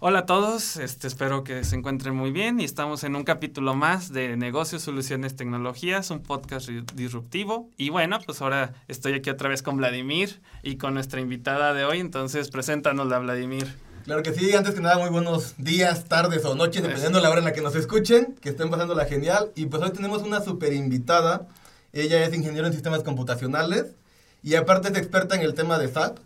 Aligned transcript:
Hola 0.00 0.20
a 0.20 0.26
todos, 0.26 0.76
este, 0.76 1.08
espero 1.08 1.42
que 1.42 1.64
se 1.64 1.74
encuentren 1.74 2.14
muy 2.14 2.30
bien 2.30 2.60
y 2.60 2.64
estamos 2.64 3.02
en 3.02 3.16
un 3.16 3.24
capítulo 3.24 3.74
más 3.74 4.12
de 4.12 4.36
Negocios, 4.36 4.82
Soluciones, 4.82 5.34
Tecnologías, 5.34 6.12
un 6.12 6.22
podcast 6.22 6.68
disruptivo. 6.68 7.68
Y 7.76 7.90
bueno, 7.90 8.20
pues 8.24 8.40
ahora 8.40 8.74
estoy 8.86 9.14
aquí 9.14 9.28
otra 9.28 9.48
vez 9.48 9.60
con 9.60 9.76
Vladimir 9.76 10.40
y 10.62 10.76
con 10.76 10.94
nuestra 10.94 11.20
invitada 11.20 11.74
de 11.74 11.84
hoy, 11.84 11.98
entonces 11.98 12.48
preséntanosla, 12.48 13.18
Vladimir. 13.18 13.66
Claro 14.04 14.22
que 14.22 14.32
sí, 14.32 14.54
antes 14.54 14.76
que 14.76 14.80
nada, 14.80 14.98
muy 14.98 15.10
buenos 15.10 15.56
días, 15.58 16.04
tardes 16.04 16.44
o 16.44 16.54
noches, 16.54 16.80
dependiendo 16.80 17.18
de 17.18 17.24
la 17.24 17.30
hora 17.30 17.40
en 17.40 17.46
la 17.46 17.52
que 17.52 17.60
nos 17.60 17.74
escuchen, 17.74 18.36
que 18.40 18.50
estén 18.50 18.70
pasando 18.70 18.94
la 18.94 19.06
genial. 19.06 19.50
Y 19.56 19.66
pues 19.66 19.82
hoy 19.82 19.90
tenemos 19.90 20.22
una 20.22 20.40
super 20.40 20.72
invitada, 20.72 21.48
ella 21.92 22.24
es 22.24 22.32
ingeniero 22.32 22.68
en 22.68 22.72
sistemas 22.72 23.02
computacionales 23.02 23.86
y 24.44 24.54
aparte 24.54 24.90
es 24.90 24.96
experta 24.96 25.34
en 25.34 25.42
el 25.42 25.54
tema 25.54 25.76
de 25.76 25.88
SAP 25.88 26.18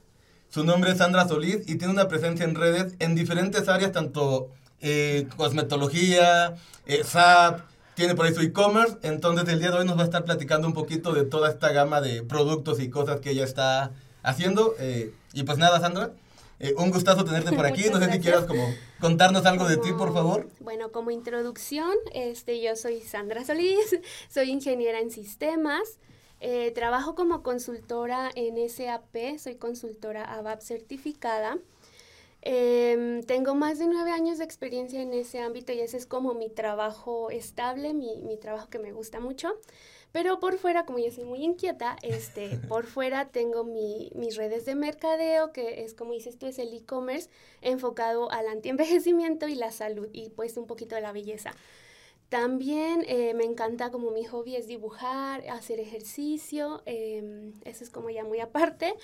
su 0.53 0.65
nombre 0.65 0.91
es 0.91 0.99
Sandra 0.99 1.27
Solís 1.27 1.61
y 1.67 1.77
tiene 1.77 1.95
una 1.95 2.09
presencia 2.09 2.45
en 2.45 2.55
redes 2.55 2.95
en 2.99 3.15
diferentes 3.15 3.71
áreas, 3.71 3.93
tanto 3.93 4.51
eh, 4.83 5.27
cosmetología, 5.39 6.57
eh, 6.85 7.03
SAP, 7.05 7.63
tiene 7.95 8.15
por 8.15 8.27
ahí 8.27 8.35
su 8.35 8.43
e-commerce. 8.43 8.99
Entonces 9.01 9.49
el 9.49 9.61
día 9.61 9.71
de 9.71 9.79
hoy 9.79 9.87
nos 9.87 9.97
va 9.97 10.03
a 10.03 10.05
estar 10.05 10.27
platicando 10.27 10.69
un 10.69 10.75
poquito 10.75 11.15
de 11.15 11.25
toda 11.25 11.49
esta 11.49 11.73
gama 11.73 12.03
de 12.03 12.23
productos 12.23 12.81
y 12.81 12.91
cosas 12.91 13.21
que 13.21 13.31
ella 13.31 13.45
está 13.45 13.93
haciendo. 14.23 14.75
Eh, 14.79 15.15
y 15.33 15.45
pues 15.45 15.57
nada, 15.57 15.81
Sandra. 15.81 16.11
un 16.77 16.91
gustazo 16.91 17.25
tenerte 17.25 17.53
por 17.53 17.65
aquí. 17.65 17.89
No 17.91 17.99
sé 17.99 18.13
si 18.13 18.21
quieras 18.21 18.45
como 18.45 18.63
contarnos 19.01 19.47
algo 19.47 19.67
de 19.67 19.79
ti, 19.79 19.95
por 19.97 20.13
favor. 20.13 20.51
Bueno, 20.61 20.93
como 20.93 21.11
introducción, 21.11 21.95
este, 22.13 22.61
yo 22.61 22.77
soy 22.77 23.01
Sandra 23.01 23.43
Solís, 23.47 23.99
soy 24.29 24.51
ingeniera 24.51 25.01
en 25.01 25.11
sistemas. 25.11 25.99
Eh, 26.45 26.73
trabajo 26.73 27.15
como 27.15 27.45
consultora 27.45 28.29
en 28.35 28.59
SAP, 28.69 29.39
soy 29.39 29.55
consultora 29.55 30.25
ABAP 30.25 30.61
certificada. 30.61 31.57
Em, 32.41 33.23
tengo 33.23 33.55
más 33.55 33.79
de 33.79 33.87
nueve 33.87 34.11
años 34.11 34.39
de 34.39 34.45
experiencia 34.45 35.01
en 35.01 35.13
ese 35.13 35.39
ámbito 35.39 35.73
y 35.73 35.79
ese 35.79 35.97
es 35.97 36.05
como 36.05 36.35
mi 36.35 36.49
trabajo 36.51 37.31
estable, 37.31 37.95
mi, 37.95 38.17
mi 38.23 38.37
trabajo 38.37 38.69
que 38.71 38.81
me 38.81 38.91
gusta 38.91 39.21
mucho. 39.21 39.55
Pero 40.11 40.41
por 40.41 40.59
fuera, 40.59 40.85
como 40.85 40.99
yo 40.99 41.13
soy 41.13 41.23
muy 41.23 41.45
inquieta, 41.45 41.97
este, 42.03 42.59
por 42.69 42.87
fuera 42.87 43.29
tengo 43.29 43.63
mi, 43.63 44.11
mis 44.17 44.35
redes 44.35 44.65
de 44.65 44.75
mercadeo, 44.75 45.53
que 45.53 45.85
es 45.85 45.95
como 45.95 46.11
dices 46.13 46.39
tú, 46.39 46.47
es 46.47 46.59
el 46.59 46.75
e-commerce 46.75 47.31
enfocado 47.61 48.33
al 48.33 48.49
antienvejecimiento 48.49 49.47
y 49.47 49.55
la 49.55 49.71
salud 49.71 50.09
y 50.13 50.31
pues 50.31 50.57
un 50.57 50.67
poquito 50.67 50.97
de 50.97 51.03
la 51.03 51.13
belleza. 51.13 51.55
También 52.33 53.05
eh, 53.09 53.35
me 53.35 53.45
encanta 53.45 53.91
como 53.91 54.11
mi 54.11 54.25
hobby 54.25 54.57
es 54.57 54.67
dibujar, 54.67 55.47
hacer 55.51 55.79
ejercicio, 55.81 56.83
em, 56.87 57.53
eso 57.67 57.85
es 57.85 57.91
como 57.91 58.09
ya 58.09 58.25
muy 58.25 58.41
aparte. 58.41 58.95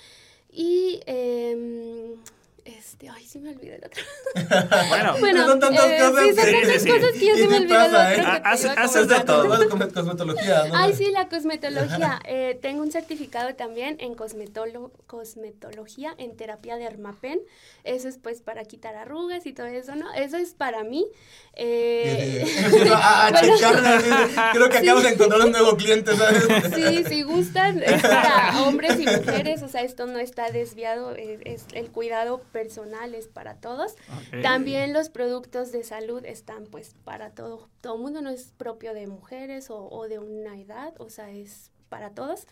Y 0.51 1.01
em, 1.05 2.15
este, 2.65 3.09
ay, 3.09 3.25
sí 3.25 3.39
me 3.39 3.51
olvidé 3.51 3.75
el 3.75 3.85
otro. 3.85 4.03
bueno, 4.89 5.15
bueno 5.19 5.47
son 5.47 5.59
tantas 5.59 5.85
eh, 5.85 5.97
cosas. 5.99 6.23
Sí, 6.23 6.35
son 6.35 6.45
tantas 6.45 6.85
cosas 6.85 7.11
que 7.13 7.27
yo 7.27 7.35
se 7.35 7.47
me 7.47 7.57
olvidó 7.57 7.81
el 7.81 7.95
otro. 7.95 8.69
¿eh? 8.69 8.75
Haces 8.77 9.07
de 9.07 9.19
todo. 9.21 9.93
cosmetología, 9.93 10.65
¿no? 10.65 10.75
Ay, 10.75 10.93
sí, 10.93 11.11
la 11.11 11.27
cosmetología. 11.29 12.19
Eh, 12.31 12.59
tengo 12.61 12.83
un 12.83 12.91
certificado 12.91 13.55
también 13.55 13.97
en 13.99 14.13
cosmetolo 14.13 14.91
cosmetología, 15.07 16.13
en 16.17 16.35
terapia 16.35 16.77
de 16.77 16.85
Armapen. 16.85 17.39
Eso 17.83 18.07
es 18.07 18.17
pues 18.17 18.41
para 18.41 18.65
quitar 18.65 18.95
arrugas 18.95 19.45
y 19.45 19.53
todo 19.53 19.65
eso, 19.67 19.95
¿no? 19.95 20.13
Eso 20.13 20.37
es 20.37 20.53
para 20.53 20.83
mí. 20.83 21.07
Eh... 21.55 22.45
a, 22.93 23.27
a 24.47 24.51
Creo 24.53 24.69
que 24.69 24.77
acabas 24.77 25.03
de 25.03 25.09
encontrar 25.09 25.41
un 25.41 25.51
nuevo 25.51 25.75
cliente, 25.75 26.15
¿sabes? 26.15 26.43
Sí, 26.75 27.03
si 27.05 27.23
gustan, 27.23 27.81
es 27.81 28.01
para 28.01 28.61
hombres 28.63 28.99
y 28.99 29.05
mujeres. 29.05 29.63
O 29.63 29.67
sea, 29.67 29.81
esto 29.81 30.05
no 30.05 30.19
está 30.19 30.51
desviado, 30.51 31.15
es 31.15 31.65
el 31.73 31.89
cuidado 31.89 32.41
personales 32.49 33.27
para 33.27 33.55
todos. 33.55 33.95
También 34.41 34.93
los 34.93 35.09
productos 35.09 35.71
de 35.71 35.83
salud 35.83 36.25
están 36.25 36.65
pues 36.65 36.95
para 37.03 37.31
todo, 37.31 37.69
todo 37.81 37.97
mundo, 37.97 38.21
no 38.21 38.29
es 38.29 38.53
propio 38.57 38.93
de 38.93 39.07
mujeres 39.07 39.69
o, 39.69 39.87
o 39.89 40.07
de 40.07 40.19
una 40.19 40.59
edad, 40.59 40.93
o 40.99 41.09
sea, 41.09 41.31
es 41.31 41.71
para 41.89 42.11
todos. 42.11 42.47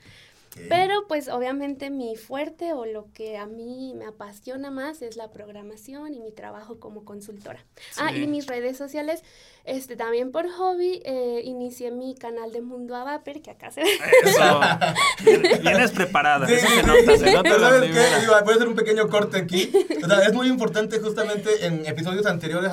Pero 0.69 1.07
pues 1.07 1.29
obviamente 1.29 1.90
mi 1.90 2.16
fuerte 2.16 2.73
o 2.73 2.85
lo 2.85 3.12
que 3.13 3.38
a 3.38 3.45
mí 3.45 3.94
me 3.95 4.06
apasiona 4.06 4.72
más 4.72 5.01
es 5.01 5.16
la 5.16 5.31
programación 5.31 6.13
y 6.13 6.19
mi 6.19 6.31
trabajo 6.31 6.79
como 6.79 7.06
consultora. 7.06 7.63
Ah, 7.97 8.12
y 8.12 8.28
mis 8.28 8.47
redes 8.47 8.78
sociales, 8.78 9.23
este 9.63 9.95
también 9.95 10.31
por 10.31 10.50
hobby, 10.50 11.01
eh, 11.06 11.41
inicié 11.44 11.91
mi 11.91 12.16
canal 12.16 12.51
de 12.51 12.62
Mundo 12.62 12.95
Avaper, 12.95 13.41
que 13.41 13.51
acá 13.51 13.72
se 13.72 13.84
ve. 13.84 13.90
Eso, 14.23 14.59
vienes 15.62 15.91
preparada, 15.91 16.47
eso 16.47 16.68
se 16.68 16.84
nota, 16.84 17.18
se 17.18 17.34
nota 17.34 17.59
¿Sabes 17.59 17.91
qué? 17.91 18.28
Voy 18.28 18.53
a 18.53 18.56
hacer 18.56 18.68
un 18.68 18.75
pequeño 18.75 19.07
corte 19.09 19.38
aquí. 19.38 19.72
O 20.07 20.09
sea, 20.09 20.22
es 20.22 20.34
muy 20.34 20.47
importante, 20.47 21.00
justamente 21.00 21.66
en 21.66 21.85
episodios 21.85 22.25
anteriores 22.28 22.72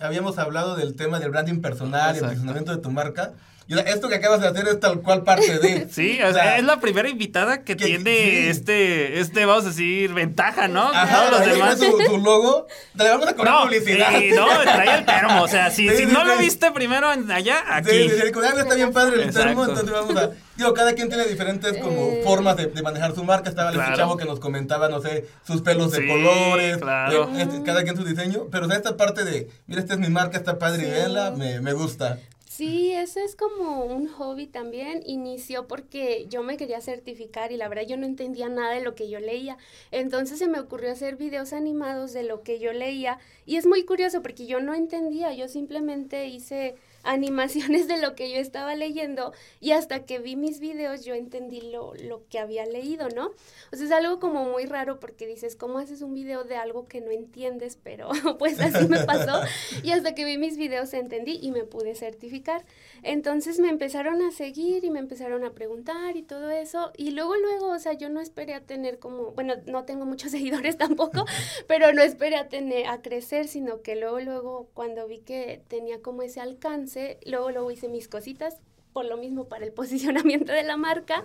habíamos 0.00 0.36
hablado 0.36 0.76
del 0.76 0.96
tema 0.96 1.18
del 1.18 1.30
branding 1.30 1.62
personal 1.62 2.14
y 2.14 2.18
el 2.18 2.24
posicionamiento 2.24 2.74
de 2.74 2.82
tu 2.82 2.90
marca. 2.90 3.32
Esto 3.66 4.08
que 4.08 4.16
acabas 4.16 4.40
de 4.40 4.48
hacer 4.48 4.68
es 4.68 4.78
tal 4.78 5.00
cual 5.00 5.22
parte 5.22 5.58
de. 5.58 5.88
Sí, 5.94 6.20
o 6.22 6.32
sea, 6.32 6.58
es 6.58 6.64
la 6.64 6.80
primera 6.80 7.08
invitada 7.08 7.62
que, 7.62 7.76
tiene 7.76 8.50
este, 8.50 9.20
este, 9.20 9.44
vamos 9.46 9.64
a 9.64 9.68
decir, 9.68 10.12
ventaja, 10.12 10.68
¿no? 10.68 10.88
Ajá, 10.88 11.30
los 11.30 11.44
demás. 11.44 11.78
Su, 11.78 11.98
su, 11.98 12.18
logo. 12.18 12.66
Le 12.94 13.08
vamos 13.08 13.28
a 13.28 13.34
cobrar 13.34 13.62
publicidad. 13.62 14.10
Sí, 14.18 14.30
no, 14.34 14.46
trae 14.46 14.98
el 14.98 15.04
termo. 15.06 15.42
O 15.42 15.48
sea, 15.48 15.70
si, 15.72 15.88
si 15.88 16.06
no 16.06 16.24
lo 16.24 16.36
viste 16.38 16.70
primero 16.72 17.08
allá, 17.08 17.64
aquí. 17.70 17.90
Sí, 17.90 18.10
sí, 18.10 18.20
el 18.20 18.28
está 18.28 18.74
bien 18.74 18.92
padre 18.92 19.22
el 19.22 19.32
termo, 19.32 19.64
entonces 19.64 19.90
vamos 19.90 20.16
a. 20.16 20.30
Digo, 20.56 20.72
cada 20.72 20.92
quien 20.92 21.08
tiene 21.08 21.24
diferentes 21.24 21.78
como 21.78 22.10
eh. 22.10 22.22
formas 22.22 22.56
de, 22.56 22.66
de, 22.66 22.82
manejar 22.82 23.14
su 23.14 23.24
marca. 23.24 23.48
Estaba 23.48 23.70
el 23.70 23.96
chavo 23.96 24.16
que 24.16 24.24
nos 24.24 24.38
comentaba, 24.38 24.88
no 24.88 25.00
sé, 25.00 25.26
sus 25.44 25.62
pelos 25.62 25.90
de 25.90 26.06
colores. 26.06 26.76
Claro. 26.78 27.30
Este, 27.36 27.62
cada 27.62 27.82
quien 27.82 27.96
su 27.96 28.04
diseño. 28.04 28.46
Pero 28.52 28.66
o 28.66 28.68
sea, 28.68 28.76
esta 28.76 28.96
parte 28.96 29.24
de, 29.24 29.48
mira, 29.66 29.80
esta 29.80 29.94
es 29.94 30.00
mi 30.00 30.08
marca, 30.08 30.36
está 30.36 30.58
padre 30.58 30.86
y 30.86 30.90
vela, 30.90 31.32
me, 31.32 31.60
me 31.60 31.72
gusta. 31.72 32.18
Sí, 32.56 32.92
eso 32.92 33.18
es 33.18 33.34
como 33.34 33.84
un 33.84 34.06
hobby 34.06 34.46
también. 34.46 35.02
Inició 35.06 35.66
porque 35.66 36.26
yo 36.28 36.44
me 36.44 36.56
quería 36.56 36.80
certificar 36.80 37.50
y 37.50 37.56
la 37.56 37.68
verdad 37.68 37.82
yo 37.84 37.96
no 37.96 38.06
entendía 38.06 38.48
nada 38.48 38.74
de 38.74 38.80
lo 38.80 38.94
que 38.94 39.08
yo 39.10 39.18
leía. 39.18 39.58
Entonces 39.90 40.38
se 40.38 40.46
me 40.46 40.60
ocurrió 40.60 40.92
hacer 40.92 41.16
videos 41.16 41.52
animados 41.52 42.12
de 42.12 42.22
lo 42.22 42.42
que 42.44 42.60
yo 42.60 42.72
leía 42.72 43.18
y 43.44 43.56
es 43.56 43.66
muy 43.66 43.84
curioso 43.84 44.22
porque 44.22 44.46
yo 44.46 44.60
no 44.60 44.72
entendía, 44.74 45.34
yo 45.34 45.48
simplemente 45.48 46.28
hice 46.28 46.76
animaciones 47.04 47.86
de 47.88 47.98
lo 47.98 48.14
que 48.14 48.30
yo 48.30 48.38
estaba 48.38 48.74
leyendo 48.74 49.32
y 49.60 49.72
hasta 49.72 50.04
que 50.04 50.18
vi 50.18 50.36
mis 50.36 50.60
videos 50.60 51.04
yo 51.04 51.14
entendí 51.14 51.60
lo, 51.60 51.94
lo 51.94 52.26
que 52.28 52.38
había 52.38 52.66
leído, 52.66 53.08
¿no? 53.10 53.26
O 53.72 53.76
sea, 53.76 53.86
es 53.86 53.92
algo 53.92 54.18
como 54.18 54.44
muy 54.44 54.66
raro 54.66 54.98
porque 55.00 55.26
dices, 55.26 55.56
¿cómo 55.56 55.78
haces 55.78 56.02
un 56.02 56.14
video 56.14 56.44
de 56.44 56.56
algo 56.56 56.86
que 56.86 57.00
no 57.00 57.10
entiendes? 57.10 57.78
Pero 57.82 58.08
pues 58.38 58.60
así 58.60 58.88
me 58.88 59.04
pasó 59.04 59.40
y 59.82 59.92
hasta 59.92 60.14
que 60.14 60.24
vi 60.24 60.38
mis 60.38 60.56
videos 60.56 60.92
entendí 60.94 61.38
y 61.40 61.52
me 61.52 61.64
pude 61.64 61.94
certificar. 61.94 62.64
Entonces 63.04 63.60
me 63.60 63.68
empezaron 63.68 64.22
a 64.22 64.30
seguir 64.30 64.82
y 64.82 64.90
me 64.90 64.98
empezaron 64.98 65.44
a 65.44 65.52
preguntar 65.52 66.16
y 66.16 66.22
todo 66.22 66.50
eso. 66.50 66.90
Y 66.96 67.10
luego, 67.10 67.36
luego, 67.36 67.68
o 67.68 67.78
sea, 67.78 67.92
yo 67.92 68.08
no 68.08 68.18
esperé 68.18 68.54
a 68.54 68.62
tener 68.62 68.98
como, 68.98 69.32
bueno, 69.32 69.56
no 69.66 69.84
tengo 69.84 70.06
muchos 70.06 70.30
seguidores 70.32 70.78
tampoco, 70.78 71.26
pero 71.68 71.92
no 71.92 72.02
esperé 72.02 72.36
a 72.36 72.48
tener, 72.48 72.86
a 72.86 73.02
crecer, 73.02 73.46
sino 73.46 73.82
que 73.82 73.94
luego, 73.94 74.20
luego, 74.20 74.68
cuando 74.72 75.06
vi 75.06 75.18
que 75.18 75.62
tenía 75.68 76.00
como 76.00 76.22
ese 76.22 76.40
alcance, 76.40 77.18
luego, 77.26 77.50
luego 77.50 77.70
hice 77.70 77.88
mis 77.88 78.08
cositas, 78.08 78.58
por 78.94 79.04
lo 79.04 79.18
mismo 79.18 79.48
para 79.48 79.66
el 79.66 79.72
posicionamiento 79.74 80.52
de 80.54 80.62
la 80.62 80.78
marca. 80.78 81.22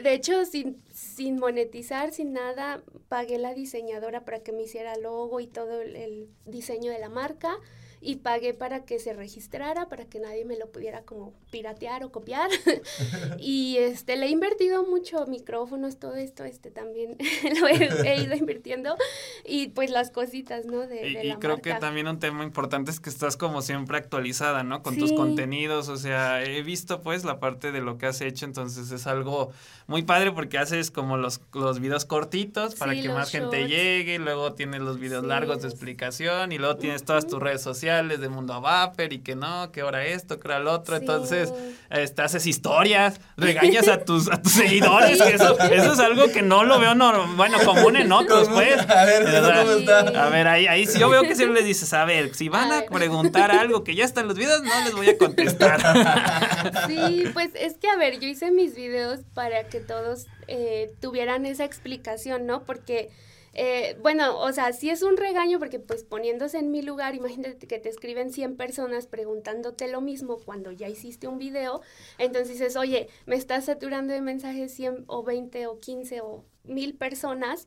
De 0.00 0.12
hecho, 0.12 0.44
sin, 0.44 0.80
sin 0.92 1.40
monetizar, 1.40 2.12
sin 2.12 2.34
nada, 2.34 2.82
pagué 3.08 3.38
la 3.38 3.52
diseñadora 3.52 4.24
para 4.24 4.38
que 4.40 4.52
me 4.52 4.62
hiciera 4.62 4.96
logo 4.96 5.40
y 5.40 5.48
todo 5.48 5.82
el 5.82 6.28
diseño 6.44 6.92
de 6.92 7.00
la 7.00 7.08
marca 7.08 7.58
y 8.00 8.16
pagué 8.16 8.54
para 8.54 8.84
que 8.84 8.98
se 8.98 9.14
registrara, 9.14 9.88
para 9.88 10.04
que 10.04 10.20
nadie 10.20 10.44
me 10.44 10.56
lo 10.56 10.70
pudiera 10.70 11.02
como 11.02 11.32
piratear 11.50 12.04
o 12.04 12.12
copiar. 12.12 12.50
y 13.38 13.76
este, 13.78 14.16
le 14.16 14.26
he 14.26 14.30
invertido 14.30 14.84
mucho 14.84 15.26
micrófonos, 15.26 15.98
todo 15.98 16.14
esto, 16.14 16.44
este 16.44 16.70
también 16.70 17.16
lo 17.60 17.68
he, 17.68 18.22
ido 18.22 18.34
invirtiendo 18.36 18.96
y 19.44 19.68
pues 19.68 19.90
las 19.90 20.10
cositas, 20.10 20.66
¿no? 20.66 20.86
De, 20.86 21.08
y, 21.08 21.30
y 21.30 21.34
creo 21.36 21.60
que 21.60 21.74
también 21.74 22.08
un 22.08 22.18
tema 22.18 22.44
importante 22.44 22.90
es 22.90 23.00
que 23.00 23.10
estás 23.10 23.36
como 23.36 23.62
siempre 23.62 23.96
actualizada, 23.96 24.62
¿no? 24.62 24.82
Con 24.82 24.96
tus 24.96 25.12
contenidos, 25.12 25.88
o 25.88 25.96
sea, 25.96 26.44
he 26.44 26.62
visto 26.62 27.02
pues 27.02 27.24
la 27.24 27.40
parte 27.40 27.72
de 27.72 27.80
lo 27.80 27.98
que 27.98 28.06
has 28.06 28.20
hecho, 28.20 28.44
entonces 28.44 28.90
es 28.90 29.06
algo 29.06 29.52
muy 29.86 30.02
padre 30.02 30.32
porque 30.32 30.58
haces 30.58 30.90
como 30.90 31.16
los, 31.16 31.40
los 31.54 31.80
videos 31.80 32.04
cortitos 32.04 32.74
para 32.74 32.92
que 32.92 33.08
más 33.08 33.30
gente 33.30 33.68
llegue, 33.68 34.18
luego 34.18 34.52
tienes 34.52 34.80
los 34.80 34.98
videos 34.98 35.24
largos 35.24 35.62
de 35.62 35.68
explicación 35.68 36.52
y 36.52 36.58
luego 36.58 36.76
tienes 36.76 37.04
todas 37.04 37.26
tus 37.26 37.40
redes 37.40 37.62
sociales 37.62 37.85
de 37.86 38.28
Mundo 38.28 38.52
a 38.52 38.58
Vapor 38.58 39.12
y 39.12 39.20
que 39.20 39.36
no, 39.36 39.70
que 39.70 39.82
ahora 39.82 40.04
esto, 40.04 40.40
que 40.40 40.48
ahora 40.48 40.60
lo 40.60 40.72
otro. 40.72 40.96
Entonces, 40.96 41.52
este, 41.90 42.22
haces 42.22 42.46
historias, 42.46 43.20
regañas 43.36 43.86
a 43.88 44.00
tus, 44.04 44.30
a 44.30 44.42
tus 44.42 44.52
seguidores. 44.52 45.20
eso, 45.20 45.58
eso 45.58 45.92
es 45.92 45.98
algo 46.00 46.26
que 46.32 46.42
no 46.42 46.64
lo 46.64 46.80
veo, 46.80 46.94
no, 46.94 47.26
bueno, 47.36 47.58
común 47.64 47.96
en 47.96 48.10
otros, 48.10 48.48
pues. 48.48 48.78
A 48.90 49.04
ver, 49.04 49.24
¿cómo 49.24 49.72
está? 49.72 50.26
A 50.26 50.28
ver, 50.30 50.48
ahí, 50.48 50.66
ahí 50.66 50.86
sí 50.86 50.98
yo 50.98 51.08
veo 51.08 51.22
que 51.22 51.34
siempre 51.36 51.60
les 51.60 51.66
dices, 51.66 51.92
a 51.92 52.04
ver, 52.04 52.34
si 52.34 52.48
van 52.48 52.72
a 52.72 52.82
preguntar 52.82 53.52
algo 53.52 53.84
que 53.84 53.94
ya 53.94 54.04
está 54.04 54.20
en 54.20 54.28
los 54.28 54.36
videos, 54.36 54.62
no 54.62 54.84
les 54.84 54.94
voy 54.94 55.08
a 55.08 55.18
contestar. 55.18 55.76
Sí, 56.86 57.24
pues 57.32 57.50
es 57.54 57.74
que, 57.74 57.88
a 57.88 57.96
ver, 57.96 58.18
yo 58.18 58.28
hice 58.28 58.50
mis 58.50 58.74
videos 58.74 59.20
para 59.34 59.68
que 59.68 59.80
todos 59.80 60.26
eh, 60.48 60.92
tuvieran 61.00 61.46
esa 61.46 61.64
explicación, 61.64 62.46
¿no? 62.46 62.64
Porque 62.64 63.10
Eh, 63.58 63.96
bueno, 64.02 64.38
o 64.38 64.52
sea, 64.52 64.74
sí 64.74 64.90
es 64.90 65.02
un 65.02 65.16
regaño 65.16 65.58
porque 65.58 65.78
pues 65.80 66.04
poniéndose 66.04 66.58
en 66.58 66.70
mi 66.70 66.82
lugar, 66.82 67.14
imagínate 67.14 67.66
que 67.66 67.78
te 67.78 67.88
escriben 67.88 68.30
100 68.30 68.58
personas 68.58 69.06
preguntándote 69.06 69.88
lo 69.88 70.02
mismo 70.02 70.38
cuando 70.44 70.72
ya 70.72 70.88
hiciste 70.88 71.26
un 71.26 71.38
video, 71.38 71.80
entonces 72.18 72.50
dices, 72.50 72.76
oye, 72.76 73.08
me 73.24 73.34
estás 73.34 73.64
saturando 73.64 74.12
de 74.12 74.20
mensajes 74.20 74.74
100 74.74 75.04
o 75.06 75.22
20 75.22 75.68
o 75.68 75.80
15 75.80 76.20
o 76.20 76.44
mil 76.64 76.98
personas 76.98 77.66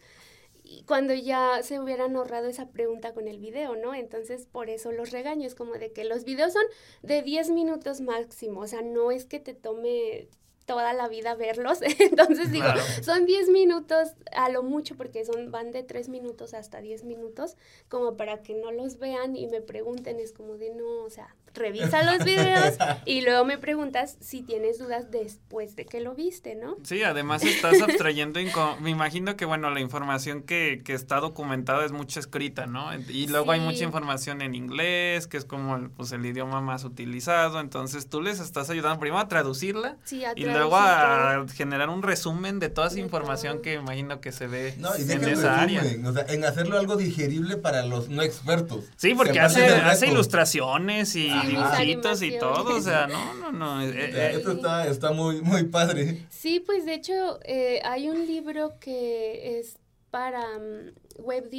y 0.63 0.83
cuando 0.83 1.15
ya 1.15 1.63
se 1.63 1.79
hubieran 1.79 2.15
ahorrado 2.15 2.47
esa 2.47 2.69
pregunta 2.69 3.15
con 3.15 3.27
el 3.27 3.39
video, 3.39 3.75
¿no? 3.75 3.95
Entonces, 3.95 4.45
por 4.45 4.69
eso 4.69 4.91
los 4.91 5.09
regaños, 5.09 5.55
como 5.55 5.73
de 5.73 5.91
que 5.91 6.03
los 6.03 6.23
videos 6.23 6.53
son 6.53 6.63
de 7.01 7.23
10 7.23 7.49
minutos 7.49 8.01
máximo, 8.01 8.61
o 8.61 8.67
sea, 8.67 8.83
no 8.83 9.09
es 9.09 9.25
que 9.25 9.39
te 9.39 9.55
tome 9.55 10.27
toda 10.69 10.93
la 10.93 11.07
vida 11.07 11.33
verlos. 11.33 11.79
Entonces 11.99 12.51
digo, 12.51 12.67
son 13.01 13.25
10 13.25 13.49
minutos 13.49 14.09
a 14.31 14.49
lo 14.49 14.61
mucho 14.61 14.95
porque 14.95 15.25
son 15.25 15.49
van 15.49 15.71
de 15.71 15.81
3 15.81 16.09
minutos 16.09 16.53
hasta 16.53 16.79
10 16.79 17.05
minutos 17.05 17.57
como 17.87 18.15
para 18.17 18.43
que 18.43 18.53
no 18.53 18.71
los 18.71 18.99
vean 18.99 19.35
y 19.35 19.47
me 19.47 19.61
pregunten, 19.61 20.19
es 20.19 20.31
como 20.31 20.57
de 20.57 20.69
no, 20.75 21.01
o 21.01 21.09
sea, 21.09 21.35
revisa 21.53 22.03
los 22.11 22.23
videos 22.23 22.77
y 23.05 23.21
luego 23.21 23.45
me 23.45 23.57
preguntas 23.57 24.17
si 24.19 24.41
tienes 24.41 24.79
dudas 24.79 25.11
después 25.11 25.75
de 25.75 25.85
que 25.85 25.99
lo 25.99 26.15
viste, 26.15 26.55
¿no? 26.55 26.77
Sí, 26.83 27.03
además 27.03 27.43
estás 27.43 27.81
abstrayendo, 27.81 28.39
me 28.81 28.89
imagino 28.89 29.35
que, 29.35 29.45
bueno, 29.45 29.69
la 29.69 29.79
información 29.79 30.43
que, 30.43 30.81
que 30.83 30.93
está 30.93 31.19
documentada 31.19 31.85
es 31.85 31.91
mucha 31.91 32.19
escrita, 32.19 32.65
¿no? 32.65 32.89
Y 33.09 33.27
luego 33.27 33.51
hay 33.51 33.59
mucha 33.59 33.83
información 33.83 34.41
en 34.41 34.55
inglés, 34.55 35.27
que 35.27 35.37
es 35.37 35.45
como 35.45 35.75
el, 35.75 35.89
pues, 35.89 36.11
el 36.11 36.25
idioma 36.25 36.61
más 36.61 36.83
utilizado, 36.83 37.59
entonces 37.59 38.09
tú 38.09 38.21
les 38.21 38.39
estás 38.39 38.69
ayudando 38.69 38.99
primero 38.99 39.19
a 39.19 39.27
traducirla 39.27 39.97
y 40.35 40.45
luego 40.45 40.75
a 40.75 41.45
generar 41.53 41.89
un 41.89 42.03
resumen 42.03 42.59
de 42.59 42.69
toda 42.69 42.87
esa 42.87 42.99
información 42.99 43.61
que 43.61 43.73
imagino 43.73 44.21
que 44.21 44.31
se 44.31 44.47
ve 44.47 44.75
en 44.75 45.23
esa 45.27 45.61
área. 45.61 45.83
O 46.05 46.13
sea, 46.13 46.25
en 46.29 46.43
hacerlo 46.45 46.77
algo 46.77 46.95
digerible 46.95 47.57
para 47.57 47.85
los 47.85 48.09
no 48.09 48.21
expertos. 48.21 48.85
Sí, 48.97 49.13
porque 49.15 49.39
hace, 49.39 49.65
hace 49.65 50.07
ilustraciones 50.07 51.15
y 51.15 51.29
dibujitos 51.47 52.21
y 52.21 52.37
todo, 52.37 52.77
o 52.77 52.81
sea, 52.81 53.07
no, 53.07 53.33
no, 53.35 53.51
no. 53.51 53.81
Eh, 53.81 53.91
eh, 53.95 54.31
esto 54.35 54.53
está, 54.53 54.87
está 54.87 55.11
muy, 55.11 55.41
muy 55.41 55.63
padre. 55.63 56.25
Sí, 56.29 56.59
pues 56.59 56.85
de 56.85 56.93
hecho 56.93 57.39
eh, 57.43 57.81
hay 57.83 58.09
un 58.09 58.25
libro 58.25 58.79
que 58.79 59.59
es 59.59 59.77
para 60.09 60.57
um, 60.57 60.91
web 61.19 61.49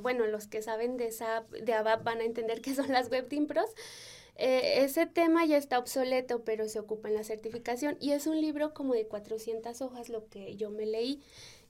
bueno, 0.00 0.26
los 0.26 0.46
que 0.46 0.62
saben 0.62 0.96
de, 0.96 1.10
SAP, 1.12 1.50
de 1.50 1.72
ABAP 1.72 2.04
van 2.04 2.20
a 2.20 2.24
entender 2.24 2.60
qué 2.60 2.74
son 2.74 2.92
las 2.92 3.10
web 3.10 3.26
Eh, 4.38 4.84
ese 4.84 5.06
tema 5.06 5.46
ya 5.46 5.56
está 5.56 5.78
obsoleto, 5.78 6.44
pero 6.44 6.68
se 6.68 6.78
ocupa 6.78 7.08
en 7.08 7.14
la 7.14 7.24
certificación 7.24 7.96
y 8.00 8.12
es 8.12 8.26
un 8.26 8.38
libro 8.40 8.74
como 8.74 8.92
de 8.92 9.06
400 9.06 9.80
hojas 9.80 10.08
lo 10.08 10.28
que 10.28 10.56
yo 10.56 10.70
me 10.70 10.84
leí. 10.84 11.22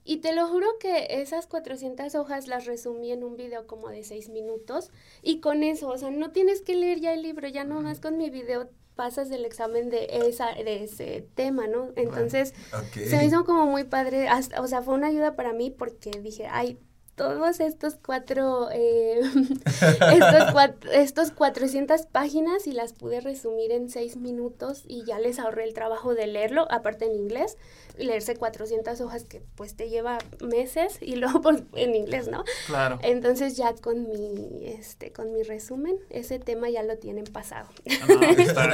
Y 0.07 0.17
te 0.17 0.33
lo 0.33 0.47
juro 0.47 0.67
que 0.79 1.07
esas 1.09 1.47
400 1.47 2.15
hojas 2.15 2.47
las 2.47 2.65
resumí 2.65 3.11
en 3.11 3.25
un 3.25 3.35
video 3.35 3.67
como 3.67 3.89
de 3.89 4.05
6 4.05 4.29
minutos 4.29 4.89
y 5.21 5.41
con 5.41 5.63
eso, 5.63 5.89
o 5.89 5.97
sea, 5.97 6.11
no 6.11 6.31
tienes 6.31 6.61
que 6.61 6.75
leer 6.75 7.01
ya 7.01 7.13
el 7.13 7.21
libro, 7.21 7.45
ya 7.49 7.65
nomás 7.65 7.99
con 7.99 8.17
mi 8.17 8.29
video 8.29 8.69
pasas 8.95 9.29
el 9.31 9.43
examen 9.43 9.89
de 9.89 10.07
esa 10.09 10.53
de 10.53 10.83
ese 10.83 11.27
tema, 11.35 11.67
¿no? 11.67 11.91
Entonces, 11.97 12.53
se 12.93 13.17
me 13.17 13.25
hizo 13.25 13.43
como 13.43 13.65
muy 13.65 13.83
padre, 13.83 14.29
o 14.57 14.67
sea, 14.67 14.81
fue 14.81 14.93
una 14.93 15.07
ayuda 15.07 15.35
para 15.35 15.51
mí 15.51 15.71
porque 15.71 16.11
dije, 16.11 16.47
ay, 16.49 16.79
todos 17.17 17.59
estos 17.59 17.95
cuatro, 17.95 18.69
eh, 18.71 19.19
estos, 20.13 20.51
cuatro, 20.53 20.91
estos 20.91 21.31
400 21.31 22.05
páginas 22.05 22.67
y 22.67 22.71
las 22.71 22.93
pude 22.93 23.21
resumir 23.21 23.71
en 23.71 23.89
seis 23.89 24.17
minutos 24.17 24.83
y 24.87 25.03
ya 25.03 25.19
les 25.19 25.39
ahorré 25.39 25.63
el 25.63 25.73
trabajo 25.73 26.13
de 26.13 26.27
leerlo, 26.27 26.71
aparte 26.71 27.05
en 27.05 27.15
inglés 27.15 27.57
leerse 27.97 28.35
400 28.35 29.01
hojas 29.01 29.23
que 29.23 29.41
pues 29.55 29.75
te 29.75 29.89
lleva 29.89 30.17
meses 30.41 30.99
y 31.01 31.15
luego 31.17 31.41
pues, 31.41 31.63
en 31.73 31.95
inglés, 31.95 32.27
¿no? 32.27 32.43
Claro. 32.67 32.99
Entonces 33.01 33.57
ya 33.57 33.73
con 33.73 34.07
mi 34.07 34.65
este 34.65 35.11
con 35.11 35.33
mi 35.33 35.43
resumen 35.43 35.97
ese 36.09 36.39
tema 36.39 36.69
ya 36.69 36.83
lo 36.83 36.97
tienen 36.97 37.25
pasado. 37.25 37.67
Ah, 37.89 38.25
está, 38.37 38.67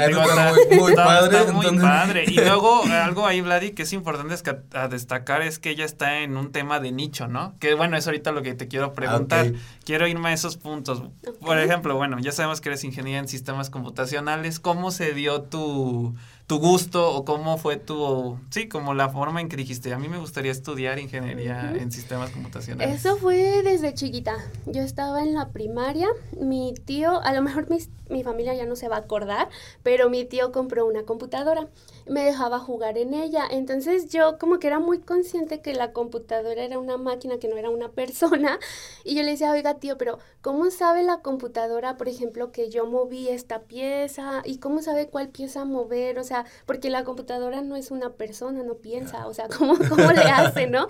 muy, 0.72 0.94
padre, 0.96 1.52
muy 1.52 1.80
padre. 1.80 2.26
Y 2.28 2.36
luego 2.36 2.84
algo 2.84 3.26
ahí 3.26 3.42
Vladi 3.42 3.72
que 3.72 3.84
es 3.84 3.94
importante 3.94 4.34
es 4.34 4.44
que 4.44 4.58
a, 4.74 4.88
destacar 4.88 5.42
es 5.42 5.60
que 5.60 5.70
ella 5.70 5.86
está 5.86 6.20
en 6.20 6.38
un 6.38 6.52
tema 6.52 6.80
de 6.80 6.92
nicho, 6.92 7.28
¿no? 7.28 7.56
Que 7.60 7.74
bueno, 7.76 7.98
es 7.98 8.06
ahorita 8.06 8.32
lo 8.34 8.42
que 8.42 8.54
te 8.54 8.68
quiero 8.68 8.94
preguntar. 8.94 9.54
Quiero 9.86 10.08
irme 10.08 10.30
a 10.30 10.34
esos 10.34 10.58
puntos. 10.58 11.04
Por 11.42 11.58
ejemplo, 11.60 11.96
bueno, 11.96 12.20
ya 12.20 12.32
sabemos 12.32 12.62
que 12.62 12.70
eres 12.70 12.84
ingeniera 12.84 13.20
en 13.20 13.28
sistemas 13.28 13.70
computacionales. 13.70 14.60
¿Cómo 14.60 14.92
se 14.92 15.14
dio 15.14 15.42
tu 15.44 16.16
tu 16.48 16.60
gusto 16.60 17.14
o 17.16 17.24
cómo 17.24 17.58
fue 17.58 17.78
tu, 17.78 18.38
sí, 18.50 18.68
como 18.68 18.94
la 18.94 19.10
forma 19.10 19.40
en 19.42 19.50
que 19.50 19.56
dijiste, 19.56 19.94
a 19.94 20.00
mí 20.00 20.10
me 20.10 20.18
gustaría 20.18 20.52
estudiar 20.52 21.00
ingeniería 21.00 21.74
en 21.76 21.92
sistemas 21.92 22.32
computacionales. 22.32 23.00
Eso 23.00 23.18
fue 23.18 23.62
desde 23.64 23.94
chiquita. 23.94 24.38
Yo 24.66 24.82
estaba 24.82 25.24
en 25.24 25.34
la 25.34 25.50
primaria, 25.50 26.08
mi 26.40 26.74
tío, 26.86 27.22
a 27.22 27.34
lo 27.34 27.42
mejor 27.42 27.68
mi 28.10 28.24
familia 28.24 28.54
ya 28.54 28.66
no 28.66 28.76
se 28.76 28.90
va 28.90 28.98
a 28.98 29.00
acordar, 29.00 29.50
pero 29.84 30.10
mi 30.10 30.26
tío 30.26 30.52
compró 30.52 30.86
una 30.86 31.04
computadora 31.04 31.68
me 32.08 32.24
dejaba 32.24 32.60
jugar 32.60 32.98
en 32.98 33.14
ella. 33.14 33.46
Entonces 33.50 34.10
yo 34.10 34.38
como 34.38 34.60
que 34.60 34.68
era 34.68 34.80
muy 34.80 35.00
consciente 35.00 35.62
que 35.62 35.74
la 35.74 35.94
computadora 35.94 36.64
era 36.64 36.80
una 36.80 36.98
máquina, 36.98 37.38
que 37.38 37.48
no 37.48 37.58
era 37.58 37.70
una 37.70 37.90
persona. 37.92 38.60
Y 39.04 39.16
yo 39.16 39.24
le 39.24 39.32
decía, 39.32 39.52
oiga 39.52 39.76
tío, 39.76 39.98
pero 39.98 40.20
¿cómo 40.42 40.70
sabe 40.72 41.04
la 41.04 41.22
computadora, 41.22 41.98
por 41.98 42.08
ejemplo, 42.08 42.52
que 42.52 42.70
yo 42.70 42.86
moví 42.86 43.30
esta 43.30 43.62
pieza? 43.62 44.42
¿Y 44.46 44.58
cómo 44.58 44.82
sabe 44.82 45.08
cuál 45.08 45.30
pieza 45.30 45.66
mover? 45.66 46.20
O 46.20 46.24
sea, 46.24 46.33
porque 46.66 46.90
la 46.90 47.04
computadora 47.04 47.62
no 47.62 47.76
es 47.76 47.92
una 47.92 48.12
persona, 48.12 48.64
no 48.64 48.76
piensa. 48.76 49.28
O 49.28 49.34
sea, 49.34 49.48
¿cómo, 49.48 49.78
cómo 49.90 50.12
le 50.12 50.22
hace, 50.22 50.68
no? 50.68 50.88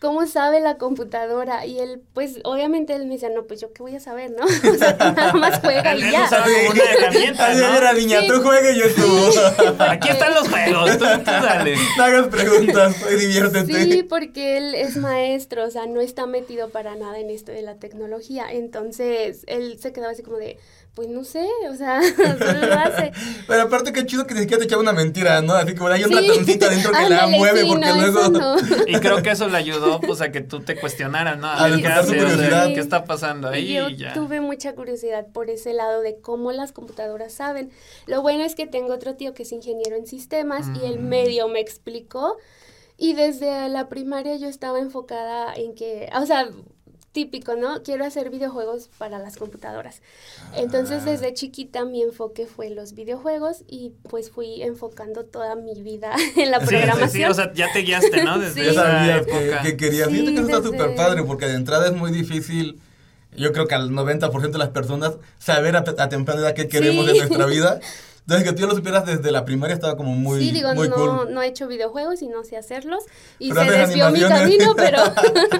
¿Cómo 0.00 0.26
sabe 0.26 0.60
la 0.60 0.76
computadora? 0.76 1.66
Y 1.66 1.78
él, 1.78 2.02
pues 2.14 2.40
obviamente 2.44 2.94
él 2.94 3.06
me 3.06 3.14
decía, 3.14 3.30
no, 3.30 3.44
pues 3.44 3.60
yo 3.60 3.72
qué 3.72 3.82
voy 3.82 3.96
a 3.96 4.00
saber, 4.00 4.30
¿no? 4.30 4.44
O 4.70 4.74
sea, 4.74 4.92
nada 4.92 5.32
más 5.32 5.60
juega 5.60 5.94
y 5.96 6.10
ya. 6.12 6.28
una 6.70 6.82
herramienta, 6.92 7.54
¿no? 7.54 7.92
niña, 7.92 8.20
tú 8.26 8.42
juegue 8.42 8.76
yo 8.76 8.94
tú. 8.94 9.74
Aquí 9.82 10.08
están 10.08 10.34
los 10.34 10.48
juegos, 10.48 10.98
tú, 10.98 11.04
dale. 11.04 11.76
No 11.96 12.04
hagas 12.04 12.28
preguntas, 12.28 12.96
diviértete. 13.08 13.84
Sí, 13.84 14.02
porque 14.02 14.56
él 14.56 14.74
es 14.74 14.96
maestro, 14.96 15.64
o 15.64 15.70
sea, 15.70 15.86
no 15.86 16.00
está 16.00 16.26
metido 16.26 16.70
para 16.70 16.94
nada 16.96 17.18
en 17.18 17.30
esto 17.30 17.52
de 17.52 17.62
la 17.62 17.76
tecnología. 17.76 18.46
Entonces, 18.50 19.44
él 19.46 19.78
se 19.80 19.92
quedaba 19.92 20.12
así 20.12 20.22
como 20.22 20.38
de, 20.38 20.58
pues 20.94 21.08
no 21.08 21.24
sé, 21.24 21.46
o 21.70 21.74
sea, 21.74 22.00
solo 22.38 22.66
lo 22.66 22.74
hace. 22.74 23.12
Pero 23.46 23.62
aparte 23.62 23.92
qué 23.92 24.04
chido 24.06 24.26
que 24.26 24.34
ni 24.34 24.40
siquiera 24.40 24.58
te 24.58 24.64
echaba 24.64 24.82
una 24.82 24.92
mentira, 24.92 25.40
¿no? 25.40 25.54
Así 25.54 25.74
como 25.74 25.88
hay 25.88 26.04
un 26.04 26.12
ratoncito 26.12 26.66
adentro 26.66 26.92
que 26.92 27.08
la 27.08 27.26
mueve 27.28 27.64
porque 27.66 27.92
luego... 27.94 28.56
Y 28.86 28.94
creo 28.98 29.22
que 29.22 29.30
eso 29.30 29.48
le 29.48 29.56
ayudó, 29.56 30.00
pues, 30.00 30.20
a 30.20 30.32
que 30.32 30.40
tú 30.40 30.60
te 30.60 30.78
cuestionaras, 30.78 31.38
¿no? 31.38 31.48
A 31.48 31.68
ver, 31.68 31.80
¿qué 31.80 31.86
hace? 31.86 32.24
O 32.24 32.74
¿qué 32.74 32.80
está 32.80 33.04
pasando 33.04 33.48
ahí? 33.48 33.78
Y 33.78 33.96
yo 33.96 34.12
tuve 34.14 34.40
mucha 34.40 34.74
curiosidad 34.74 35.26
por 35.32 35.48
ese 35.50 35.72
lado 35.72 36.00
de 36.00 36.20
cómo 36.20 36.52
las 36.52 36.72
computadoras 36.72 37.32
saben. 37.32 37.70
Lo 38.06 38.22
bueno 38.22 38.44
es 38.44 38.54
que 38.54 38.66
tengo 38.66 38.92
otro 38.92 39.14
tío 39.14 39.34
que 39.34 39.44
es 39.44 39.52
ingeniero 39.52 39.96
en 39.96 40.06
sistemas 40.06 40.66
y 40.80 40.86
el 40.86 40.98
mm. 40.98 41.08
medio 41.08 41.48
me 41.48 41.60
explicó. 41.60 42.36
Y 42.96 43.14
desde 43.14 43.68
la 43.70 43.88
primaria 43.88 44.36
yo 44.36 44.48
estaba 44.48 44.78
enfocada 44.78 45.54
en 45.54 45.74
que, 45.74 46.10
o 46.14 46.26
sea, 46.26 46.50
típico, 47.12 47.56
¿no? 47.56 47.82
Quiero 47.82 48.04
hacer 48.04 48.30
videojuegos 48.30 48.88
para 48.98 49.18
las 49.18 49.36
computadoras. 49.36 50.02
Entonces, 50.56 51.02
ah. 51.02 51.10
desde 51.10 51.34
chiquita 51.34 51.84
mi 51.84 52.02
enfoque 52.02 52.46
fue 52.46 52.70
los 52.70 52.94
videojuegos 52.94 53.64
y 53.66 53.92
pues 54.08 54.30
fui 54.30 54.62
enfocando 54.62 55.24
toda 55.24 55.56
mi 55.56 55.82
vida 55.82 56.14
en 56.36 56.50
la 56.50 56.60
programación. 56.60 57.10
Sí, 57.10 57.24
o 57.24 57.34
sea, 57.34 57.52
ya 57.52 57.72
te 57.72 57.80
guiaste, 57.80 58.24
¿no? 58.24 58.38
Desde 58.40 58.62
sí. 58.62 58.68
esa 58.68 59.16
época. 59.18 59.62
Que, 59.62 59.70
que 59.70 59.76
querías. 59.76 60.08
Sí, 60.08 60.14
Fíjate 60.14 60.34
que 60.34 60.40
eso 60.40 60.48
está 60.48 60.62
súper 60.62 60.94
padre 60.94 61.24
porque 61.24 61.46
de 61.46 61.54
entrada 61.54 61.86
es 61.86 61.94
muy 61.94 62.12
difícil 62.12 62.80
yo 63.36 63.52
creo 63.52 63.66
que 63.66 63.74
al 63.74 63.90
90% 63.90 64.50
de 64.50 64.58
las 64.58 64.70
personas 64.70 65.14
saber 65.38 65.76
a, 65.76 65.84
a 65.86 66.08
temprana 66.08 66.40
edad 66.40 66.54
qué 66.54 66.68
queremos 66.68 67.08
en 67.08 67.16
nuestra 67.16 67.46
vida. 67.46 67.80
Entonces, 68.20 68.48
que 68.48 68.54
tú 68.54 68.66
lo 68.66 68.74
supieras 68.74 69.06
desde 69.06 69.32
la 69.32 69.44
primaria 69.44 69.74
estaba 69.74 69.96
como 69.96 70.14
muy, 70.14 70.40
sí, 70.40 70.52
digo, 70.52 70.72
no, 70.74 71.24
no 71.24 71.42
he 71.42 71.48
hecho 71.48 71.66
videojuegos 71.66 72.22
y 72.22 72.28
no 72.28 72.44
sé 72.44 72.56
hacerlos. 72.56 73.04
Y 73.38 73.52
se 73.52 73.64
desvió 73.64 74.10
mi 74.10 74.20
camino, 74.20 74.74
pero... 74.76 74.98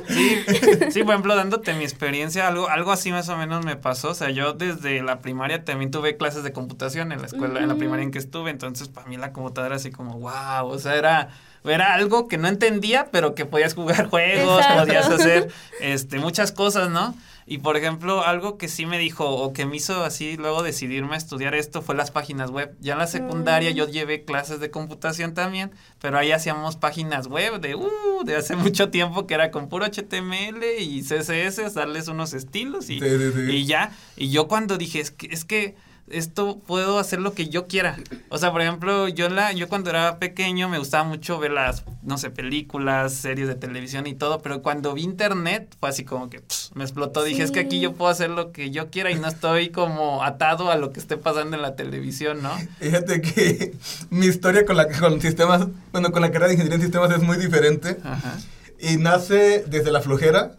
sí, 0.07 0.43
sí, 0.91 1.03
por 1.03 1.15
ejemplo, 1.15 1.35
dándote 1.35 1.75
mi 1.75 1.83
experiencia, 1.83 2.47
algo, 2.47 2.69
algo 2.69 2.93
así 2.93 3.11
más 3.11 3.29
o 3.29 3.37
menos 3.37 3.65
me 3.65 3.77
pasó. 3.77 4.11
O 4.11 4.15
sea, 4.15 4.31
yo 4.31 4.53
desde 4.53 5.03
la 5.03 5.21
primaria 5.21 5.65
también 5.65 5.91
tuve 5.91 6.17
clases 6.17 6.45
de 6.45 6.53
computación 6.53 7.13
en 7.13 7.21
la 7.21 7.27
escuela, 7.27 7.61
en 7.61 7.69
la 7.69 7.75
primaria 7.75 8.05
en 8.05 8.13
que 8.13 8.19
estuve. 8.19 8.51
Entonces, 8.51 8.89
para 8.89 9.09
mí 9.09 9.17
la 9.17 9.33
computadora 9.33 9.77
así 9.77 9.91
como, 9.91 10.19
wow, 10.19 10.67
o 10.67 10.79
sea, 10.79 10.95
era 10.97 11.31
era 11.65 11.95
algo 11.95 12.27
que 12.29 12.39
no 12.39 12.49
entendía, 12.49 13.09
pero 13.11 13.35
que 13.35 13.45
podías 13.45 13.75
jugar 13.75 14.07
juegos, 14.11 14.65
podías 14.79 15.09
hacer 15.11 15.49
este 15.81 16.19
muchas 16.19 16.53
cosas, 16.53 16.91
¿no? 16.91 17.15
Y 17.51 17.59
por 17.59 17.77
ejemplo, 17.77 18.25
algo 18.25 18.59
que 18.59 18.69
sí 18.69 18.87
me 18.87 18.97
dijo 18.97 19.29
o 19.29 19.53
que 19.53 19.67
me 19.67 19.75
hizo 19.75 20.05
así 20.05 20.37
luego 20.37 20.63
decidirme 20.63 21.15
a 21.15 21.19
estudiar 21.19 21.57
esto 21.57 21.83
fue 21.83 21.97
las 21.97 22.13
páginas 22.13 22.53
web. 22.53 22.77
Ya 22.79 22.93
en 22.93 23.01
la 23.01 23.09
secundaria 23.09 23.73
yo 23.73 23.89
mm. 23.89 23.91
llevé 23.91 24.25
clases 24.25 24.61
de 24.61 24.71
computación 24.71 25.35
también, 25.35 25.73
pero 26.01 26.17
ahí 26.17 26.31
hacíamos 26.31 26.77
páginas 26.77 27.27
web 27.27 27.61
de, 27.61 27.75
uh, 27.75 28.23
de 28.25 28.37
hace 28.37 28.55
mucho 28.57 28.91
tiempo 28.91 29.27
que 29.27 29.35
era 29.35 29.51
con 29.51 29.69
puro 29.69 29.85
HTML 29.85 30.63
y 30.79 31.03
CSS, 31.03 31.75
darles 31.75 32.07
unos 32.07 32.35
estilos 32.35 32.89
y, 32.89 33.01
y 33.03 33.67
ya. 33.67 33.97
Y 34.17 34.31
yo 34.31 34.47
cuando 34.47 34.79
dije, 34.79 35.01
es 35.01 35.11
que, 35.11 35.27
es 35.27 35.45
que 35.45 35.75
esto 36.11 36.61
puedo 36.67 36.99
hacer 36.99 37.21
lo 37.21 37.33
que 37.33 37.49
yo 37.49 37.67
quiera. 37.67 37.97
O 38.29 38.39
sea, 38.39 38.53
por 38.53 38.63
ejemplo, 38.63 39.09
yo 39.09 39.29
la, 39.29 39.53
yo 39.53 39.69
cuando 39.69 39.91
era 39.91 40.19
pequeño 40.19 40.69
me 40.69 40.79
gustaba 40.79 41.05
mucho 41.05 41.39
ver 41.39 41.53
las, 41.53 41.85
no 42.03 42.19
sé, 42.19 42.31
películas, 42.31 43.13
series 43.15 43.49
de 43.49 43.55
televisión 43.55 44.07
y 44.07 44.15
todo, 44.15 44.41
pero 44.41 44.63
cuando 44.63 44.95
vi 44.95 45.03
internet 45.03 45.75
fue 45.79 45.89
así 45.89 46.05
como 46.05 46.31
que 46.31 46.43
me 46.75 46.85
explotó. 46.85 47.23
Dije, 47.23 47.43
es 47.43 47.51
que 47.51 47.61
aquí 47.61 47.81
yo 47.81 47.95
puedo 47.95 48.11
hacer 48.11 48.31
lo 48.31 48.53
que 48.53 48.71
yo 48.71 48.91
quiera 48.91 49.11
y 49.11 49.17
no 49.17 49.29
estoy 49.29 49.71
como 49.71 50.23
atado 50.23 50.71
a 50.71 50.77
lo 50.77 50.93
que 50.93 51.01
esté 51.01 51.17
pasando 51.17 51.57
en 51.57 51.63
la 51.63 51.77
televisión, 51.77 52.43
¿no? 52.43 52.51
Fíjate 52.79 53.21
que 53.21 53.75
mi 54.11 54.27
historia 54.27 54.65
con 54.65 54.77
la 54.77 54.89
con 54.89 55.21
sistemas, 55.21 55.67
bueno, 55.93 56.13
con 56.13 56.23
la 56.23 56.29
carrera 56.29 56.49
de 56.49 56.55
ingeniería 56.55 56.77
en 56.77 56.83
sistemas 56.83 57.11
es 57.11 57.23
muy 57.23 57.37
diferente. 57.37 57.99
Y 58.79 58.97
nace 58.97 59.65
desde 59.67 59.93
la 59.93 60.01
flojera, 60.01 60.53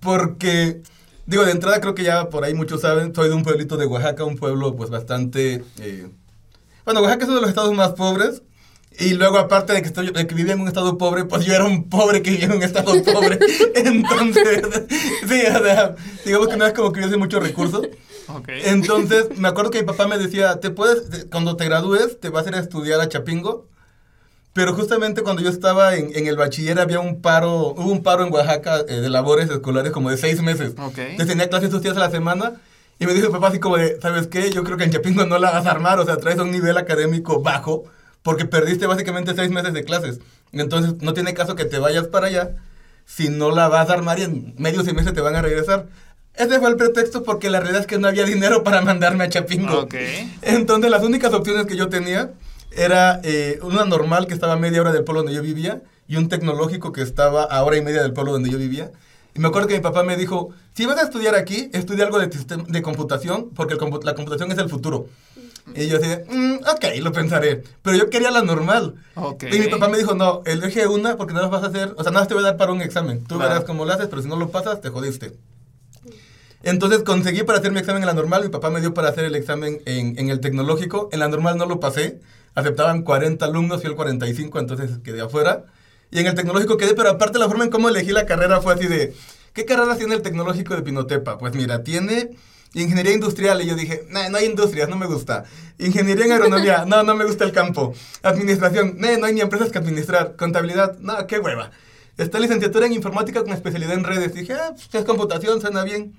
porque 0.00 0.82
Digo, 1.26 1.44
de 1.44 1.52
entrada 1.52 1.80
creo 1.80 1.94
que 1.94 2.04
ya 2.04 2.28
por 2.28 2.44
ahí 2.44 2.54
muchos 2.54 2.82
saben, 2.82 3.14
soy 3.14 3.28
de 3.28 3.34
un 3.34 3.42
pueblito 3.42 3.76
de 3.76 3.86
Oaxaca, 3.86 4.24
un 4.24 4.36
pueblo 4.36 4.76
pues 4.76 4.90
bastante... 4.90 5.64
Eh, 5.80 6.08
bueno, 6.84 7.00
Oaxaca 7.00 7.24
es 7.24 7.28
uno 7.28 7.36
de 7.36 7.42
los 7.42 7.50
estados 7.50 7.72
más 7.74 7.92
pobres. 7.92 8.42
Y 8.98 9.14
luego, 9.14 9.38
aparte 9.38 9.72
de 9.72 9.82
que, 9.82 9.88
estoy, 9.88 10.12
de 10.12 10.26
que 10.26 10.34
vivía 10.34 10.52
en 10.52 10.60
un 10.60 10.68
estado 10.68 10.96
pobre, 10.98 11.24
pues 11.24 11.44
yo 11.44 11.52
era 11.52 11.64
un 11.64 11.88
pobre 11.88 12.22
que 12.22 12.30
vivía 12.30 12.46
en 12.46 12.52
un 12.52 12.62
estado 12.62 13.02
pobre. 13.02 13.40
Entonces, 13.74 14.62
sí, 15.28 15.42
o 15.52 15.64
sea, 15.64 15.96
digamos 16.24 16.48
que 16.48 16.56
no 16.56 16.66
es 16.66 16.72
como 16.74 16.92
que 16.92 17.00
hubiese 17.00 17.16
muchos 17.16 17.42
recursos. 17.42 17.88
Okay. 18.28 18.62
Entonces, 18.66 19.36
me 19.36 19.48
acuerdo 19.48 19.70
que 19.70 19.80
mi 19.80 19.86
papá 19.86 20.06
me 20.06 20.16
decía, 20.16 20.60
te 20.60 20.70
puedes, 20.70 21.26
cuando 21.30 21.56
te 21.56 21.64
gradúes, 21.64 22.20
te 22.20 22.28
vas 22.28 22.46
a 22.46 22.50
ir 22.50 22.54
a 22.54 22.60
estudiar 22.60 23.00
a 23.00 23.08
Chapingo 23.08 23.66
pero 24.54 24.72
justamente 24.72 25.22
cuando 25.22 25.42
yo 25.42 25.50
estaba 25.50 25.96
en, 25.96 26.16
en, 26.16 26.28
el 26.28 26.36
bachiller 26.36 26.78
había 26.78 27.00
un 27.00 27.20
paro, 27.20 27.74
hubo 27.76 27.90
un 27.90 28.04
paro 28.04 28.24
en 28.24 28.32
Oaxaca 28.32 28.84
eh, 28.88 29.00
de 29.00 29.10
labores 29.10 29.50
escolares 29.50 29.90
como 29.90 30.10
de 30.10 30.16
seis 30.16 30.40
meses. 30.40 30.74
Okay. 30.78 31.10
Entonces 31.10 31.26
tenía 31.26 31.48
clases 31.48 31.70
dos 31.70 31.82
días 31.82 31.96
a 31.96 32.00
la 32.00 32.10
semana 32.10 32.52
y 33.00 33.06
me 33.06 33.14
dijo 33.14 33.32
papá 33.32 33.48
así 33.48 33.58
como 33.58 33.76
de, 33.76 34.00
¿sabes 34.00 34.28
qué? 34.28 34.50
Yo 34.52 34.62
creo 34.62 34.78
que 34.78 34.84
en 34.84 34.92
Chapingo 34.92 35.26
no 35.26 35.38
la 35.40 35.50
vas 35.50 35.66
a 35.66 35.72
armar, 35.72 35.98
o 35.98 36.04
sea, 36.04 36.18
traes 36.18 36.38
un 36.38 36.52
nivel 36.52 36.78
académico 36.78 37.42
bajo 37.42 37.84
porque 38.22 38.44
perdiste 38.44 38.86
básicamente 38.86 39.34
seis 39.34 39.50
meses 39.50 39.74
de 39.74 39.82
clases. 39.82 40.20
Entonces 40.52 40.94
no 41.02 41.14
tiene 41.14 41.34
caso 41.34 41.56
que 41.56 41.64
te 41.64 41.80
vayas 41.80 42.06
para 42.06 42.28
allá 42.28 42.50
si 43.06 43.30
no 43.30 43.50
la 43.50 43.66
vas 43.66 43.90
a 43.90 43.94
armar 43.94 44.20
y 44.20 44.22
en 44.22 44.54
medio 44.56 44.84
semestre 44.84 45.12
te 45.12 45.20
van 45.20 45.34
a 45.34 45.42
regresar. 45.42 45.86
Ese 46.34 46.60
fue 46.60 46.70
el 46.70 46.76
pretexto 46.76 47.24
porque 47.24 47.50
la 47.50 47.58
realidad 47.58 47.82
es 47.82 47.86
que 47.88 47.98
no 47.98 48.06
había 48.06 48.24
dinero 48.24 48.62
para 48.62 48.82
mandarme 48.82 49.24
a 49.24 49.28
Chapingo. 49.28 49.80
Okay. 49.80 50.32
Entonces 50.42 50.92
las 50.92 51.02
únicas 51.02 51.32
opciones 51.32 51.66
que 51.66 51.76
yo 51.76 51.88
tenía 51.88 52.30
era 52.76 53.20
eh, 53.22 53.58
una 53.62 53.84
normal 53.84 54.26
que 54.26 54.34
estaba 54.34 54.54
a 54.54 54.56
media 54.56 54.80
hora 54.80 54.92
del 54.92 55.04
pueblo 55.04 55.22
donde 55.22 55.34
yo 55.34 55.42
vivía 55.42 55.82
y 56.08 56.16
un 56.16 56.28
tecnológico 56.28 56.92
que 56.92 57.02
estaba 57.02 57.44
a 57.44 57.62
hora 57.64 57.76
y 57.76 57.82
media 57.82 58.02
del 58.02 58.12
pueblo 58.12 58.32
donde 58.32 58.50
yo 58.50 58.58
vivía. 58.58 58.90
Y 59.34 59.40
me 59.40 59.48
acuerdo 59.48 59.68
que 59.68 59.74
mi 59.74 59.80
papá 59.80 60.02
me 60.04 60.16
dijo, 60.16 60.50
si 60.74 60.86
vas 60.86 60.98
a 60.98 61.02
estudiar 61.02 61.34
aquí, 61.34 61.70
estudia 61.72 62.04
algo 62.04 62.18
de, 62.18 62.28
de 62.28 62.82
computación, 62.82 63.50
porque 63.50 63.74
la 63.74 64.14
computación 64.14 64.52
es 64.52 64.58
el 64.58 64.68
futuro. 64.68 65.06
Y 65.74 65.88
yo 65.88 65.96
así 65.96 66.06
mm, 66.06 66.56
ok, 66.56 67.00
lo 67.00 67.12
pensaré. 67.12 67.64
Pero 67.82 67.96
yo 67.96 68.10
quería 68.10 68.30
la 68.30 68.42
normal. 68.42 68.94
Y 69.50 69.58
mi 69.58 69.68
papá 69.68 69.88
me 69.88 69.98
dijo, 69.98 70.14
no, 70.14 70.42
elige 70.44 70.86
una 70.86 71.16
porque 71.16 71.32
no 71.32 71.40
las 71.40 71.50
vas 71.50 71.64
a 71.64 71.68
hacer, 71.68 71.94
o 71.96 72.02
sea, 72.02 72.12
nada 72.12 72.26
te 72.26 72.34
voy 72.34 72.42
a 72.44 72.48
dar 72.48 72.56
para 72.56 72.72
un 72.72 72.82
examen. 72.82 73.24
Tú 73.24 73.38
verás 73.38 73.64
cómo 73.64 73.84
lo 73.84 73.92
haces, 73.92 74.08
pero 74.08 74.22
si 74.22 74.28
no 74.28 74.36
lo 74.36 74.50
pasas, 74.50 74.80
te 74.80 74.90
jodiste. 74.90 75.36
Entonces 76.62 77.02
conseguí 77.02 77.42
para 77.42 77.58
hacer 77.58 77.72
mi 77.72 77.80
examen 77.80 78.02
en 78.02 78.06
la 78.06 78.14
normal, 78.14 78.42
mi 78.42 78.48
papá 78.48 78.70
me 78.70 78.80
dio 78.80 78.94
para 78.94 79.08
hacer 79.08 79.24
el 79.24 79.34
examen 79.34 79.82
en, 79.84 80.18
en 80.18 80.30
el 80.30 80.40
tecnológico. 80.40 81.08
En 81.12 81.18
la 81.18 81.28
normal 81.28 81.58
no 81.58 81.66
lo 81.66 81.80
pasé 81.80 82.20
aceptaban 82.54 83.02
40 83.02 83.44
alumnos, 83.44 83.82
y 83.84 83.86
el 83.86 83.94
45, 83.94 84.58
entonces 84.58 84.90
quedé 85.02 85.20
afuera. 85.20 85.64
Y 86.10 86.20
en 86.20 86.26
el 86.26 86.34
tecnológico 86.34 86.76
quedé, 86.76 86.94
pero 86.94 87.10
aparte 87.10 87.38
la 87.38 87.48
forma 87.48 87.64
en 87.64 87.70
cómo 87.70 87.88
elegí 87.88 88.12
la 88.12 88.26
carrera 88.26 88.60
fue 88.60 88.74
así 88.74 88.86
de, 88.86 89.14
¿qué 89.52 89.64
carrera 89.64 89.96
tiene 89.96 90.14
el 90.14 90.22
tecnológico 90.22 90.76
de 90.76 90.82
Pinotepa? 90.82 91.38
Pues 91.38 91.54
mira, 91.54 91.82
tiene 91.82 92.30
ingeniería 92.74 93.14
industrial 93.14 93.62
y 93.62 93.66
yo 93.66 93.74
dije, 93.74 94.06
no, 94.10 94.28
no 94.28 94.38
hay 94.38 94.46
industrias, 94.46 94.88
no 94.88 94.96
me 94.96 95.06
gusta. 95.06 95.44
Ingeniería 95.78 96.26
en 96.26 96.32
agronomía, 96.32 96.84
no, 96.88 97.02
no 97.02 97.14
me 97.14 97.24
gusta 97.24 97.44
el 97.44 97.52
campo. 97.52 97.94
Administración, 98.22 98.96
no, 98.98 99.18
no 99.18 99.26
hay 99.26 99.34
ni 99.34 99.40
empresas 99.40 99.70
que 99.70 99.78
administrar. 99.78 100.36
Contabilidad, 100.36 100.98
no, 100.98 101.26
qué 101.26 101.38
hueva. 101.38 101.70
Está 102.16 102.38
licenciatura 102.38 102.86
en 102.86 102.92
informática 102.92 103.42
con 103.42 103.52
especialidad 103.52 103.94
en 103.94 104.04
redes. 104.04 104.34
Dije, 104.34 104.52
ah, 104.54 104.70
pues 104.72 104.88
es 104.92 105.04
computación, 105.04 105.60
suena 105.60 105.82
bien. 105.82 106.14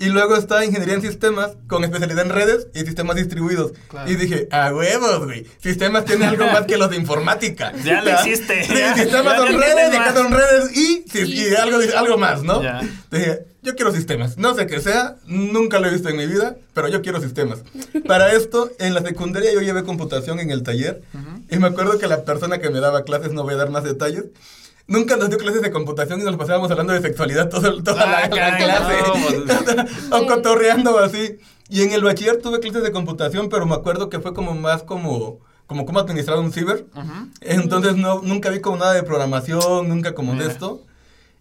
Y 0.00 0.08
luego 0.08 0.34
está 0.34 0.64
ingeniería 0.64 0.94
en 0.94 1.02
sistemas 1.02 1.50
con 1.66 1.84
especialidad 1.84 2.24
en 2.24 2.32
redes 2.32 2.68
y 2.74 2.80
sistemas 2.80 3.16
distribuidos. 3.16 3.72
Y 4.06 4.14
dije, 4.14 4.48
a 4.50 4.72
huevos, 4.74 5.26
güey. 5.26 5.46
Sistemas 5.62 6.06
tiene 6.06 6.24
algo 6.24 6.46
más 6.46 6.62
que 6.62 6.78
los 6.78 6.88
de 6.88 6.96
informática. 6.96 7.72
Ya 7.84 8.02
lo 8.02 8.10
hiciste. 8.20 8.64
Sí, 8.64 8.74
sistemas 8.94 9.36
son 9.36 9.60
redes, 9.60 9.94
y 9.94 10.14
son 10.14 10.32
redes 10.32 10.76
y, 10.76 11.54
algo, 11.54 11.78
algo 11.96 12.16
más, 12.16 12.42
¿no? 12.42 12.62
Dije, 13.10 13.40
yo 13.62 13.74
quiero 13.76 13.92
sistemas. 13.92 14.38
No 14.38 14.54
sé 14.54 14.66
qué 14.66 14.80
sea, 14.80 15.16
nunca 15.26 15.78
lo 15.80 15.88
he 15.88 15.90
visto 15.90 16.08
en 16.08 16.16
mi 16.16 16.26
vida, 16.26 16.56
pero 16.72 16.88
yo 16.88 17.02
quiero 17.02 17.20
sistemas. 17.20 17.62
Para 18.06 18.32
esto, 18.32 18.70
en 18.78 18.94
la 18.94 19.02
secundaria 19.02 19.52
yo 19.52 19.60
llevé 19.60 19.84
computación 19.84 20.40
en 20.40 20.50
el 20.50 20.62
taller 20.62 21.02
y 21.50 21.58
me 21.58 21.66
acuerdo 21.66 21.98
que 21.98 22.06
la 22.06 22.24
persona 22.24 22.58
que 22.58 22.70
me 22.70 22.80
daba 22.80 23.04
clases, 23.04 23.32
no 23.32 23.42
voy 23.42 23.52
a 23.54 23.58
dar 23.58 23.70
más 23.70 23.84
detalles, 23.84 24.24
Nunca 24.90 25.16
nos 25.16 25.28
dio 25.28 25.38
clases 25.38 25.62
de 25.62 25.70
computación 25.70 26.20
y 26.20 26.24
nos 26.24 26.36
pasábamos 26.36 26.68
hablando 26.68 26.92
de 26.92 27.00
sexualidad 27.00 27.48
toda 27.48 27.70
la, 27.70 28.24
ah, 28.24 28.28
clase. 28.28 28.94
Pues. 29.46 30.10
o 30.10 30.26
cotorreando 30.26 30.98
así. 30.98 31.38
Y 31.68 31.82
en 31.82 31.92
el 31.92 32.02
bachiller 32.02 32.42
tuve 32.42 32.58
clases 32.58 32.82
de 32.82 32.90
computación, 32.90 33.48
pero 33.48 33.66
me 33.66 33.76
acuerdo 33.76 34.08
que 34.08 34.18
fue 34.18 34.34
como 34.34 34.52
más 34.56 34.82
como 34.82 35.38
como 35.68 35.86
cómo 35.86 36.00
administrar 36.00 36.40
un 36.40 36.50
ciber. 36.50 36.86
Entonces 37.40 37.94
no, 37.94 38.20
nunca 38.22 38.50
vi 38.50 38.58
como 38.58 38.78
nada 38.78 38.92
de 38.92 39.04
programación, 39.04 39.88
nunca 39.88 40.12
como 40.12 40.34
de 40.34 40.48
esto. 40.48 40.82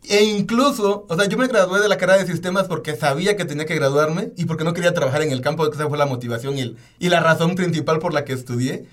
E 0.08 0.26
incluso, 0.26 1.08
o 1.10 1.16
sea, 1.16 1.26
yo 1.28 1.36
me 1.36 1.48
gradué 1.48 1.80
de 1.80 1.90
la 1.90 1.98
carrera 1.98 2.20
de 2.20 2.28
sistemas 2.28 2.68
porque 2.68 2.96
sabía 2.96 3.36
que 3.36 3.46
tenía 3.46 3.66
que 3.66 3.74
graduarme 3.74 4.32
y 4.38 4.46
porque 4.46 4.64
no 4.64 4.76
quería 4.76 4.94
trabajar 4.94 5.24
en 5.24 5.32
el 5.32 5.42
campo, 5.42 5.68
esa 5.68 5.90
fue 5.90 5.98
la 5.98 6.06
motivación 6.06 6.56
y, 6.60 6.78
y 7.00 7.10
la 7.10 7.20
razón 7.20 7.56
principal 7.56 7.98
por 7.98 8.14
la 8.14 8.26
que 8.26 8.34
estudié. 8.34 8.86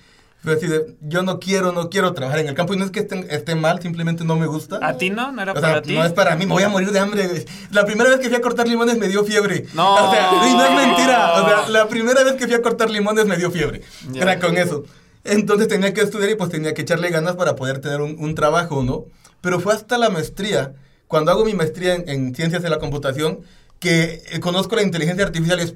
Fue 0.47 0.55
así 0.55 0.65
de, 0.65 0.95
yo 1.01 1.23
no 1.23 1.41
quiero, 1.41 1.73
no 1.73 1.89
quiero 1.89 2.13
trabajar 2.13 2.39
en 2.39 2.47
el 2.47 2.53
campo. 2.53 2.73
Y 2.73 2.77
no 2.77 2.85
es 2.85 2.91
que 2.91 3.01
esté, 3.01 3.27
esté 3.35 3.53
mal, 3.55 3.81
simplemente 3.81 4.23
no 4.23 4.37
me 4.37 4.47
gusta. 4.47 4.79
¿A 4.81 4.97
ti 4.97 5.09
no? 5.09 5.33
¿No 5.33 5.41
era 5.41 5.53
para 5.53 5.81
ti? 5.81 5.93
No 5.93 6.05
es 6.05 6.13
para 6.13 6.37
mí, 6.37 6.45
me 6.45 6.53
voy 6.53 6.63
a 6.63 6.69
morir 6.69 6.89
de 6.93 6.99
hambre. 6.99 7.43
La 7.71 7.85
primera 7.85 8.09
vez 8.09 8.19
que 8.19 8.29
fui 8.29 8.37
a 8.37 8.41
cortar 8.41 8.65
limones 8.65 8.97
me 8.97 9.09
dio 9.09 9.25
fiebre. 9.25 9.65
No. 9.73 9.95
O 9.95 10.09
sea, 10.09 10.31
y 10.49 10.53
no 10.53 10.65
es 10.65 10.71
mentira. 10.73 11.33
O 11.33 11.45
sea, 11.45 11.67
la 11.67 11.89
primera 11.89 12.23
vez 12.23 12.35
que 12.35 12.45
fui 12.45 12.55
a 12.55 12.61
cortar 12.61 12.89
limones 12.89 13.25
me 13.25 13.35
dio 13.35 13.51
fiebre. 13.51 13.81
Era 14.15 14.39
con 14.39 14.57
eso. 14.57 14.85
Entonces 15.25 15.67
tenía 15.67 15.93
que 15.93 15.99
estudiar 15.99 16.29
y 16.29 16.35
pues 16.35 16.49
tenía 16.49 16.73
que 16.73 16.83
echarle 16.83 17.09
ganas 17.09 17.35
para 17.35 17.57
poder 17.57 17.79
tener 17.79 17.99
un, 17.99 18.15
un 18.17 18.33
trabajo, 18.33 18.83
¿no? 18.83 19.03
Pero 19.41 19.59
fue 19.59 19.73
hasta 19.73 19.97
la 19.97 20.09
maestría, 20.09 20.75
cuando 21.07 21.31
hago 21.31 21.43
mi 21.43 21.55
maestría 21.55 21.95
en, 21.95 22.33
ciencias 22.33 22.63
de 22.63 22.69
la 22.69 22.79
computación, 22.79 23.41
que 23.79 24.23
eh, 24.31 24.39
conozco 24.39 24.77
la 24.77 24.83
inteligencia 24.83 25.25
artificial 25.25 25.59
y 25.59 25.63
es... 25.63 25.75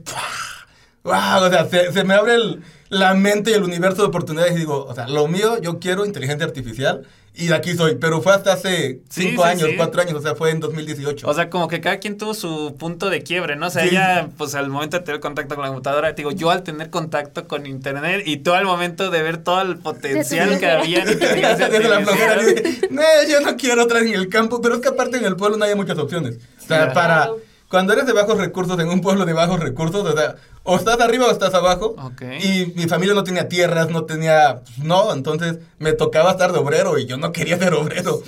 ¡Wow! 1.03 1.43
O 1.45 1.49
sea, 1.49 1.65
se, 1.65 1.91
se 1.91 2.03
me 2.03 2.13
abre 2.13 2.35
el 2.35 2.63
la 2.91 3.13
mente 3.13 3.51
y 3.51 3.53
el 3.53 3.63
universo 3.63 4.01
de 4.01 4.09
oportunidades 4.09 4.53
y 4.53 4.57
digo, 4.57 4.85
o 4.85 4.93
sea, 4.93 5.07
lo 5.07 5.25
mío, 5.29 5.59
yo 5.61 5.79
quiero 5.79 6.05
inteligencia 6.05 6.45
artificial 6.45 7.07
y 7.33 7.47
de 7.47 7.55
aquí 7.55 7.73
soy, 7.73 7.95
pero 7.95 8.21
fue 8.21 8.33
hasta 8.33 8.51
hace 8.51 8.99
cinco 9.09 9.45
años, 9.45 9.69
cuatro 9.77 10.01
años, 10.01 10.15
o 10.15 10.21
sea, 10.21 10.35
fue 10.35 10.51
en 10.51 10.59
2018. 10.59 11.25
O 11.25 11.33
sea, 11.33 11.49
como 11.49 11.69
que 11.69 11.79
cada 11.79 11.99
quien 11.99 12.17
tuvo 12.17 12.33
su 12.33 12.75
punto 12.77 13.09
de 13.09 13.23
quiebre, 13.23 13.55
¿no? 13.55 13.67
O 13.67 13.69
sea, 13.69 13.85
ella, 13.85 14.27
pues 14.37 14.55
al 14.55 14.67
momento 14.67 14.97
de 14.97 15.05
tener 15.05 15.21
contacto 15.21 15.55
con 15.55 15.61
la 15.63 15.69
computadora, 15.69 16.11
digo, 16.11 16.31
yo 16.31 16.51
al 16.51 16.63
tener 16.63 16.89
contacto 16.89 17.47
con 17.47 17.65
internet 17.65 18.23
y 18.25 18.37
tú 18.37 18.51
al 18.51 18.65
momento 18.65 19.09
de 19.09 19.23
ver 19.23 19.37
todo 19.37 19.61
el 19.61 19.77
potencial 19.77 20.59
que 20.59 20.69
había 20.69 20.99
en 21.03 21.11
inteligencia 21.13 21.69
Desde 21.69 21.87
la 21.87 22.01
flojera, 22.01 22.41
no, 22.89 23.01
yo 23.29 23.39
no 23.39 23.55
quiero 23.55 23.83
otra 23.83 24.01
en 24.01 24.09
el 24.09 24.27
campo, 24.27 24.59
pero 24.59 24.75
es 24.75 24.81
que 24.81 24.89
aparte 24.89 25.15
en 25.15 25.23
el 25.23 25.37
pueblo 25.37 25.55
no 25.55 25.63
hay 25.63 25.75
muchas 25.75 25.97
opciones. 25.97 26.39
O 26.61 26.67
sea, 26.67 26.91
para 26.91 27.29
cuando 27.71 27.93
eres 27.93 28.05
de 28.05 28.11
bajos 28.11 28.37
recursos 28.37 28.77
en 28.79 28.89
un 28.89 28.99
pueblo 28.99 29.25
de 29.25 29.31
bajos 29.31 29.61
recursos, 29.61 30.05
o 30.05 30.15
sea, 30.15 30.35
o 30.63 30.75
estás 30.75 30.99
arriba 30.99 31.27
o 31.27 31.31
estás 31.31 31.53
abajo. 31.53 31.95
Y 32.43 32.73
mi 32.75 32.85
familia 32.87 33.15
no 33.15 33.23
tenía 33.23 33.47
tierras, 33.47 33.89
no 33.89 34.03
tenía, 34.03 34.61
no, 34.83 35.13
entonces 35.13 35.59
me 35.79 35.93
tocaba 35.93 36.31
estar 36.31 36.51
de 36.51 36.59
obrero 36.59 36.99
y 36.99 37.05
yo 37.05 37.15
no 37.15 37.31
quería 37.31 37.57
ser 37.57 37.73
obrero. 37.73 38.21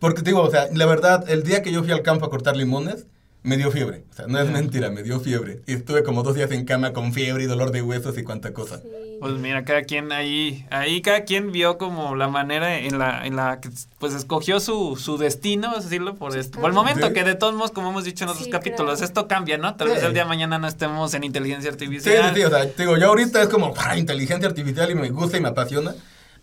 Porque 0.00 0.22
te 0.22 0.30
digo, 0.30 0.42
o 0.42 0.50
sea, 0.50 0.66
la 0.74 0.86
verdad, 0.86 1.24
el 1.30 1.44
día 1.44 1.62
que 1.62 1.70
yo 1.70 1.84
fui 1.84 1.92
al 1.92 2.02
campo 2.02 2.26
a 2.26 2.30
cortar 2.30 2.56
limones, 2.56 3.06
me 3.42 3.56
dio 3.56 3.70
fiebre. 3.70 4.04
O 4.10 4.14
sea, 4.14 4.26
no 4.26 4.38
es 4.38 4.50
mentira, 4.50 4.90
me 4.90 5.02
dio 5.02 5.18
fiebre. 5.20 5.62
Y 5.66 5.74
estuve 5.74 6.02
como 6.02 6.22
dos 6.22 6.34
días 6.34 6.50
en 6.50 6.64
cama 6.64 6.92
con 6.92 7.12
fiebre 7.12 7.44
y 7.44 7.46
dolor 7.46 7.70
de 7.70 7.80
huesos 7.80 8.16
y 8.18 8.22
cuanta 8.22 8.52
cosa. 8.52 8.80
Pues 9.20 9.34
mira, 9.34 9.64
cada 9.64 9.82
quien 9.82 10.12
ahí, 10.12 10.66
ahí 10.70 11.02
cada 11.02 11.24
quien 11.24 11.52
vio 11.52 11.78
como 11.78 12.16
la 12.16 12.28
manera 12.28 12.78
en 12.78 12.98
la, 12.98 13.26
en 13.26 13.36
la 13.36 13.60
que 13.60 13.70
pues 13.98 14.14
escogió 14.14 14.60
su, 14.60 14.96
su 14.96 15.18
destino, 15.18 15.68
vamos 15.68 15.80
a 15.80 15.84
decirlo, 15.84 16.14
por, 16.16 16.36
esto, 16.36 16.60
por 16.60 16.70
el 16.70 16.74
momento, 16.74 17.12
que 17.12 17.24
de 17.24 17.34
todos 17.34 17.54
modos, 17.54 17.70
como 17.70 17.90
hemos 17.90 18.04
dicho 18.04 18.24
en 18.24 18.30
otros 18.30 18.48
capítulos, 18.48 19.02
esto 19.02 19.28
cambia, 19.28 19.58
¿no? 19.58 19.74
Tal 19.74 19.88
vez 19.88 20.02
el 20.02 20.12
día 20.12 20.22
de 20.22 20.28
mañana 20.28 20.58
no 20.58 20.66
estemos 20.66 21.12
en 21.14 21.24
inteligencia 21.24 21.70
artificial. 21.70 22.34
Sí, 22.34 22.40
sí, 22.40 22.44
o 22.44 22.50
sea, 22.50 22.64
digo, 22.64 22.96
yo 22.96 23.08
ahorita 23.08 23.42
es 23.42 23.48
como, 23.48 23.74
ah, 23.76 23.96
inteligencia 23.96 24.48
artificial 24.48 24.90
y 24.90 24.94
me 24.94 25.10
gusta 25.10 25.36
y 25.36 25.40
me 25.40 25.48
apasiona, 25.48 25.94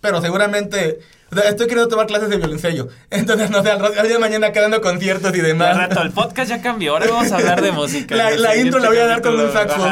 pero 0.01 0.21
seguramente 0.21 0.99
O 1.31 1.35
sea, 1.35 1.49
estoy 1.49 1.67
queriendo 1.67 1.89
tomar 1.89 2.07
clases 2.07 2.29
de 2.29 2.37
violoncello. 2.37 2.87
Entonces, 3.09 3.49
no 3.49 3.61
sé, 3.63 3.71
al 3.71 3.81
día 3.81 4.03
de 4.03 4.19
mañana 4.19 4.51
quedando 4.51 4.81
conciertos 4.81 5.35
y 5.35 5.41
demás. 5.41 5.69
Al 5.69 5.89
rato, 5.89 6.01
el 6.01 6.11
podcast 6.11 6.49
ya 6.49 6.61
cambió. 6.61 6.93
Ahora 6.93 7.07
vamos 7.09 7.31
a 7.31 7.37
hablar 7.37 7.61
de 7.61 7.71
música. 7.71 8.15
La, 8.15 8.31
la 8.31 8.55
intro 8.55 8.79
la 8.79 8.87
voy 8.87 8.97
a 8.97 9.07
dar 9.07 9.21
con 9.21 9.39
un 9.39 9.51
saxo. 9.51 9.77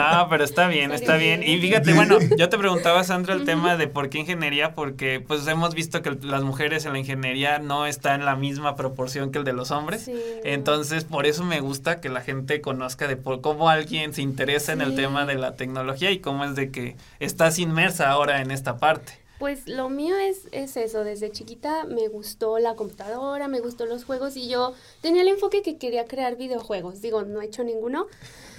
No, 0.00 0.26
pero 0.28 0.44
está 0.44 0.66
bien, 0.68 0.92
está 0.92 1.16
bien. 1.16 1.42
Y 1.42 1.58
fíjate, 1.58 1.92
bueno, 1.92 2.18
yo 2.36 2.48
te 2.48 2.58
preguntaba, 2.58 3.04
Sandra, 3.04 3.34
el 3.34 3.44
tema 3.44 3.76
de 3.76 3.86
por 3.86 4.08
qué 4.08 4.18
ingeniería, 4.18 4.74
porque 4.74 5.22
pues 5.26 5.46
hemos 5.46 5.74
visto 5.74 6.02
que 6.02 6.16
las 6.22 6.42
mujeres 6.42 6.84
en 6.86 6.92
la 6.92 6.98
ingeniería 6.98 7.58
no 7.58 7.86
están 7.86 8.20
en 8.20 8.26
la 8.26 8.36
misma 8.36 8.76
proporción 8.76 9.30
que 9.30 9.38
el 9.38 9.44
de 9.44 9.52
los 9.52 9.70
hombres. 9.70 10.10
Entonces, 10.44 11.04
por 11.04 11.26
eso 11.26 11.44
me 11.44 11.60
gusta 11.60 12.00
que 12.00 12.08
la 12.08 12.20
gente 12.20 12.60
conozca 12.60 13.06
de 13.08 13.16
por 13.16 13.40
cómo 13.40 13.68
alguien 13.68 14.14
se 14.14 14.22
interesa 14.22 14.72
en 14.72 14.80
el 14.80 14.94
tema 14.94 15.26
de 15.26 15.34
la 15.34 15.54
tecnología 15.54 16.10
y 16.10 16.18
cómo 16.18 16.44
es 16.44 16.54
de 16.54 16.70
que 16.70 16.96
estás 17.18 17.58
inmersa 17.58 18.10
ahora 18.10 18.40
en 18.40 18.50
esta 18.50 18.78
parte. 18.78 19.19
Pues 19.40 19.66
lo 19.66 19.88
mío 19.88 20.18
es, 20.18 20.48
es 20.52 20.76
eso, 20.76 21.02
desde 21.02 21.32
chiquita 21.32 21.84
me 21.84 22.08
gustó 22.08 22.58
la 22.58 22.74
computadora, 22.74 23.48
me 23.48 23.60
gustó 23.60 23.86
los 23.86 24.04
juegos 24.04 24.36
y 24.36 24.50
yo 24.50 24.74
tenía 25.00 25.22
el 25.22 25.28
enfoque 25.28 25.62
que 25.62 25.78
quería 25.78 26.04
crear 26.04 26.36
videojuegos, 26.36 27.00
digo, 27.00 27.22
no 27.22 27.40
he 27.40 27.46
hecho 27.46 27.64
ninguno, 27.64 28.06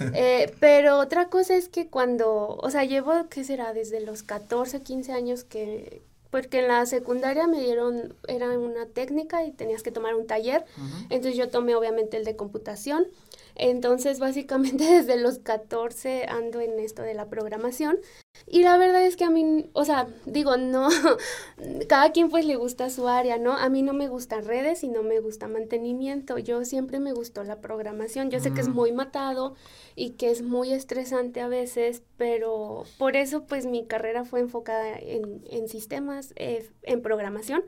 eh, 0.12 0.52
pero 0.58 0.98
otra 0.98 1.28
cosa 1.28 1.54
es 1.54 1.68
que 1.68 1.86
cuando, 1.86 2.58
o 2.60 2.68
sea, 2.68 2.82
llevo, 2.82 3.12
¿qué 3.30 3.44
será? 3.44 3.72
Desde 3.72 4.00
los 4.00 4.24
14, 4.24 4.82
15 4.82 5.12
años 5.12 5.44
que, 5.44 6.02
porque 6.32 6.58
en 6.58 6.66
la 6.66 6.84
secundaria 6.84 7.46
me 7.46 7.60
dieron, 7.60 8.16
era 8.26 8.50
una 8.58 8.86
técnica 8.86 9.44
y 9.44 9.52
tenías 9.52 9.84
que 9.84 9.92
tomar 9.92 10.16
un 10.16 10.26
taller, 10.26 10.64
entonces 11.10 11.36
yo 11.36 11.48
tomé 11.48 11.76
obviamente 11.76 12.16
el 12.16 12.24
de 12.24 12.34
computación, 12.34 13.06
entonces 13.54 14.18
básicamente 14.18 14.84
desde 14.92 15.20
los 15.20 15.38
14 15.38 16.26
ando 16.28 16.60
en 16.60 16.78
esto 16.78 17.02
de 17.02 17.14
la 17.14 17.28
programación 17.28 17.98
y 18.46 18.62
la 18.62 18.76
verdad 18.76 19.04
es 19.06 19.16
que 19.16 19.24
a 19.24 19.30
mí, 19.30 19.70
o 19.72 19.84
sea, 19.84 20.08
digo, 20.26 20.56
no, 20.56 20.88
cada 21.88 22.12
quien 22.12 22.28
pues 22.28 22.44
le 22.44 22.56
gusta 22.56 22.90
su 22.90 23.08
área, 23.08 23.38
¿no? 23.38 23.52
A 23.52 23.68
mí 23.68 23.82
no 23.82 23.92
me 23.92 24.08
gustan 24.08 24.44
redes 24.44 24.82
y 24.84 24.88
no 24.88 25.02
me 25.02 25.20
gusta 25.20 25.48
mantenimiento. 25.48 26.38
Yo 26.38 26.64
siempre 26.64 26.98
me 26.98 27.12
gustó 27.12 27.44
la 27.44 27.60
programación. 27.60 28.30
Yo 28.30 28.40
sé 28.40 28.52
que 28.52 28.60
es 28.60 28.68
muy 28.68 28.92
matado 28.92 29.54
y 29.94 30.10
que 30.10 30.30
es 30.30 30.42
muy 30.42 30.72
estresante 30.72 31.40
a 31.40 31.48
veces, 31.48 32.02
pero 32.16 32.84
por 32.98 33.16
eso 33.16 33.44
pues 33.46 33.66
mi 33.66 33.86
carrera 33.86 34.24
fue 34.24 34.40
enfocada 34.40 34.98
en, 34.98 35.44
en 35.50 35.68
sistemas, 35.68 36.32
eh, 36.36 36.68
en 36.82 37.02
programación 37.02 37.62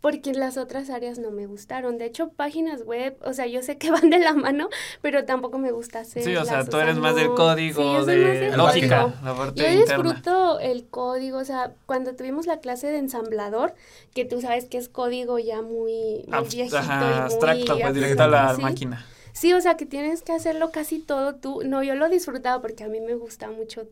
porque 0.00 0.34
las 0.34 0.56
otras 0.56 0.90
áreas 0.90 1.18
no 1.18 1.30
me 1.30 1.46
gustaron. 1.46 1.98
De 1.98 2.06
hecho, 2.06 2.28
páginas 2.28 2.82
web, 2.84 3.16
o 3.24 3.32
sea, 3.32 3.46
yo 3.46 3.62
sé 3.62 3.78
que 3.78 3.90
van 3.92 4.10
de 4.10 4.18
la 4.18 4.34
mano, 4.34 4.68
pero 5.02 5.24
tampoco 5.24 5.58
me 5.58 5.72
gusta 5.72 6.00
hacer. 6.00 6.22
Sí, 6.22 6.36
o 6.36 6.44
sea, 6.44 6.64
tú 6.64 6.76
eres 6.78 6.96
más 6.96 7.14
del 7.14 7.34
código, 7.34 8.04
de 8.04 8.56
lógica, 8.56 9.14
la 9.22 9.34
parte 9.34 9.62
Yo 9.62 9.80
disfruto 9.80 10.60
el 10.60 10.86
código, 10.86 11.38
o 11.38 11.44
sea, 11.44 11.74
cuando 11.86 12.14
tuvimos 12.14 12.46
la 12.46 12.60
clase 12.60 12.88
de 12.88 12.98
ensamblador, 12.98 13.74
que 14.14 14.24
tú 14.24 14.40
sabes 14.40 14.66
que 14.66 14.78
es 14.78 14.88
código 14.88 15.38
ya 15.38 15.62
muy, 15.62 16.24
muy 16.26 16.48
viejito 16.48 16.76
y 16.76 16.78
abstracto, 16.78 17.78
pues 17.78 17.94
directo 17.94 18.22
a 18.22 18.28
la 18.28 18.56
máquina. 18.58 19.04
Sí, 19.36 19.52
o 19.52 19.60
sea, 19.60 19.76
que 19.76 19.84
tienes 19.84 20.22
que 20.22 20.32
hacerlo 20.32 20.70
casi 20.70 20.98
todo 20.98 21.34
tú. 21.34 21.60
No, 21.62 21.82
yo 21.82 21.94
lo 21.94 22.08
disfrutaba 22.08 22.62
porque 22.62 22.84
a 22.84 22.88
mí 22.88 23.00
me 23.02 23.14
gusta 23.16 23.50
mucho 23.50 23.86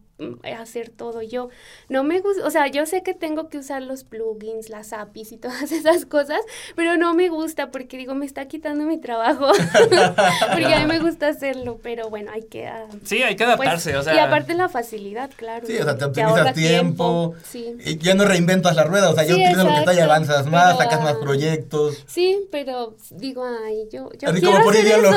hacer 0.57 0.91
todo 0.91 1.23
yo. 1.23 1.49
No 1.89 2.05
me 2.05 2.21
gusta, 2.21 2.47
o 2.47 2.51
sea, 2.51 2.69
yo 2.69 2.87
sé 2.87 3.03
que 3.03 3.15
tengo 3.15 3.49
que 3.49 3.59
usar 3.59 3.83
los 3.83 4.05
plugins, 4.05 4.69
las 4.69 4.93
APIs 4.93 5.33
y 5.33 5.37
todas 5.45 5.73
esas 5.73 6.07
cosas, 6.07 6.41
pero 6.77 6.97
no 6.97 7.15
me 7.15 7.29
gusta 7.29 7.71
porque 7.71 7.97
digo, 7.97 8.15
me 8.15 8.27
está 8.27 8.47
quitando 8.47 8.85
mi 8.85 8.99
trabajo. 8.99 9.49
porque 10.53 10.75
a 10.75 10.81
mí 10.81 10.87
me 10.87 11.01
gusta 11.01 11.29
hacerlo, 11.29 11.79
pero 11.83 12.11
bueno, 12.11 12.31
hay 12.33 12.43
que... 12.43 12.65
Uh, 12.65 12.99
sí, 13.05 13.23
hay 13.23 13.37
que 13.37 13.45
adaptarse, 13.45 13.91
pues, 13.91 14.01
o 14.01 14.05
sea... 14.05 14.15
Y 14.15 14.19
aparte 14.19 14.55
la 14.55 14.69
facilidad, 14.69 15.31
claro. 15.37 15.67
Sí, 15.67 15.77
o 15.79 15.85
sea, 15.85 15.99
te 15.99 16.05
optimizas 16.05 16.55
tiempo, 16.55 17.35
sí. 17.45 17.77
y 17.85 17.99
ya 17.99 18.15
no 18.15 18.25
reinventas 18.25 18.77
la 18.77 18.85
rueda, 18.85 19.11
o 19.11 19.15
sea, 19.15 19.25
ya 19.25 19.35
utilizas 19.35 19.65
lo 19.65 19.71
que 19.71 19.79
está 19.79 19.95
y 19.95 20.01
avanzas 20.01 20.47
más, 20.47 20.79
sacas 20.79 21.03
más 21.03 21.15
proyectos. 21.15 22.05
Sí, 22.07 22.47
pero 22.51 22.97
digo, 23.11 23.45
ay, 23.45 23.89
yo, 23.93 24.11
yo 24.19 24.29
Así 24.29 24.41
como 24.41 24.63
por 24.63 24.75
ideología 24.75 25.15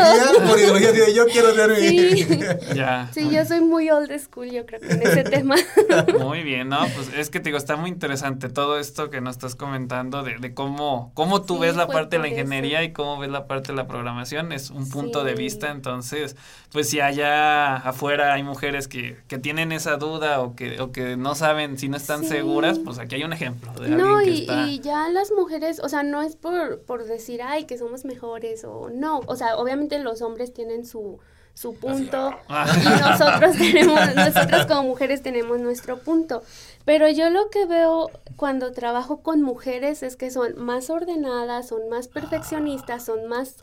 por 0.47 0.59
ideología 0.59 0.91
de 0.91 1.13
yo 1.13 1.25
quiero 1.27 1.53
ser 1.53 1.75
sí. 1.75 2.27
ya. 2.75 3.09
Sí, 3.13 3.29
yo 3.29 3.45
soy 3.45 3.61
muy 3.61 3.89
old 3.89 4.11
school, 4.19 4.49
yo 4.49 4.65
creo, 4.65 4.79
en 4.89 5.01
ese 5.01 5.23
tema. 5.23 5.55
Muy 6.19 6.43
bien, 6.43 6.69
¿no? 6.69 6.79
Pues 6.95 7.13
es 7.13 7.29
que 7.29 7.39
te 7.39 7.49
digo, 7.49 7.57
está 7.57 7.75
muy 7.75 7.89
interesante 7.89 8.49
todo 8.49 8.79
esto 8.79 9.09
que 9.09 9.21
nos 9.21 9.35
estás 9.35 9.55
comentando 9.55 10.23
de, 10.23 10.37
de 10.37 10.53
cómo, 10.53 11.11
cómo 11.13 11.41
tú 11.41 11.59
ves 11.59 11.75
la 11.75 11.87
parte 11.87 12.17
de 12.17 12.21
la 12.23 12.27
ingeniería 12.29 12.83
y 12.83 12.91
cómo 12.91 13.17
ves 13.17 13.29
la 13.29 13.47
parte 13.47 13.71
de 13.71 13.75
la 13.75 13.87
programación. 13.87 14.51
Es 14.51 14.69
un 14.69 14.89
punto 14.89 15.23
de 15.23 15.33
vista, 15.33 15.71
entonces, 15.71 16.35
pues 16.71 16.89
si 16.89 16.99
allá 16.99 17.75
afuera 17.75 18.33
hay 18.33 18.43
mujeres 18.43 18.87
que, 18.87 19.17
que 19.27 19.37
tienen 19.37 19.71
esa 19.71 19.97
duda 19.97 20.41
o 20.41 20.55
que, 20.55 20.79
o 20.81 20.91
que 20.91 21.17
no 21.17 21.35
saben 21.35 21.77
si 21.77 21.89
no 21.89 21.97
están 21.97 22.23
seguras, 22.23 22.79
pues 22.79 22.99
aquí 22.99 23.15
hay 23.15 23.23
un 23.23 23.33
ejemplo 23.33 23.71
de 23.73 23.89
no, 23.89 24.19
que 24.19 24.29
y, 24.29 24.47
y 24.67 24.79
ya 24.79 25.09
las 25.09 25.31
mujeres, 25.31 25.79
o 25.83 25.89
sea, 25.89 26.03
no 26.03 26.21
es 26.21 26.35
por, 26.35 26.81
por 26.81 27.05
decir, 27.05 27.41
ay, 27.41 27.65
que 27.65 27.77
somos 27.77 28.05
mejores 28.05 28.63
o 28.63 28.89
no, 28.89 29.21
o 29.25 29.35
sea, 29.35 29.57
obviamente 29.57 29.99
los 29.99 30.21
hombres 30.21 30.53
tienen 30.53 30.85
su, 30.85 31.19
su 31.57 31.73
punto 31.73 32.39
y 32.49 32.99
nosotros 32.99 33.55
tenemos, 33.57 34.15
nosotros 34.15 34.67
como 34.67 34.83
mujeres 34.83 35.23
tenemos 35.23 35.59
nuestro 35.59 35.97
punto. 35.97 36.43
Pero 36.87 37.09
yo 37.09 37.29
lo 37.29 37.49
que 37.49 37.65
veo 37.65 38.09
cuando 38.37 38.71
trabajo 38.71 39.21
con 39.21 39.41
mujeres 39.41 40.03
es 40.03 40.15
que 40.15 40.31
son 40.31 40.53
más 40.57 40.89
ordenadas, 40.89 41.67
son 41.67 41.89
más 41.89 42.07
perfeccionistas, 42.07 43.03
son 43.03 43.27
más 43.27 43.55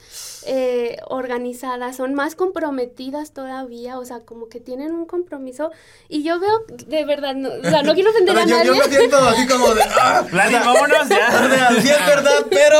eh, 0.46 0.98
organizadas, 1.06 1.96
son 1.96 2.12
más 2.12 2.34
comprometidas 2.34 3.32
todavía, 3.32 3.98
o 3.98 4.04
sea, 4.04 4.20
como 4.20 4.50
que 4.50 4.60
tienen 4.60 4.92
un 4.92 5.06
compromiso. 5.06 5.70
Y 6.06 6.22
yo 6.22 6.38
veo, 6.38 6.66
de 6.87 7.06
verdad, 7.06 7.34
no, 7.34 7.48
o 7.48 7.62
sea, 7.62 7.82
no 7.82 7.94
quiero 7.94 8.10
ofender 8.10 8.37
a 8.37 8.44
nadie. 8.44 8.66
Yo 8.66 8.74
me 8.74 8.84
siento 8.84 9.16
así 9.16 9.46
como 9.46 9.74
de, 9.74 9.82
¡ah! 9.84 10.26
vámonos 10.30 11.08
ya. 11.08 11.70
sí 11.80 11.88
es 11.88 12.06
verdad, 12.06 12.44
pero, 12.50 12.78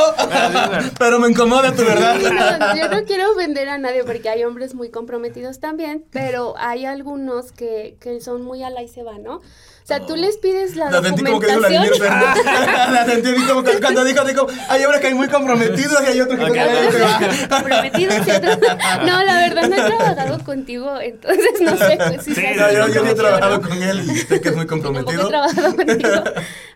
pero 0.99 1.17
me 1.17 1.29
incomoda 1.29 1.75
tu 1.75 1.83
verdad. 1.83 2.75
yo 2.75 2.87
no 2.89 3.03
quiero 3.05 3.31
ofender 3.31 3.67
a 3.67 3.79
nadie 3.79 4.03
porque 4.03 4.29
hay 4.29 4.43
hombres 4.43 4.75
muy 4.75 4.91
comprometidos 4.91 5.59
también, 5.59 6.05
pero 6.11 6.53
hay 6.59 6.85
algunos 6.85 7.51
que, 7.51 7.97
que 7.99 8.21
son 8.21 8.43
muy 8.43 8.61
a 8.61 8.69
la 8.69 8.83
y 8.83 8.89
se 8.89 9.01
va, 9.01 9.17
¿no? 9.17 9.41
O 9.85 9.87
sea, 9.87 10.03
tú 10.03 10.15
les 10.15 10.34
pides 10.37 10.75
la, 10.75 10.91
la 10.91 11.01
documentación. 11.01 11.25
Sentí 11.25 11.25
como 11.25 11.39
que 11.39 11.47
dijo 11.47 12.03
la 12.03 12.91
la 12.91 13.05
sentí 13.05 13.47
como 13.47 13.63
que 13.63 13.79
cuando 13.79 14.03
dijo, 14.03 14.23
dijo, 14.23 14.47
hay 14.69 14.83
hombres 14.83 15.01
que 15.01 15.07
hay 15.07 15.13
muy 15.13 15.27
comprometidos 15.27 16.03
y 16.03 16.11
hay 16.11 16.21
otros 16.21 16.39
que 16.39 16.45
no. 16.45 17.49
comprometidos 17.49 18.27
y 18.27 18.31
otros 18.31 18.57
no. 19.05 19.23
la 19.23 19.37
verdad 19.37 19.69
no 19.69 19.75
he 19.75 19.89
trabajado 19.89 20.43
contigo, 20.43 20.99
entonces 20.99 21.61
no 21.61 21.77
sé 21.77 21.97
pues, 21.97 22.23
si 22.23 22.35
sí, 22.35 22.43
no, 22.55 22.71
yo, 22.71 22.87
yo 22.87 23.05
he 23.05 23.15
trabajado 23.15 23.61
con 23.61 23.81
él 23.81 24.03
y 24.09 24.15
sé 24.17 24.41
que 24.41 24.49
es 24.49 24.55
muy 24.55 24.67
comprometido. 24.67 25.25
he 25.25 25.29
trabajado 25.29 25.75
contigo. 25.75 26.23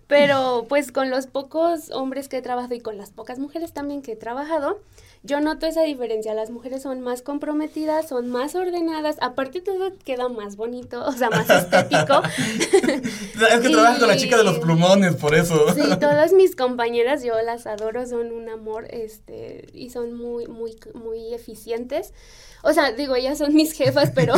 Pero 0.10 0.66
pues 0.68 0.92
con 0.92 1.12
los 1.12 1.28
pocos 1.28 1.92
hombres 1.92 2.30
que 2.30 2.38
he 2.38 2.42
trabajado 2.42 2.74
y 2.74 2.80
con 2.80 2.98
las 2.98 3.12
pocas 3.12 3.38
mujeres 3.38 3.74
también 3.74 4.02
que 4.02 4.14
he 4.14 4.16
trabajado, 4.16 4.80
yo 5.22 5.40
noto 5.40 5.68
esa 5.68 5.84
diferencia. 5.84 6.34
Las 6.34 6.50
mujeres 6.50 6.82
son 6.82 7.02
más 7.02 7.22
comprometidas, 7.22 8.10
son 8.10 8.32
más 8.32 8.56
ordenadas. 8.56 9.18
Aparte 9.22 9.62
todo 9.62 9.92
queda 10.04 10.28
más 10.28 10.56
bonito, 10.56 11.06
o 11.06 11.12
sea, 11.12 11.30
más 11.30 11.48
estético. 11.48 12.24
es 12.48 13.60
que 13.60 13.70
trabajas 13.70 14.00
con 14.00 14.08
la 14.08 14.18
chica 14.18 14.36
de 14.36 14.46
los 14.46 14.58
plumones, 14.58 15.16
por 15.16 15.36
eso. 15.36 15.72
Sí, 15.76 15.84
todas 16.00 16.34
mis 16.34 16.56
compañeras, 16.56 17.24
yo 17.24 17.40
las 17.44 17.68
adoro, 17.68 18.04
son 18.08 18.32
un 18.32 18.50
amor, 18.50 18.88
este, 18.90 19.68
y 19.74 19.92
son 19.92 20.16
muy, 20.16 20.48
muy, 20.48 20.76
muy 20.96 21.36
eficientes. 21.36 22.14
O 22.62 22.74
sea, 22.74 22.92
digo, 22.92 23.16
ellas 23.16 23.38
son 23.38 23.54
mis 23.54 23.74
jefas, 23.74 24.12
pero, 24.14 24.34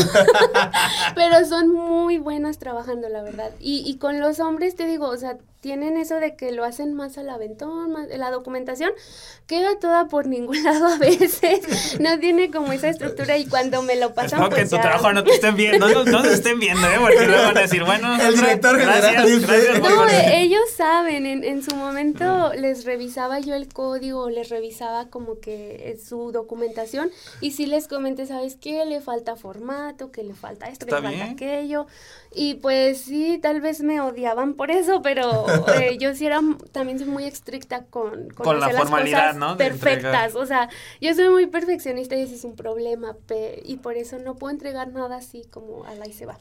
pero 1.15 1.45
son 1.45 1.69
muy 1.69 2.17
buenas 2.17 2.57
trabajando, 2.60 3.10
la 3.10 3.21
verdad. 3.23 3.51
Y, 3.60 3.84
y 3.86 3.97
con 3.97 4.19
los 4.19 4.39
hombres, 4.39 4.75
te 4.75 4.86
digo, 4.86 5.07
o 5.07 5.17
sea, 5.17 5.38
tienen 5.62 5.95
eso 5.95 6.15
de 6.15 6.36
que 6.36 6.51
lo 6.51 6.65
hacen 6.65 6.95
más 6.95 7.19
al 7.19 7.29
aventón, 7.29 7.91
más, 7.91 8.07
la 8.10 8.31
documentación 8.31 8.91
queda 9.45 9.77
toda 9.79 10.07
por 10.07 10.25
ningún 10.25 10.62
lado 10.63 10.88
a 10.88 10.97
veces, 10.97 11.99
no 11.99 12.19
tiene 12.19 12.49
como 12.49 12.73
esa 12.73 12.89
estructura 12.89 13.38
y 13.38 13.45
cuando 13.45 13.84
me 13.84 13.95
lo 13.95 14.13
pasan 14.13 14.41
Espero 14.41 14.49
pues 14.49 14.55
que 14.55 14.62
en 14.62 14.69
tu 14.69 14.88
trabajo 14.88 15.13
no 15.13 15.23
te 15.23 15.31
estén 15.31 15.55
viendo, 15.55 15.88
no, 15.88 16.03
no 16.03 16.23
te 16.23 16.34
estén 16.34 16.60
viendo, 16.60 16.88
¿eh? 16.88 16.97
porque 16.99 17.27
luego 17.27 17.43
van 17.43 17.57
a 17.57 17.62
decir, 17.62 17.84
bueno, 17.84 18.19
el 18.19 18.36
director 18.36 18.77
gracias, 18.77 19.41
gracias 19.41 19.79
No, 19.79 20.07
ellos 20.10 20.63
saben, 20.75 21.27
en, 21.27 21.43
en 21.43 21.63
su 21.63 21.75
momento 21.75 22.51
les 22.53 22.84
revisaba 22.84 23.39
yo 23.39 23.53
el 23.53 23.71
código, 23.71 24.29
les 24.29 24.49
revisaba 24.49 25.10
como 25.10 25.39
que 25.39 25.97
su 26.03 26.31
documentación 26.31 27.12
y 27.39 27.51
si 27.51 27.67
les 27.67 27.88
¿sabes 28.26 28.56
qué? 28.56 28.86
Le 28.86 29.02
falta 29.02 29.36
formato, 29.36 30.12
que 30.12 30.24
le 30.24 30.34
falta 30.34 30.67
esto, 30.67 30.86
que 30.86 30.93
le 30.93 31.02
falta 31.02 31.26
aquello 31.26 31.88
y 32.33 32.55
pues 32.55 33.01
sí, 33.01 33.39
tal 33.41 33.59
vez 33.59 33.81
me 33.81 33.99
odiaban 33.99 34.53
por 34.53 34.71
eso, 34.71 35.01
pero 35.01 35.45
eh, 35.75 35.97
yo 35.99 36.15
sí 36.15 36.25
era, 36.25 36.39
también 36.71 36.97
soy 36.97 37.07
muy 37.07 37.25
estricta 37.25 37.83
con, 37.89 38.29
con, 38.29 38.59
la 38.59 38.69
formalidad, 38.69 39.35
¿no? 39.35 39.57
Perfectas, 39.57 40.35
o 40.35 40.45
sea, 40.45 40.69
yo 41.01 41.13
soy 41.13 41.29
muy 41.29 41.47
perfeccionista 41.47 42.15
y 42.15 42.21
ese 42.21 42.35
es 42.35 42.43
un 42.45 42.55
problema, 42.55 43.17
y 43.63 43.77
por 43.77 43.97
eso 43.97 44.17
no 44.19 44.35
puedo 44.35 44.51
entregar 44.51 44.87
nada 44.93 45.17
así 45.17 45.43
como 45.51 45.83
a 45.85 45.93
la 45.95 46.07
y 46.07 46.13
se 46.13 46.25
va. 46.25 46.37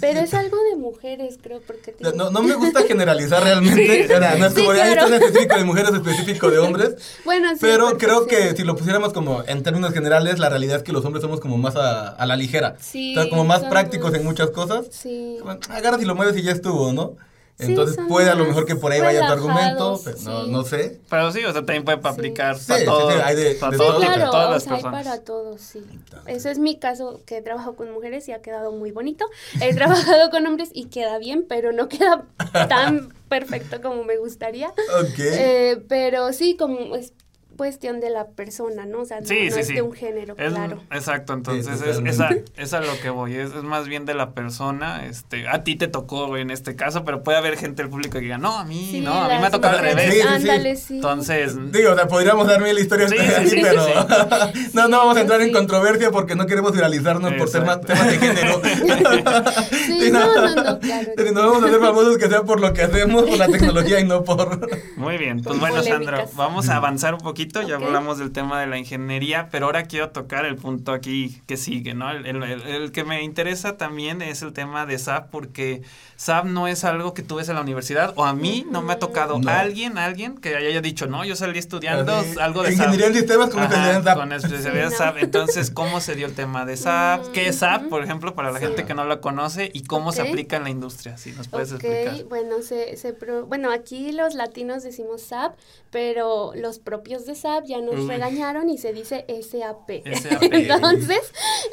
Pero 0.00 0.20
es 0.20 0.32
algo 0.34 0.56
de 0.70 0.76
mujeres, 0.76 1.38
creo, 1.42 1.60
porque... 1.60 1.94
No, 2.00 2.30
no 2.30 2.42
me 2.42 2.54
gusta 2.54 2.82
generalizar 2.84 3.42
realmente, 3.42 4.08
no 4.38 4.46
es 4.46 4.54
como 4.54 4.72
de, 4.72 4.92
específico 4.92 5.56
de 5.56 5.64
mujeres, 5.64 5.94
específico 5.94 6.50
de 6.50 6.58
hombres. 6.58 6.94
Bueno, 7.24 7.50
sí. 7.52 7.58
Pero 7.60 7.96
creo 7.96 8.26
que 8.26 8.54
si 8.54 8.64
lo 8.64 8.76
pusiéramos 8.76 9.12
como 9.12 9.44
en 9.46 9.62
términos 9.62 9.92
generales, 9.92 10.38
la 10.38 10.48
realidad 10.48 10.78
es 10.78 10.82
que 10.82 10.92
los 10.92 11.04
hombres 11.04 11.22
somos 11.22 11.40
como 11.40 11.56
más 11.56 11.74
a, 11.76 12.08
a 12.08 12.26
la 12.26 12.36
ligera. 12.36 12.76
Sí. 12.80 13.14
como 13.30 13.44
más 13.44 13.64
prácticos 13.64 14.14
en 14.14 14.24
muchas 14.24 14.50
cosas. 14.50 14.86
Sí. 14.90 15.33
Agarras 15.70 16.02
y 16.02 16.04
lo 16.04 16.14
mueves 16.14 16.36
y 16.36 16.42
ya 16.42 16.52
estuvo, 16.52 16.92
¿no? 16.92 17.16
Entonces 17.56 17.96
puede 18.08 18.30
a 18.30 18.34
lo 18.34 18.44
mejor 18.46 18.66
que 18.66 18.74
por 18.74 18.90
ahí 18.90 19.00
vaya 19.00 19.28
tu 19.28 19.32
argumento, 19.32 20.00
pero 20.04 20.16
no, 20.24 20.44
sí. 20.44 20.50
no 20.50 20.64
sé. 20.64 21.00
Pero 21.08 21.30
sí, 21.30 21.44
o 21.44 21.52
sea, 21.52 21.64
también 21.64 21.84
puede 21.84 21.98
para 21.98 22.12
Sí. 22.14 22.20
aplicar 22.20 22.58
Sí, 22.58 22.66
para 22.66 22.80
sí, 22.80 22.84
todo, 22.86 23.10
sí, 23.12 23.16
hay 23.22 23.36
de- 23.36 23.54
para 23.54 23.70
de 23.70 23.76
Claro, 23.76 24.30
todas 24.30 24.48
o 24.48 24.50
las 24.50 24.62
sea, 24.64 24.74
hay 24.74 24.82
para 24.82 25.20
todos, 25.22 25.60
sí. 25.60 25.84
Ese 26.26 26.50
es 26.50 26.58
mi 26.58 26.78
caso, 26.80 27.20
que 27.26 27.36
he 27.36 27.42
trabajado 27.42 27.76
con 27.76 27.92
mujeres 27.92 28.28
y 28.28 28.32
ha 28.32 28.42
quedado 28.42 28.72
muy 28.72 28.90
bonito. 28.90 29.24
He 29.60 29.72
trabajado 29.74 30.30
con 30.30 30.44
hombres 30.46 30.70
y 30.72 30.86
queda 30.86 31.18
bien, 31.18 31.46
pero 31.48 31.70
no 31.70 31.88
queda 31.88 32.24
tan 32.68 33.10
perfecto 33.28 33.80
como 33.80 34.02
me 34.02 34.16
gustaría. 34.16 34.70
Ok. 34.70 35.18
Eh, 35.18 35.84
pero 35.88 36.32
sí, 36.32 36.56
como 36.56 36.96
es 36.96 37.12
cuestión 37.56 38.00
de 38.00 38.10
la 38.10 38.26
persona, 38.28 38.86
¿no? 38.86 39.00
O 39.00 39.04
sea, 39.04 39.20
no, 39.20 39.26
Sí, 39.26 39.46
no 39.48 39.54
sí, 39.54 39.60
es 39.60 39.66
sí. 39.68 39.74
de 39.74 39.82
un 39.82 39.92
género, 39.92 40.34
Es- 40.38 40.52
claro. 40.52 40.82
Exacto, 40.90 41.32
entonces 41.32 41.80
es, 41.80 42.00
es, 42.04 42.20
a, 42.20 42.30
es 42.56 42.72
a 42.74 42.80
lo 42.80 42.98
que 43.00 43.10
voy, 43.10 43.34
es, 43.34 43.54
es 43.54 43.62
más 43.62 43.86
bien 43.88 44.04
de 44.06 44.14
la 44.14 44.30
persona, 44.32 45.06
este, 45.06 45.48
a 45.48 45.64
ti 45.64 45.76
te 45.76 45.88
tocó 45.88 46.26
güey, 46.28 46.42
en 46.42 46.50
este 46.50 46.76
caso, 46.76 47.04
pero 47.04 47.22
puede 47.22 47.38
haber 47.38 47.56
gente 47.56 47.82
del 47.82 47.90
público 47.90 48.12
que 48.14 48.20
diga, 48.20 48.38
no, 48.38 48.58
a 48.58 48.64
mí, 48.64 48.88
Sí, 48.90 49.00
no, 49.00 49.12
a 49.12 49.28
mí 49.28 49.34
me 49.40 49.46
ha 49.46 49.50
tocado 49.50 49.76
al 49.78 49.82
revés. 49.84 50.06
Sí, 50.14 50.20
sí, 50.20 50.22
sí. 50.22 50.28
Ándale, 50.28 50.76
sí. 50.76 50.94
Entonces, 50.96 51.72
Digo, 51.72 51.92
o 51.92 51.94
sea, 51.94 52.06
podríamos 52.08 52.46
dar 52.46 52.60
mil 52.62 52.78
historias 52.78 53.10
Sí, 53.10 53.16
aquí, 53.18 53.48
sí, 53.48 53.56
sí, 53.56 53.62
pero 53.62 53.84
sí, 53.84 53.92
no, 54.74 54.88
no 54.88 54.98
vamos 54.98 55.16
a 55.16 55.20
entrar 55.22 55.40
en 55.42 55.52
controversia 55.52 56.10
porque 56.10 56.34
no 56.34 56.46
queremos 56.46 56.72
viralizarnos 56.72 57.32
por 57.34 57.50
temas, 57.50 57.78
Exacto. 57.78 57.86
temas 57.86 58.06
de 58.08 58.18
género. 58.18 58.60
Sí, 59.86 60.10
no, 60.10 60.20
no, 60.34 60.54
no, 60.62 60.78
claro. 60.80 61.10
Si 61.16 61.32
no 61.32 61.40
vamos 61.50 61.64
a 61.64 61.68
ser 61.70 61.80
famosos 61.80 62.18
que 62.18 62.28
sea 62.28 62.42
por 62.42 62.60
lo 62.60 62.72
que 62.72 62.82
hacemos, 62.82 63.22
por 63.24 63.38
la 63.38 63.48
tecnología 63.48 64.00
y 64.00 64.04
no 64.04 64.22
por... 64.24 64.68
Muy 64.96 65.16
bien, 65.18 65.42
pues 65.42 65.58
bueno, 65.58 65.82
Sandro, 65.82 66.04
polémicas. 66.12 66.36
vamos 66.36 66.68
a 66.68 66.76
avanzar 66.76 67.14
un 67.14 67.20
poquito, 67.20 67.43
ya 67.52 67.76
hablamos 67.76 68.18
del 68.18 68.32
tema 68.32 68.60
de 68.60 68.66
la 68.66 68.78
ingeniería, 68.78 69.48
pero 69.50 69.66
ahora 69.66 69.84
quiero 69.84 70.10
tocar 70.10 70.44
el 70.44 70.56
punto 70.56 70.92
aquí 70.92 71.40
que 71.46 71.56
sigue, 71.56 71.94
¿no? 71.94 72.10
El, 72.10 72.26
el- 72.26 72.42
el- 72.42 72.62
el 72.62 72.92
que 72.92 73.04
me 73.04 73.22
interesa 73.22 73.76
también 73.76 74.22
es 74.22 74.42
el 74.42 74.52
tema 74.52 74.86
de 74.86 74.98
SAP, 74.98 75.30
porque 75.30 75.82
SAP 76.16 76.46
no 76.46 76.68
es 76.68 76.84
algo 76.84 77.14
que 77.14 77.22
tú 77.22 77.36
ves 77.36 77.48
en 77.48 77.56
la 77.56 77.60
universidad, 77.62 78.12
o 78.16 78.24
a 78.24 78.32
mí 78.34 78.66
no 78.70 78.82
me 78.82 78.92
ha 78.94 78.98
tocado 78.98 79.38
No. 79.38 79.50
alguien, 79.50 79.98
alguien 79.98 80.36
que 80.38 80.54
haya 80.56 80.80
dicho, 80.80 81.06
no, 81.06 81.24
yo 81.24 81.36
salí 81.36 81.58
estudiando 81.58 82.12
algo 82.40 82.62
de 82.62 82.72
Ingeniería 82.72 83.06
SAP. 83.06 83.14
en 83.14 83.20
sistemas 83.20 83.50
con 83.50 83.62
Ajá, 83.62 84.02
SAP. 84.02 84.16
con 84.16 84.32
especialidad 84.32 84.88
Sí, 84.88 84.92
no. 84.92 84.98
SAP. 84.98 85.16
Entonces, 85.18 85.70
¿cómo 85.70 86.00
se 86.00 86.14
dio 86.14 86.26
el 86.26 86.34
tema 86.34 86.64
de 86.64 86.76
SAP? 86.76 87.32
¿Qué 87.32 87.48
es 87.48 87.56
SAP, 87.58 87.88
por 87.88 88.02
ejemplo, 88.02 88.34
para 88.34 88.50
la 88.52 88.58
Sí. 88.60 88.66
gente 88.66 88.84
que 88.84 88.94
no 88.94 89.04
lo 89.04 89.20
conoce? 89.20 89.70
¿Y 89.74 89.84
cómo 89.84 90.12
se 90.12 90.22
aplica 90.22 90.56
en 90.56 90.64
la 90.64 90.70
industria? 90.70 91.16
Si 91.16 91.32
nos 91.32 91.48
puedes 91.48 91.72
Ok, 91.72 91.84
explicar. 91.84 92.24
bueno, 92.28 92.62
se, 92.62 92.96
se 92.96 93.12
pro- 93.12 93.46
bueno, 93.46 93.70
aquí 93.72 94.12
los 94.12 94.34
latinos 94.34 94.82
decimos 94.82 95.22
SAP, 95.22 95.56
pero 95.90 96.52
los 96.54 96.78
propios 96.78 97.26
de 97.26 97.33
SAP 97.34 97.64
ya 97.66 97.80
nos 97.80 97.96
Uy. 98.00 98.06
regañaron 98.08 98.68
y 98.70 98.78
se 98.78 98.92
dice 98.92 99.24
SAP. 99.28 99.90
SAP. 100.20 100.42
Entonces, 100.52 101.20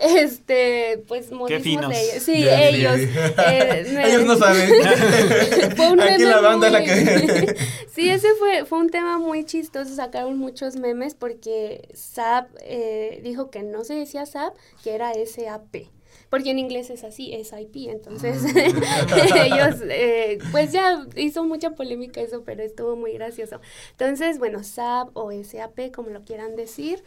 este, 0.01 1.03
pues 1.07 1.31
modismos 1.31 1.89
de 1.89 2.01
ellos. 2.11 2.23
Sí, 2.23 2.45
ellos. 2.47 2.97
ya. 3.13 3.33
eh, 3.47 3.85
me- 3.93 4.07
Ellos 4.09 4.25
no 4.25 4.37
saben. 4.37 4.69
Fue 5.75 5.91
un 5.91 5.99
Aquí 6.01 6.11
meme 6.11 6.25
la 6.25 6.41
banda 6.41 6.67
es 6.67 6.73
la 6.73 6.79
muy- 6.79 6.87
que... 6.87 7.55
Sí, 7.93 8.09
ese 8.09 8.27
fue, 8.39 8.65
fue 8.65 8.79
un 8.79 8.89
tema 8.89 9.17
muy 9.17 9.43
chistoso. 9.45 9.93
Sacaron 9.95 10.37
muchos 10.37 10.75
memes 10.75 11.13
porque 11.15 11.89
SAP 11.93 12.49
eh, 12.61 13.19
dijo 13.23 13.49
que 13.49 13.63
no 13.63 13.83
se 13.83 13.95
decía 13.95 14.25
SAP, 14.25 14.53
que 14.83 14.91
era 14.93 15.11
SAP. 15.13 15.87
Porque 16.31 16.51
en 16.51 16.59
inglés 16.59 16.89
es 16.89 17.03
así, 17.03 17.33
SIP. 17.43 17.89
Entonces, 17.89 18.41
ellos, 19.35 19.75
eh, 19.89 20.39
pues 20.51 20.71
ya 20.71 21.05
hizo 21.17 21.43
mucha 21.43 21.71
polémica 21.71 22.21
eso, 22.21 22.43
pero 22.45 22.63
estuvo 22.63 22.95
muy 22.95 23.11
gracioso. 23.13 23.59
Entonces, 23.91 24.39
bueno, 24.39 24.63
SAP 24.63 25.09
o 25.13 25.31
SAP, 25.43 25.91
como 25.93 26.09
lo 26.09 26.23
quieran 26.23 26.55
decir. 26.55 27.03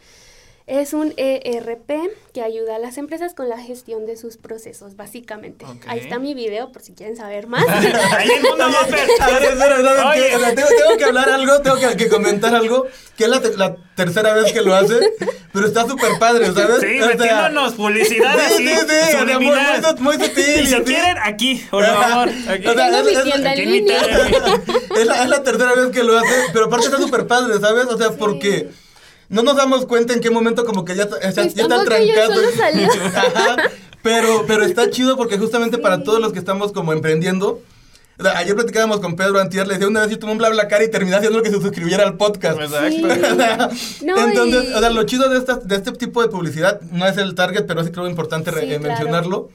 Es 0.67 0.93
un 0.93 1.13
ERP 1.17 1.91
que 2.33 2.41
ayuda 2.41 2.77
a 2.77 2.79
las 2.79 2.97
empresas 2.97 3.35
con 3.35 3.47
la 3.49 3.59
gestión 3.59 4.07
de 4.07 4.17
sus 4.17 4.37
procesos, 4.37 4.95
básicamente. 4.95 5.63
Ahí 5.85 5.99
está 5.99 6.17
mi 6.17 6.33
video 6.33 6.71
por 6.71 6.81
si 6.81 6.93
quieren 6.93 7.15
saber 7.15 7.45
más. 7.45 7.63
Ahí 7.67 8.27
sea, 10.39 10.55
tengo, 10.55 10.67
tengo 10.67 10.97
que 10.97 11.05
hablar 11.05 11.29
algo, 11.29 11.61
tengo 11.61 11.77
que, 11.77 11.95
que 11.97 12.09
comentar 12.09 12.55
algo, 12.55 12.87
que 13.15 13.25
es 13.25 13.29
la, 13.29 13.41
te- 13.41 13.55
la 13.55 13.75
tercera 13.95 14.33
vez 14.33 14.51
que 14.53 14.61
lo 14.61 14.73
hace, 14.75 14.99
pero 15.53 15.67
está 15.67 15.87
súper 15.87 16.17
padre, 16.17 16.47
¿sabes? 16.51 16.81
Sí, 16.81 16.99
O 16.99 17.05
sea, 17.05 17.07
metiéndonos 17.15 17.73
publicidad 17.73 18.33
Sí, 18.35 18.67
así, 18.67 18.67
sí, 18.67 18.85
sea, 18.87 19.23
muy, 19.23 19.33
subliminal. 19.35 19.81
muy, 19.99 20.17
muy 20.17 20.25
sutil. 20.27 20.61
Y 20.61 20.65
si 20.65 20.81
quieren, 20.81 21.17
aquí, 21.23 21.63
por 21.69 21.85
favor. 21.85 22.29
Aquí. 22.49 22.67
O 22.67 22.73
sea, 22.73 22.85
Tengo 22.91 22.97
es- 22.97 23.05
mi 23.05 23.11
es- 23.13 23.23
tienda 23.23 23.51
aquí 23.51 23.61
en 23.61 23.67
en 23.67 23.71
mi 23.73 23.79
línea. 23.81 24.01
tele. 24.01 25.01
es, 25.01 25.05
la, 25.05 25.23
es 25.23 25.29
la 25.29 25.43
tercera 25.43 25.73
vez 25.75 25.91
que 25.91 26.03
lo 26.03 26.17
hace, 26.17 26.33
pero 26.53 26.65
aparte 26.65 26.87
está 26.87 26.97
súper 26.97 27.27
padre, 27.27 27.59
¿sabes? 27.59 27.85
O 27.85 27.97
sea, 27.99 28.11
porque 28.13 28.69
no 29.29 29.43
nos 29.43 29.55
damos 29.55 29.85
cuenta 29.85 30.13
en 30.13 30.19
qué 30.19 30.29
momento 30.29 30.65
como 30.65 30.85
que 30.85 30.95
ya, 30.95 31.07
ya, 31.09 31.29
ya 31.29 31.33
Pues 31.43 31.55
está 31.57 31.83
trancado. 31.83 32.33
solo 32.35 32.47
salió. 32.57 32.87
Ajá, 32.91 33.55
pero, 34.01 34.45
pero 34.47 34.63
está 34.65 34.89
chido 34.89 35.17
porque 35.17 35.37
justamente 35.37 35.77
para 35.77 36.03
todos 36.03 36.19
los 36.19 36.31
que 36.33 36.39
estamos 36.39 36.71
como 36.71 36.93
emprendiendo, 36.93 37.61
ayer 38.35 38.55
platicábamos 38.55 38.99
con 38.99 39.15
Pedro 39.15 39.39
Antier, 39.39 39.67
le 39.67 39.73
decía 39.73 39.87
una 39.87 40.01
vez 40.01 40.11
yo 40.11 40.19
tuve 40.19 40.31
un 40.31 40.37
bla 40.37 40.49
bla 40.49 40.67
cara 40.67 40.83
y 40.83 40.91
terminé 40.91 41.15
haciendo 41.17 41.41
que 41.41 41.49
se 41.49 41.59
suscribiera 41.59 42.03
al 42.03 42.15
podcast. 42.15 42.59
Exacto. 42.61 42.89
Sí. 42.89 44.05
No, 44.05 44.17
Entonces, 44.27 44.65
y- 44.69 44.73
o 44.73 44.79
sea, 44.79 44.89
lo 44.91 45.03
chido 45.03 45.27
de, 45.29 45.37
esta- 45.39 45.57
de 45.57 45.75
este 45.75 45.91
tipo 45.93 46.21
de 46.21 46.27
publicidad 46.29 46.79
no 46.91 47.07
es 47.07 47.17
el 47.17 47.33
target, 47.35 47.65
pero 47.65 47.83
sí 47.83 47.91
creo 47.91 48.07
importante 48.07 48.51
re- 48.51 48.61
Sí, 48.61 48.65
eh, 48.73 48.77
claro. 48.77 48.83
mencionarlo. 48.89 49.49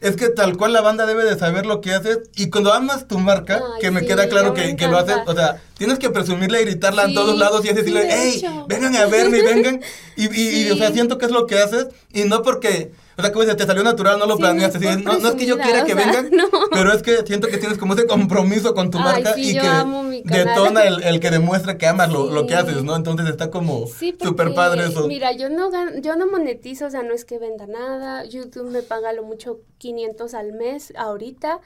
Es 0.00 0.16
que 0.16 0.28
tal 0.28 0.56
cual 0.56 0.72
la 0.72 0.80
banda 0.82 1.06
debe 1.06 1.24
de 1.24 1.38
saber 1.38 1.64
lo 1.66 1.80
que 1.80 1.94
haces 1.94 2.18
y 2.36 2.50
cuando 2.50 2.72
amas 2.72 3.08
tu 3.08 3.18
marca, 3.18 3.62
Ay, 3.74 3.80
que 3.80 3.90
me 3.90 4.00
sí, 4.00 4.06
queda 4.06 4.28
claro 4.28 4.52
me 4.52 4.62
que, 4.62 4.76
que 4.76 4.88
lo 4.88 4.98
haces, 4.98 5.16
o 5.26 5.34
sea, 5.34 5.62
tienes 5.78 5.98
que 5.98 6.10
presumirla 6.10 6.60
y 6.60 6.64
gritarla 6.64 7.04
en 7.04 7.08
Sí, 7.10 7.14
todos 7.14 7.38
lados 7.38 7.64
y 7.64 7.72
decirle, 7.72 8.00
de 8.04 8.08
hey, 8.10 8.44
vengan 8.68 8.94
a 8.96 9.06
verme, 9.06 9.42
vengan. 9.42 9.80
Y, 10.16 10.34
y, 10.34 10.66
y, 10.66 10.70
o 10.70 10.76
sea, 10.76 10.92
siento 10.92 11.18
que 11.18 11.26
es 11.26 11.30
lo 11.32 11.46
que 11.46 11.58
haces 11.58 11.88
y 12.12 12.24
no 12.24 12.42
porque, 12.42 12.92
o 13.18 13.22
sea, 13.22 13.32
como 13.32 13.42
dices, 13.44 13.56
te 13.56 13.66
salió 13.66 13.82
natural, 13.82 14.18
no 14.18 14.26
lo 14.26 14.34
Sí, 14.36 14.40
planeaste. 14.42 14.78
no 14.78 14.84
es 14.90 14.94
así, 14.96 15.02
por 15.04 15.12
no, 15.14 15.18
no 15.20 15.28
es 15.28 15.34
que 15.36 15.46
yo 15.46 15.58
quiera 15.58 15.84
que 15.84 15.94
vengan, 15.94 16.30
no. 16.32 16.48
pero 16.70 16.92
es 16.92 17.02
que 17.02 17.16
siento 17.26 17.48
que 17.48 17.56
tienes 17.58 17.78
como 17.78 17.94
ese 17.94 18.06
compromiso 18.06 18.74
con 18.74 18.90
tu 18.90 18.98
Ay, 18.98 19.04
marca 19.04 19.34
sí, 19.34 19.56
y 19.56 20.22
que 20.22 20.38
detona 20.44 20.84
el, 20.84 21.02
el 21.02 21.20
que 21.20 21.30
demuestra 21.30 21.78
que 21.78 21.86
amas 21.86 22.10
lo, 22.12 22.30
lo 22.30 22.46
que 22.46 22.54
haces, 22.54 22.82
¿no? 22.84 22.94
Entonces 22.96 23.28
está 23.28 23.50
como 23.50 23.86
súper 23.86 24.54
padre 24.54 24.86
eso. 24.86 25.06
Mira, 25.08 25.32
yo 25.32 25.48
no 25.48 25.70
gan- 25.70 26.00
yo 26.02 26.16
no 26.16 26.26
monetizo, 26.26 26.86
o 26.86 26.90
sea, 26.90 27.02
no 27.02 27.14
es 27.14 27.24
que 27.24 27.38
venda 27.38 27.66
nada. 27.66 28.24
YouTube 28.24 28.70
me 28.70 28.82
paga 28.82 29.12
lo 29.12 29.22
mucho 29.22 29.60
500 29.78 30.34
al 30.34 30.52
mes 30.52 30.92
ahorita, 30.96 31.60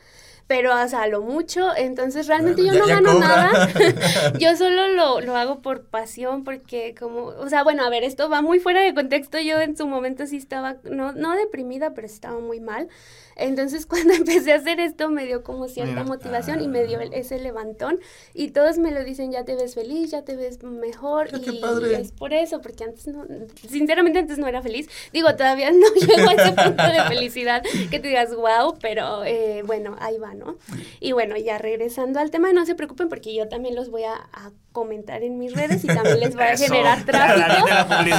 pero 0.50 0.74
o 0.74 0.88
sea, 0.88 1.06
lo 1.06 1.20
mucho, 1.22 1.68
entonces 1.76 2.26
realmente 2.26 2.66
yo 2.66 2.72
Ya- 2.72 2.80
no 2.80 2.86
gano 2.88 3.12
cobra. 3.12 3.26
nada. 3.28 3.68
yo 4.40 4.56
solo 4.56 4.88
lo, 4.88 5.20
lo 5.20 5.36
hago 5.36 5.62
por 5.62 5.84
pasión, 5.84 6.42
porque 6.42 6.92
como, 6.98 7.26
o 7.26 7.48
sea, 7.48 7.62
bueno, 7.62 7.84
a 7.84 7.88
ver, 7.88 8.02
esto 8.02 8.28
va 8.28 8.42
muy 8.42 8.58
fuera 8.58 8.80
de 8.80 8.92
contexto. 8.92 9.38
Yo 9.38 9.60
en 9.60 9.76
su 9.76 9.86
momento 9.86 10.26
sí 10.26 10.36
estaba, 10.38 10.78
no, 10.82 11.12
no 11.12 11.36
deprimida, 11.36 11.94
pero 11.94 12.08
estaba 12.08 12.40
muy 12.40 12.58
mal. 12.58 12.88
Entonces 13.36 13.86
cuando 13.90 14.12
empecé 14.14 14.52
a 14.52 14.56
hacer 14.56 14.80
esto 14.80 15.08
me 15.10 15.24
dio 15.26 15.42
como 15.42 15.68
cierta 15.68 15.92
Mira. 15.92 16.04
motivación 16.04 16.60
y 16.60 16.68
me 16.68 16.84
dio 16.84 17.00
el- 17.00 17.12
ese 17.14 17.38
levantón 17.38 17.98
y 18.34 18.50
todos 18.50 18.78
me 18.78 18.90
lo 18.90 19.02
dicen, 19.04 19.32
ya 19.32 19.44
te 19.44 19.56
ves 19.56 19.74
feliz, 19.74 20.10
ya 20.10 20.22
te 20.22 20.36
ves 20.36 20.62
mejor 20.62 21.28
qué 21.40 21.50
y 21.50 21.94
es 21.94 22.12
por 22.12 22.32
eso, 22.32 22.60
porque 22.60 22.84
antes 22.84 23.06
no, 23.08 23.24
sinceramente 23.68 24.18
antes 24.18 24.38
no 24.38 24.46
era 24.46 24.62
feliz. 24.62 24.88
Digo, 25.12 25.34
todavía 25.36 25.70
no 25.72 25.86
llego 25.94 26.28
a 26.28 26.34
ese 26.34 26.52
punto 26.52 26.82
de 26.84 27.02
felicidad 27.08 27.62
que 27.90 27.98
te 28.00 28.08
digas, 28.08 28.34
wow, 28.34 28.76
pero 28.80 29.24
eh, 29.24 29.62
bueno, 29.64 29.96
ahí 30.00 30.18
va, 30.18 30.34
¿no? 30.34 30.56
Y 31.00 31.12
bueno, 31.12 31.36
ya 31.36 31.58
regresando 31.58 32.20
al 32.20 32.30
tema, 32.30 32.52
no 32.52 32.66
se 32.66 32.74
preocupen 32.74 33.08
porque 33.08 33.34
yo 33.34 33.48
también 33.48 33.74
los 33.74 33.90
voy 33.90 34.04
a, 34.04 34.14
a 34.14 34.52
comentar 34.72 35.22
en 35.24 35.36
mis 35.36 35.52
redes 35.52 35.82
y 35.82 35.88
también 35.88 36.20
les 36.20 36.32
voy 36.34 36.44
a 36.44 36.52
Eso. 36.52 36.64
generar 36.64 37.04
tráfico. 37.04 37.66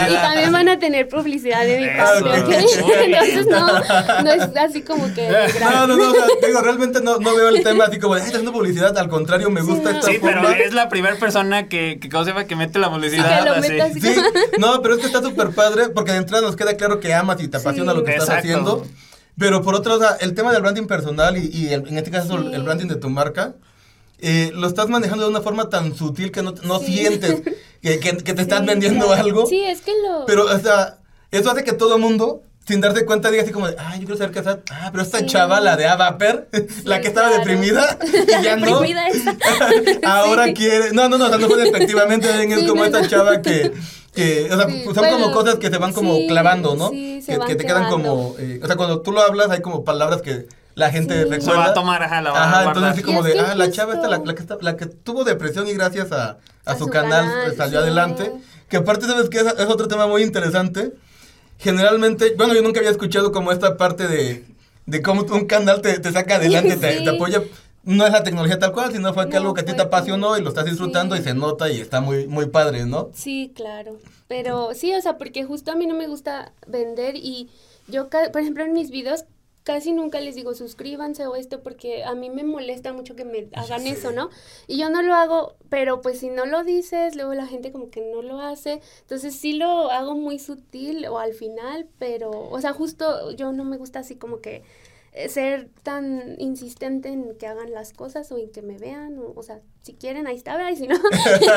Y 0.10 0.14
también 0.16 0.52
van 0.52 0.68
a 0.68 0.80
tener 0.80 1.08
publicidad 1.08 1.64
de 1.66 1.80
mi 1.80 1.88
parte, 1.88 2.24
muy 2.24 2.40
¿ok? 2.40 2.48
bien. 2.48 3.14
Entonces 3.14 3.48
no, 3.48 4.24
no 4.24 4.32
es 4.32 4.58
así 4.58 4.82
como 4.82 5.14
que... 5.14 5.30
No, 5.62 5.88
no, 5.88 5.96
no, 5.96 6.10
o 6.10 6.14
sea, 6.14 6.26
digo, 6.46 6.62
realmente 6.62 7.02
no, 7.02 7.20
no 7.20 7.36
veo 7.36 7.50
el 7.50 7.64
tema 7.64 7.86
así 7.86 8.00
como 8.00 8.16
de, 8.16 8.22
ay, 8.22 8.28
está 8.28 8.38
haciendo 8.40 8.52
publicidad, 8.52 8.98
al 8.98 9.08
contrario, 9.08 9.50
me 9.50 9.62
Sí, 9.62 9.68
gusta 9.68 9.92
no. 9.94 10.00
esta 10.00 10.12
Sí, 10.12 10.18
pero 10.22 10.42
forma. 10.42 10.58
es 10.58 10.74
la 10.74 10.90
primera 10.90 11.16
persona 11.16 11.70
que, 11.70 12.00
que, 12.02 12.10
¿cómo 12.10 12.26
se 12.26 12.32
llama? 12.32 12.44
que 12.46 12.56
mete 12.58 12.80
la 12.80 12.90
publicidad. 12.90 13.40
que 13.44 13.50
lo 13.50 13.56
así. 13.56 13.80
así. 13.80 14.02
Sí, 14.02 14.22
no, 14.60 14.82
pero 14.82 14.96
es 14.96 15.00
que 15.00 15.06
está 15.08 15.22
súper 15.22 15.52
padre 15.52 15.90
porque 15.90 16.12
de 16.12 16.18
entrada 16.18 16.46
nos 16.46 16.56
queda 16.58 16.76
claro 16.76 17.00
que 17.00 17.14
amas 17.14 17.42
y 17.42 17.48
te 17.48 17.58
apasiona 17.58 17.94
Sí. 17.94 17.98
lo 17.98 18.04
que 18.04 18.12
estás 18.12 18.28
Exacto. 18.28 18.48
haciendo. 18.48 18.86
Pero 19.38 19.62
por 19.62 19.76
otro, 19.76 19.96
o 19.96 20.00
sea, 20.00 20.18
el 20.20 20.34
tema 20.36 20.52
del 20.52 20.62
branding 20.62 20.88
personal 20.88 21.38
y, 21.38 21.48
y 21.48 21.70
el- 21.74 21.88
en 21.88 21.98
este 21.98 22.12
caso 22.12 22.38
Sí. 22.38 22.50
el 22.54 22.64
branding 22.64 22.88
de 22.88 22.96
tu 22.98 23.10
marca, 23.10 23.54
eh, 24.22 24.52
lo 24.54 24.68
estás 24.68 24.88
manejando 24.90 25.24
de 25.26 25.30
una 25.32 25.42
forma 25.42 25.70
tan 25.70 25.96
sutil 25.96 26.32
que 26.32 26.42
no, 26.44 26.54
no 26.64 26.80
Sí. 26.80 26.98
sientes 26.98 27.42
que, 27.82 28.00
que- 28.00 28.18
que 28.18 28.34
te 28.34 28.42
estás 28.42 28.60
Sí, 28.62 28.66
vendiendo 28.66 29.08
claro. 29.08 29.22
algo. 29.24 29.46
Sí, 29.48 29.64
es 29.64 29.82
que 29.82 29.92
lo... 30.08 30.26
Pero, 30.26 30.46
o 30.46 30.60
sea, 30.60 30.98
eso 31.32 31.50
hace 31.52 31.64
que 31.64 31.74
todo 31.74 31.98
mundo, 31.98 32.44
sin 32.68 32.80
darse 32.82 33.06
cuenta, 33.06 33.32
diga 33.32 33.44
así 33.44 33.52
como 33.52 33.68
de, 33.68 33.76
ah, 33.80 33.94
yo 33.96 34.02
quiero 34.02 34.18
saber 34.18 34.32
qué 34.32 34.40
hacer. 34.40 34.62
Ah, 34.72 34.90
pero 34.92 35.04
esta 35.04 35.20
Sí. 35.20 35.26
chava, 35.26 35.60
la 35.60 35.76
de 35.78 35.88
Avaper, 35.88 36.48
la 36.84 37.02
que 37.02 37.08
estaba 37.08 37.30
claro. 37.30 37.44
deprimida, 37.44 37.98
y 38.40 38.44
ya 38.44 38.56
no. 38.56 38.82
Ahora 40.04 40.54
quiere. 40.54 40.92
No, 40.94 41.10
no, 41.10 41.18
no, 41.18 41.26
o 41.26 41.30
sea, 41.30 41.38
no 41.38 41.48
fue 41.48 41.62
despectivamente, 41.64 42.28
es 42.30 42.60
como 42.68 42.82
no, 42.82 42.86
esta 42.86 43.02
no. 43.02 43.08
chava 43.08 43.42
que. 43.42 43.72
que 44.14 44.50
o 44.52 44.56
sea, 44.58 44.68
Sí, 44.70 44.84
son 44.84 44.94
como 44.94 45.10
bueno, 45.10 45.32
cosas 45.32 45.56
que 45.56 45.70
se 45.70 45.78
van 45.78 45.94
como 45.94 46.16
sí, 46.16 46.28
clavando, 46.28 46.76
¿no? 46.76 46.90
sí, 46.90 47.22
se 47.22 47.32
que, 47.34 47.38
van 47.38 47.48
que 47.48 47.56
te 47.56 47.66
quedan 47.66 47.84
clavando. 47.88 48.10
como. 48.10 48.36
eh, 48.40 48.60
o 48.64 48.68
sea, 48.68 48.76
cuando 48.76 49.02
tú 49.02 49.12
lo 49.12 49.22
hablas, 49.22 49.50
hay 49.50 49.62
como 49.62 49.84
palabras 49.84 50.22
que 50.22 50.48
la 50.82 50.92
gente 50.92 51.14
Sí. 51.14 51.22
recuerda. 51.30 51.46
Se 51.46 51.58
va 51.58 51.66
a 51.68 51.74
tomar, 51.74 52.04
ajá, 52.04 52.22
la 52.22 52.32
va 52.32 52.38
a 52.40 52.44
Ajá, 52.44 52.58
entonces 52.60 52.74
guardar. 52.82 52.94
así 52.94 53.04
como 53.04 53.24
de, 53.24 53.40
ah, 53.40 53.56
la 53.56 53.72
chava 53.72 53.94
esta, 53.94 54.10
la, 54.10 54.18
la 54.20 54.36
que 54.36 54.42
está, 54.42 54.58
la 54.62 54.76
que 54.76 54.86
tuvo 54.88 55.24
depresión 55.24 55.68
y 55.70 55.74
gracias 55.74 56.12
a, 56.12 56.32
a, 56.32 56.38
A 56.66 56.74
su, 56.78 56.84
su 56.86 56.90
canal, 56.90 57.26
canal, 57.26 57.52
eh, 57.52 57.56
salió 57.56 57.80
sí. 57.80 57.84
adelante. 57.86 58.32
Que 58.68 58.78
aparte, 58.78 59.06
¿sabes 59.06 59.30
qué? 59.30 59.40
Es, 59.40 59.46
es 59.46 59.68
otro 59.68 59.88
tema 59.88 60.08
muy 60.08 60.24
interesante. 60.24 60.92
Generalmente, 61.60 62.34
bueno, 62.38 62.54
yo 62.54 62.62
nunca 62.62 62.80
había 62.80 62.92
escuchado 62.92 63.32
como 63.32 63.52
esta 63.52 63.78
parte 63.78 64.08
de, 64.08 64.46
de 64.86 65.02
cómo 65.02 65.22
un 65.24 65.46
canal 65.46 65.82
te, 65.82 66.00
te 66.00 66.12
saca 66.12 66.36
adelante, 66.38 66.76
te, 66.78 66.98
Sí. 66.98 67.04
te 67.04 67.10
apoya. 67.12 67.42
no 67.84 68.06
es 68.06 68.12
la 68.12 68.24
tecnología 68.24 68.58
tal 68.60 68.72
cual, 68.72 68.92
sino 68.92 69.14
fue 69.14 69.26
que 69.26 69.32
No, 69.36 69.38
algo 69.42 69.54
que 69.54 69.62
a 69.62 69.66
ti 69.66 69.74
te 69.74 69.82
apasionó 69.82 70.38
y 70.38 70.42
lo 70.42 70.50
estás 70.50 70.66
disfrutando 70.66 71.16
sí. 71.16 71.22
y 71.22 71.24
se 71.24 71.34
nota 71.34 71.70
y 71.70 71.82
está 71.82 72.00
muy, 72.02 72.28
muy 72.28 72.48
padre, 72.48 72.86
¿no? 72.86 73.10
Sí, 73.14 73.52
claro. 73.56 73.98
Pero 74.28 74.70
sí, 74.74 74.94
o 74.96 75.02
sea, 75.02 75.18
porque 75.18 75.44
justo 75.46 75.72
a 75.72 75.76
mí 75.76 75.86
no 75.88 75.96
me 75.96 76.08
gusta 76.08 76.52
vender 76.68 77.16
y 77.16 77.50
yo, 77.88 78.08
por 78.10 78.40
ejemplo, 78.42 78.64
en 78.64 78.74
mis 78.74 78.90
videos 78.92 79.26
casi 79.64 79.92
nunca 79.94 80.20
les 80.20 80.36
digo 80.36 80.54
suscríbanse 80.54 81.28
o 81.28 81.36
esto 81.36 81.62
porque 81.62 82.04
a 82.04 82.16
mí 82.16 82.30
me 82.30 82.44
molesta 82.44 82.94
mucho 82.94 83.16
que 83.16 83.26
me 83.26 83.48
hagan 83.54 83.86
eso, 83.88 84.12
¿no? 84.12 84.30
Y 84.68 84.78
yo 84.78 84.90
no 84.90 85.02
lo 85.02 85.14
hago, 85.14 85.56
pero 85.70 86.02
pues 86.02 86.20
si 86.20 86.30
no 86.30 86.46
lo 86.46 86.64
dices, 86.64 87.16
luego 87.16 87.34
la 87.34 87.46
gente 87.46 87.72
como 87.72 87.90
que 87.90 88.02
no 88.02 88.22
lo 88.22 88.40
hace. 88.40 88.82
Entonces 89.02 89.36
sí 89.36 89.54
lo 89.54 89.92
hago 89.92 90.16
muy 90.16 90.40
sutil 90.40 91.06
o 91.08 91.20
al 91.20 91.34
final, 91.34 91.88
pero, 92.00 92.32
o 92.32 92.60
sea, 92.60 92.74
justo 92.74 93.32
yo 93.32 93.52
no 93.52 93.64
me 93.64 93.78
gusta 93.78 94.00
así 94.00 94.16
como 94.16 94.42
que 94.42 94.64
ser 95.28 95.68
tan 95.84 96.36
insistente 96.40 97.10
en 97.10 97.36
que 97.38 97.46
hagan 97.48 97.72
las 97.72 97.92
cosas 97.92 98.32
o 98.32 98.38
en 98.38 98.50
que 98.52 98.62
me 98.62 98.78
vean, 98.78 99.20
o, 99.20 99.34
o 99.36 99.44
sea, 99.44 99.60
si 99.82 99.94
quieren, 99.94 100.26
ahí 100.28 100.36
está, 100.38 100.56
¿verdad? 100.56 100.72
y 100.72 100.78
si 100.78 100.88
no. 100.88 100.96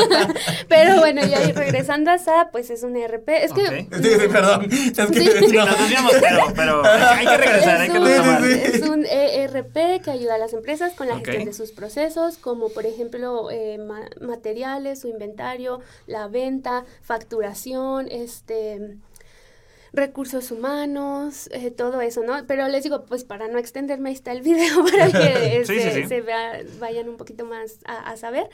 Pero 0.69 0.99
bueno, 0.99 1.23
ya 1.27 1.40
regresando 1.53 2.11
a 2.11 2.19
SAP, 2.19 2.51
pues 2.53 2.71
es 2.71 2.83
un 2.83 2.97
ERP. 2.97 3.29
Es 3.29 3.53
que... 3.53 3.67
Sí, 3.67 3.87
sí, 4.21 4.29
perdón. 4.31 4.64
Es 4.71 5.11
que, 5.11 5.21
Sí. 5.21 5.31
Sí, 5.49 5.57
nos 5.57 5.77
pero, 6.21 6.53
pero 6.55 6.83
hay 6.85 7.27
que 7.27 7.37
regresar, 7.37 7.81
hay 7.81 7.87
es 7.88 7.93
que 7.93 7.99
un, 7.99 8.07
retomar. 8.07 8.43
Sí. 8.43 8.61
es 8.64 8.83
un 8.83 9.07
ERP 9.07 10.03
que 10.03 10.11
ayuda 10.11 10.35
a 10.35 10.38
las 10.38 10.53
empresas 10.53 10.93
con 10.95 11.07
la 11.09 11.17
gestión 11.17 11.45
de 11.45 11.53
sus 11.53 11.73
procesos, 11.73 12.38
como 12.38 12.71
por 12.71 12.87
ejemplo 12.87 13.51
eh, 13.51 13.79
ma- 13.79 14.09
materiales, 14.21 15.01
su 15.01 15.09
inventario, 15.09 15.81
la 16.07 16.29
venta, 16.29 16.85
facturación, 17.03 18.09
este 18.11 18.97
recursos 19.95 20.51
humanos, 20.51 21.49
eh, 21.53 21.71
todo 21.71 22.01
eso, 22.01 22.23
¿no? 22.25 22.35
Pero 22.47 22.67
les 22.69 22.83
digo, 22.83 23.05
pues 23.05 23.25
para 23.25 23.49
no 23.49 23.59
extenderme, 23.59 24.09
ahí 24.11 24.15
está 24.15 24.33
el 24.33 24.43
video 24.43 24.85
para 24.91 25.07
que 25.13 25.65
Sí, 25.67 25.75
sí, 25.75 25.81
se, 25.81 25.93
sí. 26.03 26.09
se 26.09 26.21
vea- 26.21 26.63
vayan 26.81 27.09
un 27.09 27.17
poquito 27.17 27.45
más 27.45 27.79
a, 27.87 28.11
a 28.11 28.17
saber. 28.17 28.49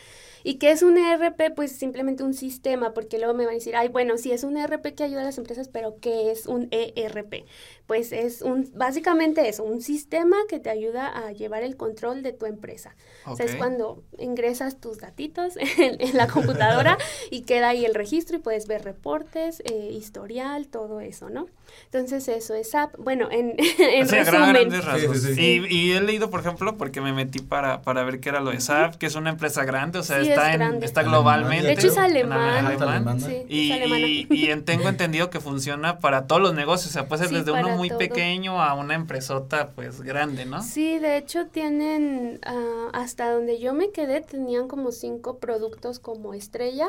¿Y 0.44 0.54
qué 0.54 0.70
es 0.70 0.82
un 0.82 0.98
ERP? 0.98 1.54
Pues 1.54 1.72
simplemente 1.72 2.22
un 2.22 2.34
sistema, 2.34 2.92
porque 2.94 3.18
luego 3.18 3.34
me 3.34 3.44
van 3.44 3.52
a 3.52 3.54
decir, 3.56 3.74
ay, 3.76 3.88
bueno, 3.88 4.16
sí 4.18 4.32
es 4.32 4.44
un 4.44 4.56
ERP 4.56 4.94
que 4.94 5.04
ayuda 5.04 5.22
a 5.22 5.24
las 5.24 5.38
empresas, 5.38 5.68
pero 5.68 5.96
¿qué 6.00 6.30
es 6.30 6.46
un 6.46 6.68
ERP? 6.70 7.46
Pues 7.86 8.12
es 8.12 8.42
un, 8.42 8.70
básicamente 8.74 9.48
eso, 9.48 9.64
un 9.64 9.80
sistema 9.82 10.36
que 10.48 10.60
te 10.60 10.70
ayuda 10.70 11.08
a 11.08 11.32
llevar 11.32 11.62
el 11.62 11.76
control 11.76 12.22
de 12.22 12.32
tu 12.32 12.46
empresa. 12.46 12.94
O 13.26 13.34
sea, 13.36 13.46
es 13.46 13.54
cuando 13.56 14.02
ingresas 14.18 14.80
tus 14.80 14.98
datitos 14.98 15.56
en, 15.78 16.00
en 16.00 16.16
la 16.16 16.26
computadora 16.28 16.98
y 17.30 17.42
queda 17.42 17.70
ahí 17.70 17.84
el 17.84 17.94
registro 17.94 18.36
y 18.36 18.40
puedes 18.40 18.66
ver 18.66 18.84
reportes, 18.84 19.60
eh, 19.64 19.90
historial, 19.92 20.68
todo 20.68 21.00
eso, 21.00 21.29
¿no? 21.30 21.46
Entonces 21.86 22.28
eso 22.28 22.54
es 22.54 22.70
SAP. 22.70 22.94
Bueno, 22.98 23.28
en, 23.30 23.54
en 23.78 24.06
gran- 24.06 24.26
resumen. 24.26 24.52
grandes 24.52 24.84
rasgos. 24.84 25.18
Sí, 25.20 25.28
sí, 25.28 25.34
sí. 25.34 25.66
Y, 25.68 25.76
y 25.76 25.92
he 25.92 26.00
leído, 26.00 26.30
por 26.30 26.40
ejemplo, 26.40 26.76
porque 26.76 27.00
me 27.00 27.12
metí 27.12 27.40
para, 27.40 27.82
para 27.82 28.04
ver 28.04 28.20
qué 28.20 28.28
era 28.28 28.40
lo 28.40 28.50
de 28.50 28.60
SAP, 28.60 28.94
que 28.96 29.06
es 29.06 29.14
una 29.16 29.30
empresa 29.30 29.64
grande, 29.64 29.98
o 29.98 30.02
sea, 30.02 30.22
Sí, 30.22 30.28
está, 30.30 30.48
es 30.48 30.54
en, 30.54 30.60
grande. 30.60 30.86
está 30.86 31.02
globalmente. 31.02 31.66
De 31.66 31.72
hecho 31.72 31.88
es 31.88 31.98
alemán. 31.98 32.66
alemán. 32.66 33.20
Sí, 33.20 33.44
Y, 33.48 33.72
y, 33.72 34.26
y 34.30 34.50
en- 34.50 34.64
tengo 34.64 34.88
entendido 34.88 35.30
que 35.30 35.40
funciona 35.40 35.98
para 35.98 36.26
todos 36.26 36.42
los 36.42 36.54
negocios, 36.54 36.90
o 36.90 36.92
sea, 36.92 37.08
puede 37.08 37.20
ser 37.22 37.28
Sí, 37.30 37.34
desde 37.36 37.52
uno 37.52 37.76
muy 37.76 37.88
todo. 37.88 37.98
pequeño 37.98 38.62
a 38.62 38.74
una 38.74 38.94
empresota 38.94 39.70
pues 39.70 40.00
grande, 40.02 40.44
¿no? 40.46 40.62
Sí, 40.62 40.98
de 40.98 41.16
hecho 41.16 41.46
tienen, 41.46 42.40
ah, 42.44 42.88
hasta 42.92 43.30
donde 43.32 43.58
yo 43.58 43.74
me 43.74 43.90
quedé, 43.90 44.20
tenían 44.20 44.68
como 44.68 44.92
cinco 44.92 45.38
productos 45.38 45.98
como 45.98 46.34
estrella, 46.34 46.88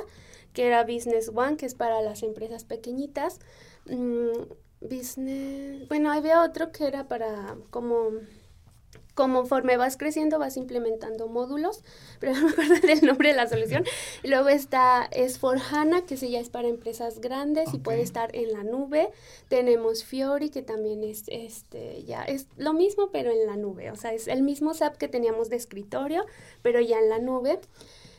que 0.54 0.68
era 0.68 0.84
Business 0.84 1.32
One, 1.34 1.56
que 1.58 1.66
es 1.66 1.76
para 1.76 2.02
las 2.02 2.24
empresas 2.24 2.66
pequeñitas. 2.66 3.40
Mm, 3.86 4.44
business, 4.82 5.88
bueno, 5.88 6.12
había 6.12 6.44
otro 6.44 6.72
que 6.72 6.88
era 6.88 7.08
para 7.08 7.56
como 7.70 8.12
conforme 9.14 9.78
vas 9.78 9.98
creciendo 9.98 10.40
vas 10.40 10.58
implementando 10.58 11.28
módulos, 11.28 11.84
pero 12.20 12.34
no 12.34 12.46
me 12.46 12.52
acuerdo 12.52 12.76
del 12.88 13.06
nombre 13.06 13.30
de 13.30 13.36
la 13.36 13.48
solución. 13.48 13.84
Luego 14.24 14.50
está 14.50 15.10
S4HANA, 15.12 16.06
que 16.06 16.18
sí 16.18 16.30
ya 16.30 16.40
es 16.40 16.50
para 16.50 16.68
empresas 16.68 17.20
grandes 17.20 17.74
y 17.74 17.80
puede 17.80 18.02
estar 18.02 18.36
en 18.36 18.52
la 18.52 18.64
nube. 18.64 19.10
Tenemos 19.50 20.04
Fiori, 20.04 20.50
que 20.50 20.62
también 20.62 21.04
es 21.04 21.24
este 21.28 22.04
ya 22.04 22.24
es 22.24 22.48
lo 22.58 22.74
mismo, 22.74 23.10
pero 23.12 23.32
en 23.32 23.46
la 23.46 23.58
nube. 23.58 23.92
O 23.92 23.96
sea, 23.96 24.14
es 24.14 24.28
el 24.28 24.44
mismo 24.44 24.74
SAP 24.74 24.98
que 24.98 25.08
teníamos 25.08 25.50
de 25.50 25.58
escritorio, 25.58 26.26
pero 26.62 26.80
ya 26.80 27.00
en 27.00 27.10
la 27.10 27.20
nube. 27.20 27.60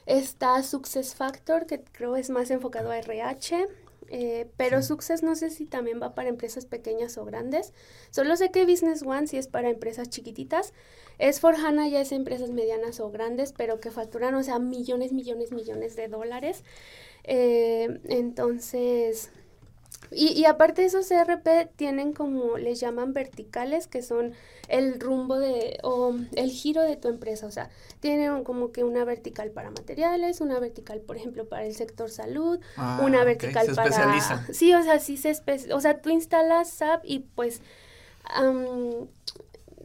Está 0.05 0.61
SuccessFactor, 0.65 1.67
que 1.67 1.81
creo 1.81 2.17
es 2.17 2.29
más 2.29 2.51
enfocado 2.51 2.91
a 2.91 2.99
RH. 2.99 3.69
Eh, 4.15 4.47
pero 4.59 4.83
Success 4.83 5.23
no 5.23 5.35
sé 5.35 5.49
si 5.49 5.65
también 5.65 5.99
va 6.01 6.15
para 6.15 6.29
empresas 6.29 6.67
pequeñas 6.67 7.17
o 7.17 7.25
grandes. 7.25 7.73
Solo 8.11 8.37
sé 8.37 8.51
que 8.51 8.67
Business 8.67 9.03
One 9.03 9.27
sí 9.27 9.39
es 9.39 9.49
para 9.49 9.71
empresas 9.71 10.11
chiquititas. 10.11 10.75
Es 11.19 11.41
for 11.41 11.55
HANA 11.55 11.89
ya 11.89 12.03
es 12.03 12.13
empresas 12.13 12.51
medianas 12.51 13.01
o 13.01 13.11
grandes, 13.11 13.55
pero 13.55 13.81
que 13.81 13.91
facturan, 13.91 14.35
o 14.35 14.43
sea, 14.43 14.59
millones, 14.59 15.15
millones, 15.15 15.51
millones 15.53 15.97
de 15.97 16.09
dólares. 16.09 16.63
Eh, 17.25 18.01
entonces, 18.05 19.31
y, 20.11 20.29
y 20.33 20.45
aparte 20.47 20.85
esos 20.85 21.11
ERP 21.11 21.71
tienen 21.77 22.13
como, 22.13 22.59
les 22.59 22.81
llaman 22.81 23.13
verticales, 23.13 23.87
que 23.87 24.03
son 24.03 24.33
el 24.69 25.01
rumbo 25.01 25.39
de, 25.39 25.79
o 25.83 26.15
el 26.35 26.51
giro 26.51 26.83
de 26.83 26.97
tu 26.97 27.09
empresa. 27.09 27.47
O 27.47 27.51
sea, 27.51 27.71
tienen 28.01 28.45
como 28.45 28.73
que 28.73 28.85
una 28.85 29.05
vertical 29.05 29.51
para 29.51 29.71
materiales, 29.71 30.41
una 30.41 30.59
vertical, 30.59 31.01
por 31.01 31.17
ejemplo, 31.17 31.49
para 31.49 31.67
el 31.67 31.75
sector 31.75 32.11
salud, 32.11 32.59
Ah, 32.77 33.01
una 33.05 33.25
vertical 33.25 33.67
se 33.67 33.75
para... 33.75 33.91
Sí, 34.53 34.73
o 34.75 34.83
sea, 34.83 34.99
sí 34.99 35.17
se 35.17 35.31
espe- 35.31 35.73
O 35.73 35.81
sea, 35.81 36.01
tú 36.03 36.11
instalas 36.11 36.69
SAP 36.71 37.05
y 37.05 37.21
pues... 37.21 37.61
am, 38.25 39.09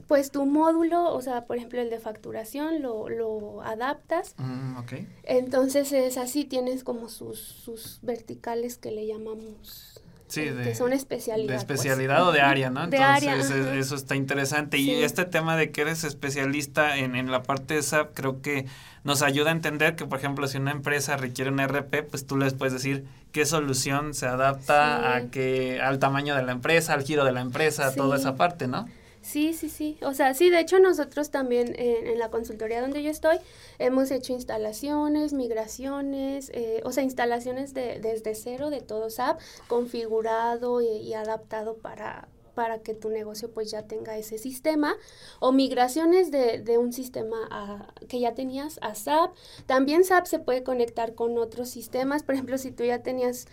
pues 0.08 0.32
tu 0.32 0.46
módulo, 0.46 1.14
o 1.14 1.22
sea, 1.22 1.46
por 1.48 1.58
ejemplo, 1.58 1.82
el 1.82 1.90
de 1.90 2.00
facturación, 2.00 2.82
lo, 2.82 3.10
lo 3.10 3.62
adaptas. 3.62 4.36
Mm. 4.38 4.78
Entonces 5.24 5.92
es 5.92 6.18
así, 6.18 6.46
tienes 6.46 6.86
como 6.86 7.10
sus, 7.10 7.40
sus 7.40 8.00
verticales 8.04 8.78
que 8.78 8.92
le 8.92 9.06
llamamos. 9.06 10.00
Sí, 10.28 10.42
eh, 10.42 10.54
de, 10.54 10.64
que 10.66 10.76
son 10.76 10.90
de 10.90 10.98
especialidad. 10.98 11.48
pues. 11.48 11.60
especialidad 11.60 12.28
o 12.28 12.32
de 12.32 12.42
área, 12.42 12.70
¿no? 12.70 12.86
De 12.88 12.98
Entonces, 12.98 13.30
área, 13.30 13.36
es- 13.38 13.52
ajá. 13.52 13.76
eso 13.76 13.96
está 13.96 14.16
interesante. 14.16 14.78
Sí. 14.78 14.92
Y 14.92 15.04
este 15.04 15.26
tema 15.26 15.56
de 15.56 15.72
que 15.72 15.82
eres 15.82 16.04
especialista 16.04 16.98
en, 16.98 17.16
en 17.16 17.32
la 17.32 17.44
parte 17.44 17.76
de 17.76 17.82
SAP, 17.84 18.14
creo 18.14 18.42
que 18.42 18.66
nos 19.04 19.22
ayuda 19.22 19.50
a 19.50 19.54
entender 19.54 19.96
que, 19.96 20.06
por 20.06 20.20
ejemplo, 20.20 20.48
si 20.48 20.58
una 20.58 20.72
empresa 20.72 21.16
requiere 21.16 21.50
un 21.50 21.60
RP, 21.66 22.04
pues 22.04 22.28
tú 22.28 22.36
les 22.38 22.54
puedes 22.54 22.74
decir 22.74 23.06
qué 23.32 23.46
solución 23.46 24.14
se 24.14 24.26
adapta 24.26 25.00
Sí. 25.00 25.06
a 25.28 25.32
que, 25.32 25.80
al 25.82 26.00
tamaño 26.00 26.36
de 26.36 26.44
la 26.44 26.52
empresa, 26.52 26.94
al 26.94 27.04
giro 27.04 27.24
de 27.24 27.32
la 27.32 27.40
empresa, 27.42 27.94
toda 27.96 28.18
Sí. 28.18 28.22
esa 28.24 28.36
parte, 28.36 28.68
¿no? 28.68 28.88
Sí, 29.28 29.52
sí, 29.54 29.68
sí. 29.70 29.98
O 30.04 30.14
sea, 30.14 30.34
sí, 30.34 30.50
de 30.50 30.60
hecho 30.62 30.80
nosotros 30.80 31.32
también 31.32 31.74
en, 31.78 32.08
en 32.08 32.18
la 32.18 32.30
consultoría 32.30 32.80
donde 32.80 33.04
yo 33.04 33.10
estoy 33.12 33.38
hemos 33.78 34.10
hecho 34.12 34.32
instalaciones, 34.32 35.34
migraciones, 35.34 36.50
eh, 36.54 36.82
o 36.86 36.94
sea, 36.94 37.04
instalaciones 37.04 37.74
de, 37.74 38.00
desde 38.00 38.36
cero 38.36 38.70
de 38.70 38.80
todo 38.82 39.08
SAP, 39.08 39.40
configurado 39.68 40.82
y, 40.82 40.88
y 40.88 41.14
adaptado 41.14 41.76
para 41.78 42.30
para 42.56 42.80
que 42.82 42.96
tu 42.96 43.10
negocio 43.10 43.52
pues 43.52 43.70
ya 43.70 43.84
tenga 43.84 44.18
ese 44.18 44.40
sistema 44.40 44.96
o 45.40 45.52
migraciones 45.52 46.32
de, 46.32 46.60
de 46.60 46.80
un 46.80 46.92
sistema 46.92 47.38
a- 47.52 47.94
que 48.08 48.20
ya 48.20 48.34
tenías 48.34 48.80
a 48.82 48.96
SAP. 48.96 49.36
También 49.68 50.04
SAP 50.04 50.26
se 50.26 50.40
puede 50.40 50.64
conectar 50.64 51.14
con 51.14 51.38
otros 51.38 51.70
sistemas, 51.70 52.24
por 52.24 52.34
ejemplo, 52.34 52.58
si 52.58 52.72
tú 52.72 52.84
ya 52.84 53.04
tenías 53.04 53.46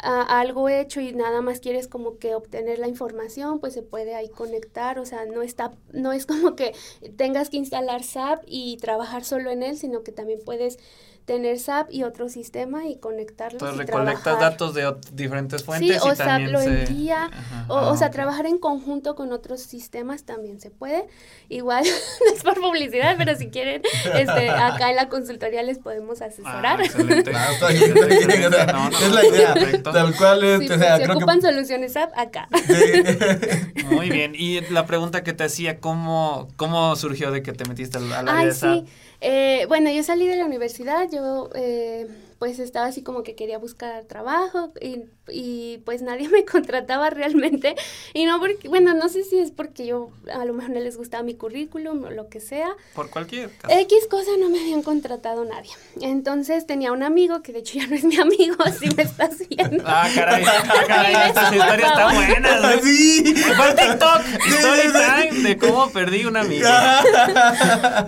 algo 0.00 0.68
hecho 0.68 1.00
y 1.00 1.12
nada 1.12 1.40
más 1.40 1.60
quieres 1.60 1.88
como 1.88 2.18
que 2.18 2.34
obtener 2.34 2.78
la 2.78 2.88
información, 2.88 3.60
pues 3.60 3.72
se 3.74 3.82
puede 3.82 4.14
ahí 4.14 4.28
conectar, 4.28 4.98
o 4.98 5.06
sea, 5.06 5.26
no 5.26 5.42
está, 5.42 5.72
no 5.92 6.12
es 6.12 6.26
como 6.26 6.54
que 6.56 6.74
tengas 7.16 7.50
que 7.50 7.56
instalar 7.56 8.02
SAP 8.02 8.42
y 8.46 8.76
trabajar 8.78 9.24
solo 9.24 9.50
en 9.50 9.62
él, 9.62 9.76
sino 9.76 10.02
que 10.02 10.12
también 10.12 10.40
puedes 10.44 10.78
tener 11.26 11.58
SAP 11.58 11.88
y 11.92 12.04
otro 12.04 12.28
sistema 12.28 12.86
y 12.86 12.98
conectarlos 12.98 13.60
Entonces 13.60 13.84
y 13.84 13.86
recolectas 13.86 14.22
trabajar. 14.22 14.50
datos 14.52 14.74
de 14.74 14.94
diferentes 15.12 15.60
Sí, 15.60 15.66
fuentes 15.66 16.00
o 16.02 16.12
y 16.12 16.16
SAP 16.16 16.26
también 16.26 16.52
lo 16.52 16.60
se... 16.60 16.82
envía, 16.84 17.24
Ajá, 17.24 17.66
o, 17.68 17.76
ah, 17.76 17.90
o 17.90 17.96
sea, 17.96 18.10
trabajar 18.12 18.46
en 18.46 18.58
conjunto 18.58 19.16
con 19.16 19.32
otros 19.32 19.60
sistemas 19.60 20.22
también 20.22 20.60
se 20.60 20.70
puede. 20.70 21.06
Igual, 21.48 21.84
no 21.84 22.32
es 22.34 22.42
por 22.44 22.54
publicidad, 22.60 23.16
pero 23.18 23.34
si 23.34 23.48
quieren, 23.48 23.82
este, 24.14 24.50
acá 24.50 24.90
en 24.90 24.96
la 24.96 25.08
consultoría 25.08 25.64
les 25.64 25.78
podemos 25.78 26.22
asesorar. 26.22 26.80
Ah, 26.80 26.84
excelente. 26.84 27.32
Ah, 27.36 27.48
o 27.60 28.72
No, 28.72 28.90
no, 28.90 28.98
es 28.98 29.12
la 29.12 29.26
idea. 29.26 29.54
perfecto. 29.54 29.90
Tal 29.92 30.16
cual 30.16 30.44
es, 30.44 30.60
Sí, 30.60 30.68
o 30.70 30.78
sea, 30.78 30.96
si 30.96 31.02
creo 31.02 31.16
ocupan 31.16 31.40
que... 31.40 31.46
soluciones 31.48 31.92
SAP, 31.92 32.12
acá. 32.16 32.48
Sí. 32.66 33.84
Muy 33.86 34.10
bien. 34.10 34.32
Y 34.36 34.60
la 34.70 34.86
pregunta 34.86 35.22
que 35.24 35.32
te 35.32 35.44
hacía, 35.44 35.80
¿cómo, 35.80 36.48
cómo 36.56 36.94
surgió 36.96 37.30
de 37.30 37.42
que 37.42 37.52
te 37.52 37.64
metiste 37.68 37.98
al 37.98 38.12
área 38.12 38.38
Ay, 38.38 38.46
de 38.46 38.52
SAP? 38.54 38.74
sí. 38.78 38.86
Eh, 39.20 39.64
bueno, 39.68 39.90
yo 39.90 40.02
salí 40.02 40.26
de 40.26 40.36
la 40.36 40.44
universidad, 40.46 41.08
yo 41.10 41.50
eh, 41.54 42.06
pues 42.38 42.58
estaba 42.58 42.86
así 42.86 43.02
como 43.02 43.22
que 43.22 43.34
quería 43.34 43.58
buscar 43.58 44.04
trabajo 44.04 44.72
y, 44.80 45.04
y 45.28 45.78
pues 45.84 46.02
nadie 46.02 46.28
me 46.30 46.44
contrataba 46.44 47.10
realmente. 47.10 47.74
Y 48.14 48.24
no 48.24 48.38
porque, 48.40 48.68
bueno, 48.68 48.94
no 48.94 49.08
sé 49.08 49.24
si 49.24 49.38
es 49.38 49.50
porque 49.50 49.86
yo 49.86 50.10
a 50.32 50.44
lo 50.44 50.52
mejor 50.52 50.70
no 50.72 50.80
les 50.80 50.96
gustaba 50.96 51.22
mi 51.22 51.34
currículum 51.34 52.04
o 52.04 52.10
lo 52.10 52.28
que 52.28 52.40
sea. 52.40 52.68
Por 52.94 53.10
cualquier 53.10 53.50
caso. 53.56 53.74
X 53.74 54.06
cosa 54.10 54.30
no 54.38 54.48
me 54.48 54.60
habían 54.60 54.82
contratado 54.82 55.44
nadie. 55.44 55.70
Entonces 56.00 56.66
tenía 56.66 56.92
un 56.92 57.02
amigo 57.02 57.42
que 57.42 57.52
de 57.52 57.60
hecho 57.60 57.78
ya 57.78 57.86
no 57.86 57.96
es 57.96 58.04
mi 58.04 58.16
amigo, 58.16 58.56
así 58.64 58.88
me 58.96 59.02
está 59.02 59.24
haciendo. 59.24 59.82
Ah, 59.86 60.08
caray, 60.14 60.44
ah, 60.46 60.84
caray, 60.86 61.28
están 61.28 61.54
favor. 61.54 62.14
buenas. 62.14 62.74
¿eh? 62.74 62.80
Sí. 62.82 63.34
Fue 63.34 63.74
TikTok, 63.74 64.20
story 64.46 64.92
time 64.92 65.48
de 65.48 65.56
cómo 65.58 65.90
perdí 65.90 66.24
un 66.24 66.36
amigo. 66.36 66.68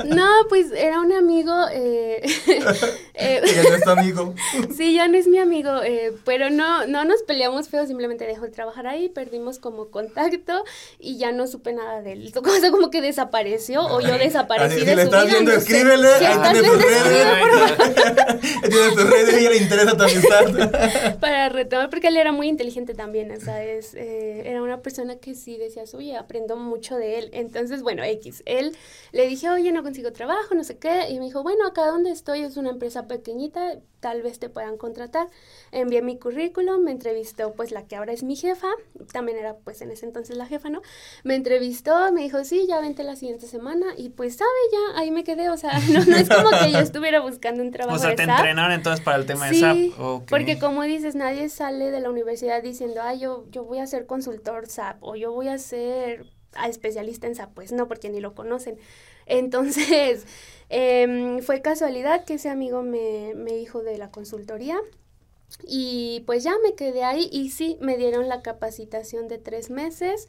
no, 0.06 0.28
pues 0.48 0.70
era 0.72 1.00
un 1.00 1.12
amigo. 1.12 1.54
Eh, 1.72 2.22
eh, 3.18 3.42
ya 3.44 3.62
no 3.62 3.76
es 3.76 3.82
tu 3.82 3.90
amigo. 3.90 4.34
sí, 4.76 4.94
ya 4.94 5.08
no 5.08 5.16
es 5.18 5.26
mi 5.26 5.38
amigo, 5.38 5.82
eh, 5.82 6.12
pero 6.24 6.50
no, 6.50 6.86
no 6.86 7.04
nos 7.04 7.22
peleamos 7.22 7.68
feo, 7.68 7.86
simplemente 7.86 8.24
dejó 8.26 8.44
de 8.44 8.50
trabajar 8.50 8.86
ahí, 8.86 9.08
perdimos 9.08 9.58
como 9.58 9.88
contacto 9.88 10.64
y 10.98 11.18
ya 11.18 11.32
no 11.32 11.46
supe 11.46 11.72
nada 11.72 12.00
de 12.02 12.12
él. 12.12 12.32
Cosa 12.42 12.70
como 12.70 12.90
que 12.90 13.00
desapareció 13.00 13.82
o 13.84 14.00
yo 14.00 14.16
desaparecí 14.18 14.84
de 14.84 14.90
si 14.90 14.96
le 14.96 15.02
estás 15.02 15.26
viendo, 15.26 15.52
escríbele. 15.52 16.08
ahí 16.26 16.52
tiene 16.52 16.68
tus 16.68 16.82
redes. 16.82 17.76
tiene 18.68 18.90
tus 18.94 19.10
redes 19.10 19.42
y 19.42 19.48
le 19.48 19.56
interesa 19.56 19.96
tu 19.96 20.02
amistad. 20.04 21.18
Para 21.20 21.48
retomar, 21.48 21.90
porque 21.90 22.08
él 22.08 22.16
era 22.16 22.32
muy 22.32 22.48
inteligente 22.48 22.94
también, 22.94 23.30
o 23.32 23.40
sea, 23.40 23.64
es, 23.64 23.94
era 23.94 24.62
una 24.62 24.80
persona 24.80 25.16
que 25.16 25.34
sí 25.34 25.56
decías, 25.56 25.92
oye, 25.94 26.16
aprendo 26.16 26.56
mucho 26.56 26.96
de 26.96 27.18
él. 27.18 27.30
Entonces, 27.32 27.82
bueno, 27.82 28.04
X, 28.04 28.42
él 28.46 28.76
le 29.12 29.26
dije, 29.26 29.50
oye, 29.50 29.72
no 29.72 29.82
consigo 29.82 30.12
trabajo, 30.12 30.54
no 30.54 30.62
sé 30.62 30.78
qué, 30.78 31.08
y 31.10 31.18
me 31.18 31.26
dijo, 31.26 31.42
bueno, 31.42 31.66
acá 31.66 31.86
donde 31.86 32.10
estoy 32.10 32.42
es 32.42 32.56
una 32.56 32.70
empresa 32.70 33.07
pequeñita, 33.08 33.78
tal 34.00 34.22
vez 34.22 34.38
te 34.38 34.48
puedan 34.48 34.76
contratar. 34.76 35.28
Envié 35.72 36.02
mi 36.02 36.18
currículum, 36.18 36.84
me 36.84 36.92
entrevistó 36.92 37.54
pues 37.54 37.72
la 37.72 37.86
que 37.86 37.96
ahora 37.96 38.12
es 38.12 38.22
mi 38.22 38.36
jefa, 38.36 38.68
también 39.12 39.38
era 39.38 39.56
pues 39.56 39.80
en 39.82 39.90
ese 39.90 40.06
entonces 40.06 40.36
la 40.36 40.46
jefa, 40.46 40.68
¿no? 40.68 40.82
Me 41.24 41.34
entrevistó, 41.34 42.12
me 42.12 42.22
dijo, 42.22 42.44
sí, 42.44 42.66
ya 42.68 42.80
vente 42.80 43.02
la 43.02 43.16
siguiente 43.16 43.46
semana 43.46 43.86
y 43.96 44.10
pues 44.10 44.36
sabe, 44.36 44.50
ya 44.72 45.00
ahí 45.00 45.10
me 45.10 45.24
quedé, 45.24 45.50
o 45.50 45.56
sea, 45.56 45.78
no, 45.92 46.04
no 46.04 46.16
es 46.16 46.28
como 46.28 46.50
que 46.50 46.70
yo 46.70 46.78
estuviera 46.78 47.20
buscando 47.20 47.62
un 47.62 47.70
trabajo. 47.70 47.96
O 47.96 47.98
sea, 47.98 48.14
te 48.14 48.22
entrenaron 48.22 48.72
entonces 48.72 49.04
para 49.04 49.18
el 49.18 49.26
tema 49.26 49.48
de 49.48 49.54
SAP. 49.58 50.26
Porque 50.28 50.58
como 50.58 50.82
dices, 50.82 51.14
nadie 51.14 51.48
sale 51.48 51.90
de 51.90 52.00
la 52.00 52.10
universidad 52.10 52.62
diciendo, 52.62 53.00
ah, 53.02 53.14
yo, 53.14 53.46
yo 53.50 53.64
voy 53.64 53.78
a 53.78 53.86
ser 53.86 54.06
consultor 54.06 54.68
SAP 54.68 55.02
o 55.02 55.16
yo 55.16 55.32
voy 55.32 55.48
a 55.48 55.58
ser 55.58 56.26
especialista 56.66 57.26
en 57.26 57.34
SAP, 57.34 57.54
pues 57.54 57.72
no, 57.72 57.88
porque 57.88 58.10
ni 58.10 58.20
lo 58.20 58.34
conocen. 58.34 58.78
Entonces, 59.26 60.26
em, 60.68 61.40
fue 61.40 61.62
casualidad 61.62 62.24
que 62.24 62.34
ese 62.34 62.48
amigo 62.48 62.82
me, 62.82 63.34
me 63.34 63.52
dijo 63.52 63.82
de 63.82 63.98
la 63.98 64.10
consultoría. 64.10 64.78
Y 65.66 66.22
pues 66.26 66.44
ya 66.44 66.54
me 66.62 66.74
quedé 66.74 67.04
ahí 67.04 67.28
y 67.32 67.50
sí, 67.50 67.78
me 67.80 67.96
dieron 67.96 68.28
la 68.28 68.42
capacitación 68.42 69.28
de 69.28 69.38
tres 69.38 69.70
meses. 69.70 70.28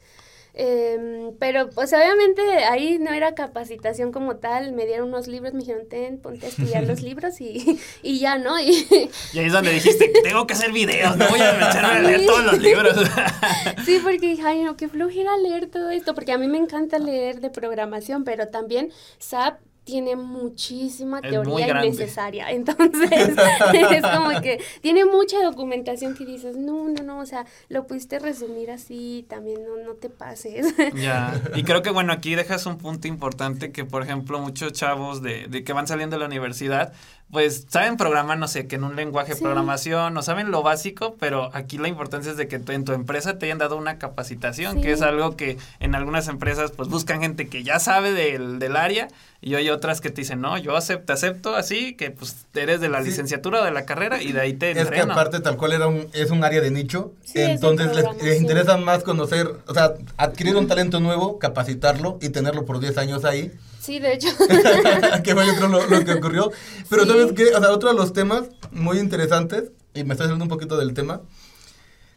Eh, 0.52 1.30
pero 1.38 1.70
pues 1.70 1.92
obviamente 1.92 2.42
ahí 2.64 2.98
no 2.98 3.12
era 3.12 3.34
capacitación 3.34 4.10
como 4.10 4.36
tal, 4.36 4.72
me 4.72 4.84
dieron 4.84 5.08
unos 5.08 5.28
libros, 5.28 5.52
me 5.52 5.60
dijeron, 5.60 5.88
ten, 5.88 6.18
ponte 6.18 6.46
a 6.46 6.48
estudiar 6.48 6.84
los 6.84 7.02
libros 7.02 7.40
y, 7.40 7.78
y 8.02 8.18
ya, 8.18 8.38
¿no? 8.38 8.58
Y, 8.58 8.86
y, 9.32 9.38
ahí 9.38 9.46
es 9.46 9.52
donde 9.52 9.72
dijiste, 9.72 10.10
tengo 10.22 10.46
que 10.46 10.54
hacer 10.54 10.72
videos, 10.72 11.16
no 11.16 11.28
voy 11.28 11.40
a 11.40 11.52
meterme 11.52 11.88
a 11.88 12.00
leer 12.00 12.26
todos 12.26 12.44
los 12.44 12.58
libros. 12.58 12.96
sí, 13.84 14.00
porque 14.02 14.30
dije, 14.30 14.42
ay, 14.44 14.62
no, 14.64 14.76
qué 14.76 14.88
flojera 14.88 15.36
leer 15.36 15.66
todo 15.70 15.90
esto, 15.90 16.14
porque 16.14 16.32
a 16.32 16.38
mí 16.38 16.48
me 16.48 16.58
encanta 16.58 16.98
leer 16.98 17.40
de 17.40 17.50
programación, 17.50 18.24
pero 18.24 18.48
también 18.48 18.90
SAP 19.18 19.60
tiene 19.84 20.16
muchísima 20.16 21.20
teoría 21.20 21.84
innecesaria. 21.84 22.50
Entonces, 22.50 23.10
es 23.12 24.02
como 24.02 24.40
que 24.40 24.62
tiene 24.80 25.04
mucha 25.04 25.42
documentación 25.42 26.14
que 26.14 26.24
dices, 26.24 26.56
no, 26.56 26.88
no, 26.88 27.02
no, 27.02 27.20
o 27.20 27.26
sea, 27.26 27.46
lo 27.68 27.86
pudiste 27.86 28.18
resumir 28.18 28.70
así, 28.70 29.24
también 29.28 29.64
no, 29.64 29.76
no 29.84 29.94
te 29.94 30.10
pases. 30.10 30.74
Ya, 31.00 31.40
y 31.54 31.62
creo 31.62 31.82
que 31.82 31.90
bueno, 31.90 32.12
aquí 32.12 32.34
dejas 32.34 32.66
un 32.66 32.76
punto 32.76 33.08
importante 33.08 33.72
que, 33.72 33.84
por 33.84 34.02
ejemplo, 34.02 34.38
muchos 34.40 34.72
chavos 34.72 35.22
de, 35.22 35.46
de 35.46 35.64
que 35.64 35.72
van 35.72 35.86
saliendo 35.86 36.16
de 36.16 36.20
la 36.20 36.26
universidad, 36.26 36.92
pues 37.30 37.66
saben 37.68 37.96
programar, 37.96 38.38
no 38.38 38.48
sé, 38.48 38.66
que 38.66 38.76
en 38.76 38.84
un 38.84 38.96
lenguaje 38.96 39.34
de 39.34 39.40
programación, 39.40 40.12
no 40.14 40.22
saben 40.22 40.50
lo 40.50 40.62
básico, 40.62 41.16
pero 41.20 41.50
aquí 41.54 41.78
la 41.78 41.86
importancia 41.86 42.32
es 42.32 42.36
de 42.36 42.48
que 42.48 42.56
en 42.56 42.84
tu 42.84 42.92
empresa 42.92 43.38
te 43.38 43.46
hayan 43.46 43.58
dado 43.58 43.76
una 43.76 43.98
capacitación, 43.98 44.80
que 44.80 44.90
es 44.90 45.00
algo 45.00 45.36
que 45.36 45.56
en 45.78 45.94
algunas 45.94 46.26
empresas 46.26 46.72
pues 46.72 46.88
buscan 46.88 47.20
gente 47.20 47.48
que 47.48 47.62
ya 47.62 47.78
sabe 47.78 48.12
del, 48.12 48.58
del 48.58 48.76
área 48.76 49.08
y 49.40 49.54
hay 49.54 49.70
otras 49.70 50.00
que 50.00 50.10
te 50.10 50.22
dicen, 50.22 50.40
no, 50.40 50.58
yo 50.58 50.76
acepto, 50.76 51.12
acepto 51.12 51.54
así, 51.54 51.94
que 51.94 52.10
pues 52.10 52.46
eres 52.54 52.80
de 52.80 52.88
la 52.88 53.00
licenciatura 53.00 53.62
o 53.62 53.64
de 53.64 53.70
la 53.70 53.86
carrera 53.86 54.20
y 54.20 54.32
de 54.32 54.40
ahí 54.40 54.54
te 54.54 54.72
Es 54.72 54.90
que 54.90 55.00
aparte 55.00 55.38
tal 55.38 55.56
cual 55.56 55.72
era 55.72 55.86
un, 55.86 56.08
es 56.12 56.30
un 56.30 56.42
área 56.42 56.60
de 56.60 56.72
nicho, 56.72 57.12
entonces 57.34 57.94
les, 57.94 58.22
les, 58.22 58.40
interesa 58.40 58.76
más 58.76 59.04
conocer, 59.04 59.48
o 59.68 59.72
sea, 59.74 59.94
adquirir 60.16 60.56
un 60.56 60.66
talento 60.66 60.98
nuevo, 60.98 61.38
capacitarlo 61.38 62.18
y 62.20 62.30
tenerlo 62.30 62.66
por 62.66 62.80
10 62.80 62.98
años 62.98 63.24
ahí 63.24 63.52
Sí, 63.80 63.98
de 63.98 64.12
hecho. 64.12 64.28
que 65.24 65.34
fue 65.34 65.46
yo 65.46 65.54
creo 65.56 65.68
lo, 65.68 66.04
que 66.04 66.12
ocurrió. 66.12 66.52
Pero 66.90 67.06
¿sabes 67.06 67.32
qué? 67.32 67.54
O 67.54 67.60
sea, 67.60 67.72
otro 67.72 67.88
de 67.88 67.96
los 67.96 68.12
temas 68.12 68.42
muy 68.72 68.98
interesantes, 68.98 69.72
y 69.94 70.04
me 70.04 70.12
estoy 70.12 70.26
saliendo 70.26 70.44
un 70.44 70.50
poquito 70.50 70.76
del 70.76 70.92
tema, 70.92 71.22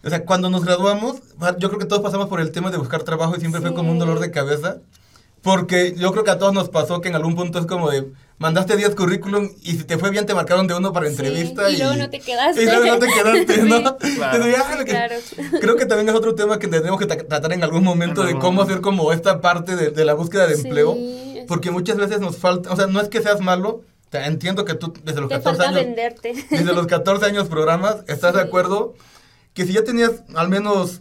o 0.03 0.09
sea, 0.09 0.25
cuando 0.25 0.49
nos 0.49 0.65
graduamos, 0.65 1.21
yo 1.59 1.69
creo 1.69 1.79
que 1.79 1.85
todos 1.85 2.01
pasamos 2.01 2.27
por 2.27 2.41
el 2.41 2.51
tema 2.51 2.69
de 2.69 2.77
buscar 2.77 3.03
trabajo 3.03 3.35
y 3.37 3.39
siempre 3.39 3.61
fue 3.61 3.73
como 3.73 3.91
un 3.91 3.99
dolor 3.99 4.19
de 4.19 4.31
cabeza. 4.31 4.79
Porque 5.41 5.95
yo 5.97 6.11
creo 6.11 6.23
que 6.23 6.31
a 6.31 6.37
todos 6.37 6.53
nos 6.53 6.69
pasó 6.69 7.01
que 7.01 7.09
en 7.09 7.15
algún 7.15 7.35
punto 7.35 7.59
es 7.59 7.65
como 7.65 7.89
de, 7.89 8.11
mandaste 8.43 8.75
10 8.75 8.95
currículum 8.95 9.49
y 9.63 9.71
si 9.71 9.83
te 9.85 9.97
fue 9.97 10.11
bien 10.11 10.25
te 10.25 10.33
marcaron 10.33 10.67
de 10.67 10.73
uno 10.73 10.91
para 10.91 11.07
entrevista. 11.07 11.69
y, 11.69 11.77
luego 11.77 11.95
no 11.95 12.09
te 12.09 12.19
quedaste. 12.19 12.61
Y 12.61 12.65
luego 12.65 12.85
no 12.85 12.99
te 12.99 13.07
quedaste, 13.07 13.63
¿no? 13.63 13.97
claro. 14.85 15.15
Creo 15.61 15.77
que 15.77 15.85
también 15.85 16.09
es 16.09 16.15
otro 16.15 16.35
tema 16.35 16.59
que 16.59 16.67
tendremos 16.67 16.99
que 16.99 17.05
tratar 17.05 17.53
en 17.53 17.63
algún 17.63 17.85
momento 17.85 18.23
de 18.23 18.37
cómo 18.37 18.61
hacer 18.61 18.81
como 18.81 19.13
esta 19.13 19.39
parte 19.39 19.77
de, 19.77 19.91
de 19.91 20.05
la 20.05 20.13
búsqueda 20.13 20.45
de 20.45 20.55
empleo. 20.55 20.97
Porque 21.47 21.71
muchas 21.71 21.97
veces 21.97 22.19
nos 22.19 22.37
falta, 22.37 22.71
o 22.71 22.75
sea, 22.75 22.87
no 22.87 22.99
es 22.99 23.07
que 23.07 23.21
seas 23.21 23.39
malo, 23.39 23.83
entiendo 24.11 24.65
que 24.65 24.75
tú 24.75 24.93
desde 25.03 25.21
los 25.21 25.29
te 25.29 25.35
14 25.35 25.63
años... 25.63 25.75
Venderte. 25.75 26.33
Desde 26.49 26.73
los 26.73 26.87
14 26.87 27.25
años 27.25 27.47
programas, 27.47 28.03
¿estás 28.07 28.33
de 28.33 28.41
acuerdo? 28.41 28.93
Que 29.53 29.65
si 29.65 29.73
ya 29.73 29.83
tenías 29.83 30.23
al 30.35 30.49
menos 30.49 30.99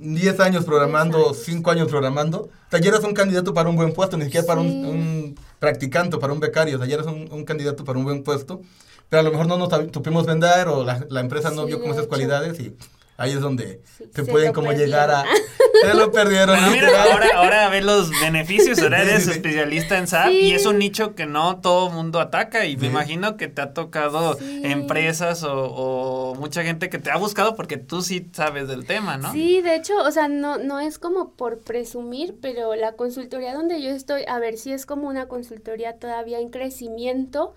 10 0.00 0.40
años 0.40 0.64
programando, 0.64 1.34
5 1.34 1.70
años. 1.70 1.88
programando, 1.88 2.42
o 2.42 2.70
sea, 2.70 2.80
ya 2.80 2.88
eras 2.88 3.04
un 3.04 3.14
candidato 3.14 3.52
para 3.54 3.68
un 3.68 3.76
buen 3.76 3.92
puesto, 3.92 4.16
ni 4.16 4.24
siquiera 4.24 4.46
para 4.46 4.60
un, 4.60 5.36
practicante, 5.58 6.16
para 6.18 6.32
un 6.32 6.40
becario, 6.40 6.76
o 6.76 6.78
sea, 6.78 6.88
ya 6.88 6.94
eras 6.94 7.06
un, 7.06 7.44
candidato 7.44 7.84
para 7.84 7.98
un 7.98 8.04
buen 8.04 8.22
puesto, 8.22 8.62
pero 9.08 9.20
a 9.20 9.22
lo 9.22 9.30
mejor 9.30 9.46
no 9.46 9.58
nos 9.58 9.68
supimos 9.92 10.26
vender 10.26 10.68
o 10.68 10.84
la, 10.84 11.04
la 11.10 11.20
empresa 11.20 11.50
no 11.50 11.66
vio 11.66 11.80
con 11.80 11.90
esas 11.90 12.06
cualidades 12.06 12.58
y 12.60 12.76
ahí 13.20 13.32
es 13.32 13.40
donde 13.40 13.82
se, 14.14 14.24
pueden 14.24 14.52
como 14.52 14.72
llegar 14.72 15.10
a... 15.10 15.24
Se 15.82 15.94
lo 15.94 16.10
perdieron. 16.12 16.58
mira, 16.72 16.88
ahora, 17.04 17.28
ahora 17.36 17.68
ves 17.68 17.84
los 17.84 18.10
beneficios, 18.20 18.80
ahora 18.80 19.02
eres 19.02 19.26
especialista 19.28 19.96
en 19.96 20.06
SAP 20.06 20.30
y 20.30 20.52
es 20.52 20.66
un 20.66 20.78
nicho 20.78 21.14
que 21.14 21.24
no 21.24 21.60
todo 21.60 21.90
mundo 21.90 22.20
ataca 22.20 22.66
y 22.66 22.76
me 22.76 22.88
imagino 22.88 23.36
que 23.38 23.48
te 23.48 23.62
ha 23.62 23.72
tocado 23.72 24.36
empresas 24.40 25.42
o, 25.42 25.54
o, 25.54 26.34
mucha 26.34 26.64
gente 26.64 26.90
que 26.90 26.98
te 26.98 27.10
ha 27.10 27.16
buscado 27.16 27.56
porque 27.56 27.78
tú 27.78 28.02
sí 28.02 28.28
sabes 28.32 28.68
del 28.68 28.84
tema, 28.84 29.16
¿no? 29.16 29.32
Sí, 29.32 29.62
de 29.62 29.76
hecho, 29.76 29.94
o 30.02 30.10
sea, 30.10 30.28
no, 30.28 30.58
no 30.58 30.80
es 30.80 30.98
como 30.98 31.32
por 31.32 31.60
presumir, 31.60 32.36
pero 32.42 32.74
la 32.74 32.92
consultoría 32.92 33.54
donde 33.54 33.80
yo 33.80 33.90
estoy, 33.90 34.24
a 34.28 34.38
ver 34.38 34.58
si 34.58 34.72
es 34.72 34.84
como 34.84 35.08
una 35.08 35.28
consultoría 35.28 35.98
todavía 35.98 36.40
en 36.40 36.50
crecimiento, 36.50 37.54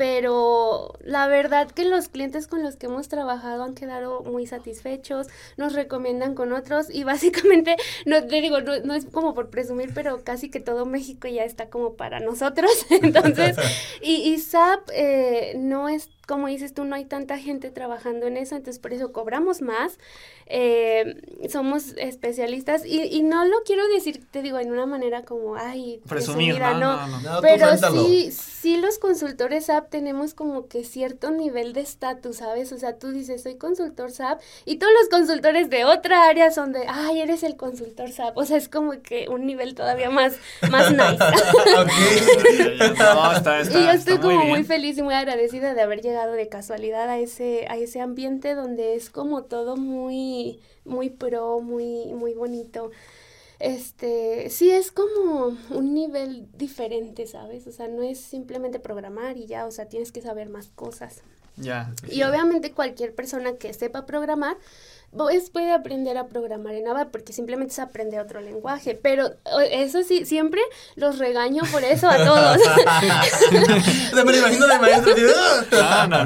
pero 0.00 0.94
la 1.04 1.26
verdad 1.26 1.70
que 1.70 1.84
los 1.84 2.08
clientes 2.08 2.46
con 2.46 2.62
los 2.62 2.76
que 2.76 2.86
hemos 2.86 3.08
trabajado 3.08 3.64
han 3.64 3.74
quedado 3.74 4.22
muy 4.22 4.46
satisfechos, 4.46 5.26
nos 5.58 5.74
recomiendan 5.74 6.34
con 6.34 6.54
otros 6.54 6.86
y 6.88 7.04
básicamente, 7.04 7.76
no 8.06 8.26
te 8.26 8.40
digo, 8.40 8.62
no, 8.62 8.94
es 8.94 9.04
como 9.04 9.34
por 9.34 9.50
presumir, 9.50 9.90
pero 9.94 10.24
casi 10.24 10.48
que 10.48 10.58
todo 10.58 10.86
México 10.86 11.28
ya 11.28 11.44
está 11.44 11.68
como 11.68 11.96
para 11.96 12.18
nosotros, 12.18 12.70
entonces, 12.90 13.58
y, 14.00 14.32
y 14.32 14.38
SAP 14.38 14.88
eh, 14.94 15.52
no 15.58 15.90
es 15.90 16.08
como 16.30 16.46
dices 16.46 16.72
tú, 16.72 16.84
no 16.84 16.94
hay 16.94 17.06
tanta 17.06 17.38
gente 17.38 17.72
trabajando 17.72 18.28
en 18.28 18.36
eso, 18.36 18.54
entonces 18.54 18.78
por 18.80 18.92
eso 18.92 19.10
cobramos 19.10 19.62
más. 19.62 19.98
Eh, 20.46 21.16
somos 21.48 21.94
especialistas 21.96 22.86
y, 22.86 23.02
y, 23.02 23.22
no 23.22 23.44
lo 23.44 23.62
quiero 23.64 23.86
decir, 23.88 24.24
te 24.30 24.42
digo, 24.42 24.58
en 24.58 24.70
una 24.72 24.86
manera 24.86 25.22
como, 25.22 25.56
ay, 25.56 26.00
presumida, 26.08 26.74
no, 26.74 27.06
no, 27.06 27.20
no, 27.20 27.40
pero 27.40 27.76
sí, 27.76 28.32
sí 28.32 28.76
los 28.76 28.98
consultores 28.98 29.66
SAP 29.66 29.90
tenemos 29.90 30.34
como 30.34 30.66
que 30.66 30.82
cierto 30.84 31.30
nivel 31.30 31.72
de 31.72 31.80
estatus, 31.82 32.38
¿sabes? 32.38 32.72
O 32.72 32.78
sea, 32.78 32.96
tú 32.98 33.12
dices, 33.12 33.42
soy 33.42 33.56
consultor 33.56 34.10
SAP 34.10 34.40
y 34.64 34.76
todos 34.76 34.92
los 35.00 35.08
consultores 35.08 35.70
de 35.70 35.84
otra 35.84 36.28
área 36.28 36.50
son 36.50 36.72
de, 36.72 36.84
ay, 36.88 37.20
eres 37.20 37.44
el 37.44 37.56
consultor 37.56 38.10
SAP, 38.10 38.36
o 38.36 38.44
sea, 38.44 38.56
es 38.56 38.68
como 38.68 39.00
que 39.02 39.28
un 39.28 39.46
nivel 39.46 39.74
todavía 39.74 40.10
más, 40.10 40.34
más 40.68 40.90
nice. 40.92 41.24
y 43.78 43.84
yo 43.84 43.90
estoy 43.90 44.18
como 44.18 44.44
muy 44.46 44.64
feliz 44.64 44.98
y 44.98 45.02
muy 45.02 45.14
agradecida 45.14 45.74
de 45.74 45.82
haber 45.82 46.02
llegado 46.02 46.19
de 46.28 46.48
casualidad 46.48 47.08
a 47.08 47.18
ese, 47.18 47.66
a 47.68 47.76
ese 47.76 48.00
ambiente 48.00 48.54
donde 48.54 48.94
es 48.94 49.10
como 49.10 49.44
todo 49.44 49.76
muy, 49.76 50.60
muy 50.84 51.10
pro, 51.10 51.60
muy, 51.60 52.12
muy 52.14 52.34
bonito. 52.34 52.90
Este, 53.58 54.48
sí 54.48 54.70
es 54.70 54.90
como 54.90 55.56
un 55.70 55.94
nivel 55.94 56.48
diferente, 56.56 57.26
¿sabes? 57.26 57.66
O 57.66 57.72
sea, 57.72 57.88
no 57.88 58.02
es 58.02 58.18
simplemente 58.18 58.80
programar 58.80 59.36
y 59.36 59.46
ya, 59.46 59.66
o 59.66 59.70
sea, 59.70 59.86
tienes 59.86 60.12
que 60.12 60.22
saber 60.22 60.48
más 60.48 60.68
cosas. 60.74 61.22
Ya. 61.56 61.92
Y 62.08 62.22
obviamente 62.22 62.72
cualquier 62.72 63.14
persona 63.14 63.56
que 63.56 63.74
sepa 63.74 64.06
programar 64.06 64.56
pues 65.16 65.50
puede 65.50 65.72
aprender 65.72 66.16
a 66.18 66.28
programar 66.28 66.74
en 66.74 66.86
ABAP 66.86 67.10
porque 67.10 67.32
simplemente 67.32 67.74
se 67.74 67.82
aprende 67.82 68.20
otro 68.20 68.40
lenguaje, 68.40 68.94
pero 68.94 69.30
eso 69.70 70.04
sí, 70.04 70.24
siempre 70.24 70.60
los 70.94 71.18
regaño 71.18 71.64
por 71.72 71.82
eso 71.82 72.08
a 72.08 72.16
todos. 72.16 72.58
me 74.24 74.36
imagino 74.36 74.66
de 74.68 74.78
maestro. 74.78 75.14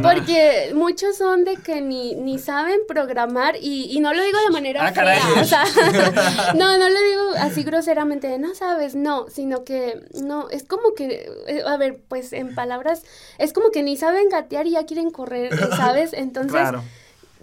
Porque 0.03 0.73
muchos 0.75 1.17
son 1.17 1.45
de 1.45 1.57
que 1.57 1.81
ni, 1.81 2.15
ni 2.15 2.39
saben 2.39 2.81
programar 2.87 3.57
y, 3.57 3.87
y 3.91 4.01
no 4.01 4.13
lo 4.13 4.23
digo 4.23 4.39
de 4.45 4.51
manera 4.51 4.87
ah, 4.87 4.93
fea, 4.93 5.23
o 5.41 5.45
sea, 5.45 5.65
no, 6.55 6.77
no 6.77 6.89
lo 6.91 7.01
digo 7.01 7.23
así 7.39 7.63
groseramente, 7.63 8.39
no 8.39 8.55
sabes, 8.55 8.95
no, 8.95 9.27
sino 9.31 9.65
que 9.65 10.05
no, 10.13 10.51
es 10.51 10.65
como 10.65 10.95
que, 10.95 11.31
eh, 11.47 11.63
a 11.67 11.77
ver, 11.79 12.01
pues 12.09 12.35
en 12.35 12.55
palabras, 12.55 13.03
es 13.39 13.55
como 13.55 13.71
que 13.71 13.83
ni 13.83 13.97
saben 13.97 14.29
gatear 14.29 14.67
y 14.67 14.73
ya 14.73 14.85
quieren 14.85 15.11
correr, 15.11 15.57
¿sabes? 15.77 16.13
Entonces 16.13 16.61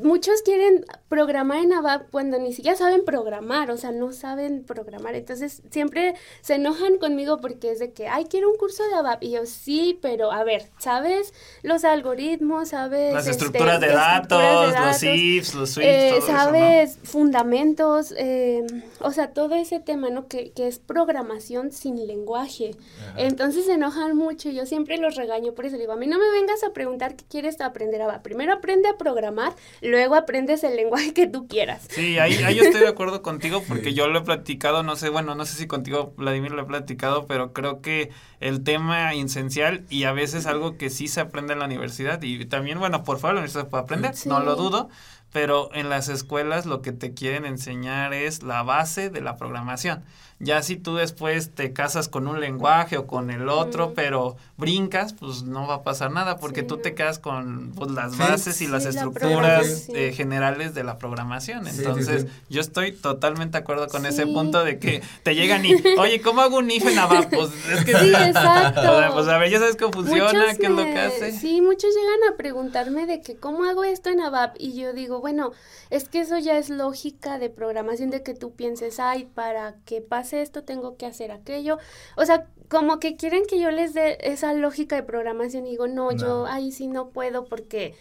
muchos 0.04 0.42
quieren 0.42 0.86
programar 1.10 1.60
en 1.60 1.74
ABAP 1.74 2.10
cuando 2.12 2.40
ni 2.40 2.54
siquiera 2.54 2.78
saben 2.78 3.04
programar, 3.06 3.72
o 3.72 3.78
sea, 3.78 3.92
no 3.92 4.12
saben 4.12 4.64
programar. 4.64 5.16
Entonces, 5.16 5.62
siempre 5.70 6.16
se 6.42 6.56
enojan 6.56 6.98
conmigo 6.98 7.38
porque 7.38 7.72
es 7.72 7.80
de 7.80 7.92
que, 7.92 8.08
ay, 8.08 8.26
quiero 8.26 8.50
un 8.50 8.58
curso 8.58 8.88
de 8.88 8.96
ABAP. 8.96 9.24
Y 9.24 9.32
yo, 9.32 9.46
sí, 9.46 10.00
pero 10.02 10.32
a 10.32 10.44
ver, 10.44 10.70
¿sabes 10.80 11.34
los 11.64 11.84
algoritmos? 11.84 12.70
¿Sabes? 12.70 13.14
Las 13.14 13.28
este, 13.28 13.46
estructuras, 13.46 13.82
de, 13.82 13.88
datos, 13.88 14.74
los 14.74 15.04
ifs, 15.04 15.54
los 15.54 15.70
swifts, 15.72 15.90
eh, 15.90 16.20
¿Sabes? 16.26 16.98
Fundamentos, 17.04 18.14
eh, 18.18 18.66
o 19.00 19.12
sea, 19.12 19.34
todo 19.34 19.56
ese 19.56 19.80
tema, 19.80 20.10
¿no? 20.10 20.28
Que, 20.28 20.52
que 20.52 20.68
es 20.68 20.80
programación 20.80 21.72
sin 21.72 22.08
lenguaje. 22.08 22.76
Entonces, 23.18 23.66
se 23.66 23.74
enojan 23.74 24.16
mucho. 24.16 24.50
Yo 24.50 24.66
siempre 24.66 24.98
los 24.98 25.16
regaño 25.16 25.54
por 25.54 25.66
eso. 25.66 25.76
Le 25.76 25.82
digo, 25.82 25.94
a 25.94 25.98
mí 25.98 26.08
no 26.08 26.18
me 26.18 26.32
vengas 26.32 26.64
a 26.64 26.74
preguntar 26.74 27.16
qué 27.16 27.26
quieres 27.30 27.60
aprender 27.62 28.02
ABAP. 28.02 28.22
Primero 28.22 28.54
aprende 28.54 28.90
a 28.90 28.98
programar, 28.98 29.54
luego 29.92 30.16
aprendes 30.16 30.64
el 30.64 30.76
lenguaje 30.76 31.14
que 31.14 31.28
tú 31.28 31.48
quieras. 31.48 31.86
Sí, 31.90 32.18
ahí, 32.18 32.42
ahí 32.44 32.56
yo 32.56 32.64
estoy 32.64 32.82
de 32.82 32.88
acuerdo 32.90 33.22
contigo 33.22 33.64
porque 33.68 33.94
yo 33.94 34.08
lo 34.08 34.20
he 34.20 34.22
platicado, 34.24 34.82
no 34.82 34.96
sé, 34.96 35.10
bueno, 35.10 35.36
no 35.36 35.46
sé 35.46 35.56
si 35.56 35.68
contigo, 35.68 36.14
Vladimir, 36.18 36.52
lo 36.52 36.64
he 36.64 36.66
platicado, 36.66 37.28
pero 37.28 37.54
creo 37.54 37.82
que 37.82 38.10
el 38.40 38.64
tema 38.64 39.14
esencial 39.14 39.86
y 39.90 40.06
a 40.06 40.14
veces 40.14 40.48
algo 40.48 40.78
que 40.78 40.90
sí 40.90 41.08
se 41.08 41.22
aprende 41.22 41.54
en 41.54 41.60
la 41.60 41.66
universidad 41.66 42.22
y 42.24 42.46
también, 42.46 42.80
bueno, 42.80 43.04
por 43.04 43.20
favor, 43.20 43.36
la 43.36 43.42
universidad 43.42 43.70
puede 43.70 43.84
aprender, 43.84 44.16
no 44.26 44.40
lo 44.40 44.56
dudo, 44.56 44.90
pero 45.32 45.70
en 45.74 45.90
las 45.90 46.10
escuelas 46.10 46.66
lo 46.66 46.82
que 46.82 46.92
te 46.92 47.14
quieren 47.14 47.46
enseñar 47.46 48.14
es 48.14 48.44
la 48.44 48.64
base 48.64 49.10
de 49.10 49.22
la 49.22 49.38
programación. 49.38 50.04
Ya 50.44 50.64
si 50.64 50.76
tú 50.76 50.96
después 50.96 51.52
te 51.54 51.72
casas 51.72 52.10
con 52.10 52.28
un 52.28 52.40
lenguaje 52.40 52.98
o 52.98 53.06
con 53.06 53.30
el 53.30 53.48
otro, 53.48 53.94
pero 53.94 54.38
brincas, 54.58 55.14
pues 55.14 55.44
no 55.44 55.68
va 55.68 55.76
a 55.76 55.84
pasar 55.84 56.10
nada 56.10 56.38
porque 56.38 56.64
tú 56.64 56.78
te 56.78 56.96
quedas 56.96 57.20
con 57.20 57.74
pues, 57.76 57.92
las 57.92 58.18
bases 58.18 58.60
y 58.62 58.68
las 58.68 58.88
estructuras 58.88 59.88
eh, 59.94 60.14
generales 60.14 60.74
de 60.74 60.84
la 60.84 60.98
programación. 60.98 61.68
Entonces, 61.68 62.26
yo 62.50 62.60
estoy 62.60 62.92
totalmente 62.92 63.60
de 63.60 63.62
acuerdo 63.62 63.88
con 63.88 64.08
ese 64.08 64.26
punto 64.26 64.64
de 64.64 64.80
que 64.80 65.04
te 65.22 65.36
llegan 65.36 65.64
y, 65.64 65.76
oye, 66.00 66.22
¿cómo 66.22 66.42
hago 66.42 66.58
un 66.58 66.72
if 66.72 66.88
en 66.88 66.98
ABAP? 66.98 67.30
Pues 67.30 67.52
es 67.72 67.86
que... 67.86 67.96
Sí, 67.96 68.10
exacto. 68.10 68.82
pues 69.14 69.28
a 69.28 69.38
ver, 69.38 69.52
ya 69.52 69.60
sabes 69.60 69.76
cómo 69.78 69.94
funciona, 69.94 70.56
qué 70.56 70.66
es 70.66 70.72
lo 70.72 70.84
que 70.84 70.98
hace. 70.98 71.32
Sí, 71.34 71.62
muchos 71.62 71.92
llegan 71.94 72.34
a 72.34 72.38
preguntarme 72.38 73.06
de 73.06 73.22
que, 73.22 73.36
¿cómo 73.36 73.66
hago 73.66 73.84
esto 73.84 74.10
en 74.10 74.22
ABAP? 74.22 74.56
Y 74.58 74.74
yo 74.74 74.94
digo, 74.94 75.20
bueno, 75.22 75.52
es 75.90 76.10
que 76.10 76.20
eso 76.20 76.38
ya 76.38 76.58
es 76.58 76.70
lógica 76.70 77.40
de 77.40 77.50
programación 77.50 78.10
de 78.10 78.24
que 78.24 78.34
tú 78.34 78.54
pienses, 78.54 79.00
ay, 79.00 79.26
para 79.26 79.76
que 79.86 80.02
pase 80.02 80.42
esto, 80.42 80.64
tengo 80.64 80.98
que 80.98 81.06
hacer 81.06 81.32
aquello. 81.32 81.78
O 82.18 82.26
sea, 82.26 82.48
como 82.68 83.00
que 83.00 83.16
quieren 83.16 83.44
que 83.46 83.60
yo 83.60 83.72
les 83.72 83.94
dé 83.94 84.18
esa 84.22 84.54
lógica 84.54 84.96
de 84.96 85.04
programación 85.04 85.66
y 85.66 85.72
digo, 85.72 85.88
no, 85.88 86.12
yo 86.12 86.46
ahí 86.46 86.72
sí 86.72 86.88
no 86.88 87.10
puedo 87.10 87.46
porque 87.46 87.96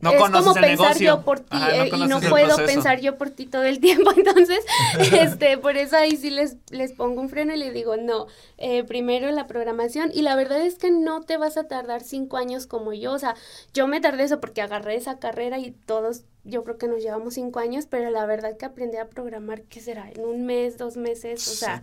no 0.00 0.12
es 0.12 0.30
como 0.30 0.54
pensar 0.54 0.98
yo 0.98 1.22
por 1.22 1.40
ti 1.40 1.58
eh, 1.72 1.90
y 1.94 2.06
no 2.06 2.20
puedo 2.20 2.56
pensar 2.56 3.00
yo 3.00 3.18
por 3.18 3.30
ti 3.30 3.46
todo 3.46 3.64
el 3.64 3.80
tiempo. 3.80 4.10
Entonces, 4.16 4.64
este, 5.12 5.58
por 5.58 5.76
eso 5.76 5.96
ahí 5.96 6.16
sí 6.16 6.30
les, 6.30 6.56
les 6.70 6.92
pongo 6.92 7.20
un 7.20 7.28
freno 7.28 7.54
y 7.54 7.58
les 7.58 7.74
digo, 7.74 7.96
no, 7.96 8.26
eh, 8.56 8.82
primero 8.84 9.30
la 9.30 9.46
programación. 9.46 10.10
Y 10.12 10.22
la 10.22 10.36
verdad 10.36 10.60
es 10.62 10.76
que 10.76 10.90
no 10.90 11.20
te 11.20 11.36
vas 11.36 11.56
a 11.56 11.68
tardar 11.68 12.02
cinco 12.02 12.38
años 12.38 12.66
como 12.66 12.94
yo. 12.94 13.12
O 13.12 13.18
sea, 13.18 13.34
yo 13.74 13.86
me 13.86 14.00
tardé 14.00 14.24
eso 14.24 14.40
porque 14.40 14.62
agarré 14.62 14.96
esa 14.96 15.18
carrera 15.18 15.58
y 15.58 15.72
todos, 15.72 16.22
yo 16.44 16.64
creo 16.64 16.78
que 16.78 16.88
nos 16.88 17.02
llevamos 17.02 17.34
cinco 17.34 17.58
años, 17.58 17.86
pero 17.86 18.10
la 18.10 18.26
verdad 18.26 18.56
que 18.56 18.64
aprendí 18.64 18.96
a 18.96 19.08
programar, 19.08 19.62
¿qué 19.62 19.80
será? 19.80 20.10
En 20.10 20.24
un 20.24 20.46
mes, 20.46 20.78
dos 20.78 20.96
meses, 20.96 21.46
o 21.48 21.54
sea, 21.54 21.82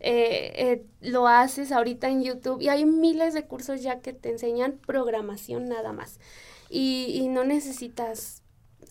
eh, 0.00 0.84
lo 1.00 1.28
haces 1.28 1.72
ahorita 1.72 2.08
en 2.08 2.22
YouTube 2.22 2.60
y 2.60 2.68
hay 2.68 2.84
miles 2.84 3.34
de 3.34 3.44
cursos 3.46 3.82
ya 3.82 4.00
que 4.00 4.12
te 4.12 4.30
enseñan 4.30 4.78
programación 4.86 5.68
nada 5.68 5.92
más 5.92 6.20
y, 6.68 7.06
y 7.14 7.28
no 7.28 7.44
necesitas 7.44 8.42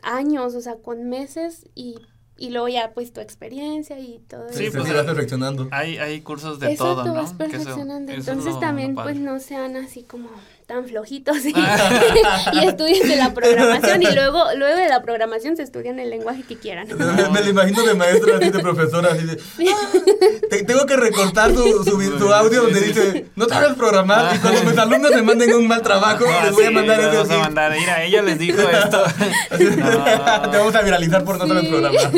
años, 0.02 0.56
o 0.56 0.62
sea, 0.62 0.76
con 0.78 1.08
meses 1.10 1.70
y 1.76 1.98
y 2.38 2.50
luego 2.50 2.68
ya 2.68 2.92
pues 2.94 3.14
tu 3.14 3.22
experiencia 3.22 4.00
y 4.00 4.20
todo 4.28 4.50
sí, 4.50 4.66
eso. 4.66 4.80
pues 4.80 4.94
vas 4.94 5.06
perfeccionando. 5.06 5.68
Hay, 5.72 5.98
hay 5.98 6.22
cursos 6.22 6.60
de 6.60 6.76
todo, 6.76 7.06
¿no? 7.06 7.14
vas 7.14 7.34
perfeccionando. 7.34 8.12
Entonces 8.12 8.60
también 8.60 8.96
pues 8.96 9.18
no 9.18 9.40
sean 9.40 9.78
así 9.78 10.04
como 10.04 10.30
tan 10.66 10.86
flojitos 10.88 11.38
ah. 11.56 12.52
y, 12.54 12.66
estudien 12.66 13.08
de 13.08 13.16
la 13.18 13.34
programación 13.34 14.02
y 14.02 14.12
luego 14.12 14.46
luego 14.56 14.80
de 14.80 14.90
la 14.90 15.02
programación 15.04 15.56
se 15.56 15.64
estudian 15.64 16.00
el 16.00 16.10
lenguaje 16.10 16.44
que 16.44 16.58
quieran. 16.58 16.88
Me, 16.88 17.42
lo 17.42 17.50
imagino 17.50 17.84
de 17.84 17.94
maestra, 17.94 18.38
así 18.38 18.50
de 18.50 18.60
profesora, 18.60 19.10
así 19.12 19.26
de... 19.26 19.40
Ah, 19.70 20.64
tengo 20.66 20.86
que 20.86 20.96
recortar 20.96 21.54
su, 21.54 21.84
su, 21.84 22.34
audio 22.34 22.64
donde 22.64 22.82
dice, 22.82 23.28
no 23.36 23.46
te 23.46 23.54
hagas 23.54 23.76
programar 23.76 24.36
y 24.36 24.40
cuando 24.40 24.64
mis 24.64 24.78
alumnos 24.78 25.12
me 25.12 25.22
manden 25.22 25.54
un 25.54 25.68
mal 25.68 25.82
trabajo, 25.82 26.26
les 26.44 26.54
voy 26.54 26.66
a 26.66 26.72
mandar 26.72 27.00
eso. 27.00 27.12
Vamos 27.12 27.32
a 27.32 27.40
mandar, 27.40 27.72
mira, 27.78 28.04
ella 28.04 28.22
les 28.24 28.40
dijo 28.40 28.62
esto. 28.70 29.04
Te 29.58 30.58
vamos 30.58 30.76
a 30.76 30.82
viralizar 30.82 31.24
por 31.24 31.38
no 31.38 31.48
saber 31.48 31.70
programar. 31.70 32.12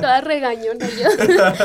Toda 0.00 0.20
regañón 0.22 0.78
yo. 0.78 1.08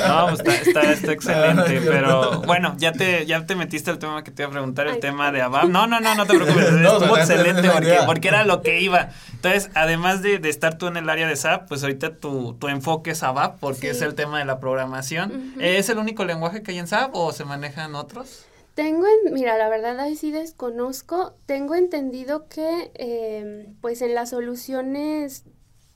No, 0.07 0.27
pues 0.27 0.39
está, 0.39 0.53
está, 0.53 0.91
está 0.91 1.11
excelente, 1.11 1.81
pero 1.83 2.41
bueno, 2.41 2.75
ya 2.77 2.91
te, 2.91 3.25
ya 3.25 3.45
te 3.45 3.55
metiste 3.55 3.89
el 3.89 3.97
tema 3.97 4.23
que 4.23 4.31
te 4.31 4.43
iba 4.43 4.49
a 4.49 4.51
preguntar, 4.51 4.87
el 4.87 4.99
tema 4.99 5.31
de 5.31 5.41
ABAP, 5.41 5.65
¿no? 5.65 5.78
No, 5.79 5.87
no, 5.87 5.99
no, 6.01 6.15
no 6.15 6.25
te 6.25 6.35
preocupes. 6.35 6.65
Estuvo 6.73 7.17
excelente 7.17 7.69
porque, 8.05 8.27
era 8.27 8.43
lo 8.43 8.61
que 8.61 8.81
iba. 8.81 9.09
Entonces, 9.33 9.69
además 9.75 10.21
de, 10.21 10.41
estar 10.49 10.77
tú 10.77 10.87
en 10.87 10.97
el 10.97 11.09
área 11.09 11.27
de 11.27 11.35
SAP, 11.35 11.67
pues 11.69 11.83
ahorita 11.83 12.17
tu, 12.17 12.53
tu 12.53 12.67
enfoque 12.67 13.11
es 13.11 13.23
ABAP 13.23 13.59
porque 13.59 13.91
es 13.91 14.01
el 14.01 14.15
tema 14.15 14.39
de 14.39 14.45
la 14.45 14.59
programación. 14.59 15.53
¿Es 15.59 15.89
el 15.89 15.97
único 15.97 16.25
lenguaje 16.25 16.63
que 16.63 16.71
hay 16.71 16.79
en 16.79 16.87
SAP 16.87 17.11
o 17.13 17.31
se 17.31 17.45
manejan 17.45 17.95
otros? 17.95 18.45
Tengo, 18.75 19.05
en, 19.07 19.33
mira, 19.33 19.57
la 19.57 19.69
verdad 19.69 19.99
ahí 19.99 20.15
sí 20.15 20.31
desconozco. 20.31 21.33
Tengo 21.45 21.75
entendido 21.75 22.47
que, 22.47 22.91
em, 22.95 23.75
pues 23.81 24.01
en 24.01 24.15
las 24.15 24.29
soluciones, 24.29 25.43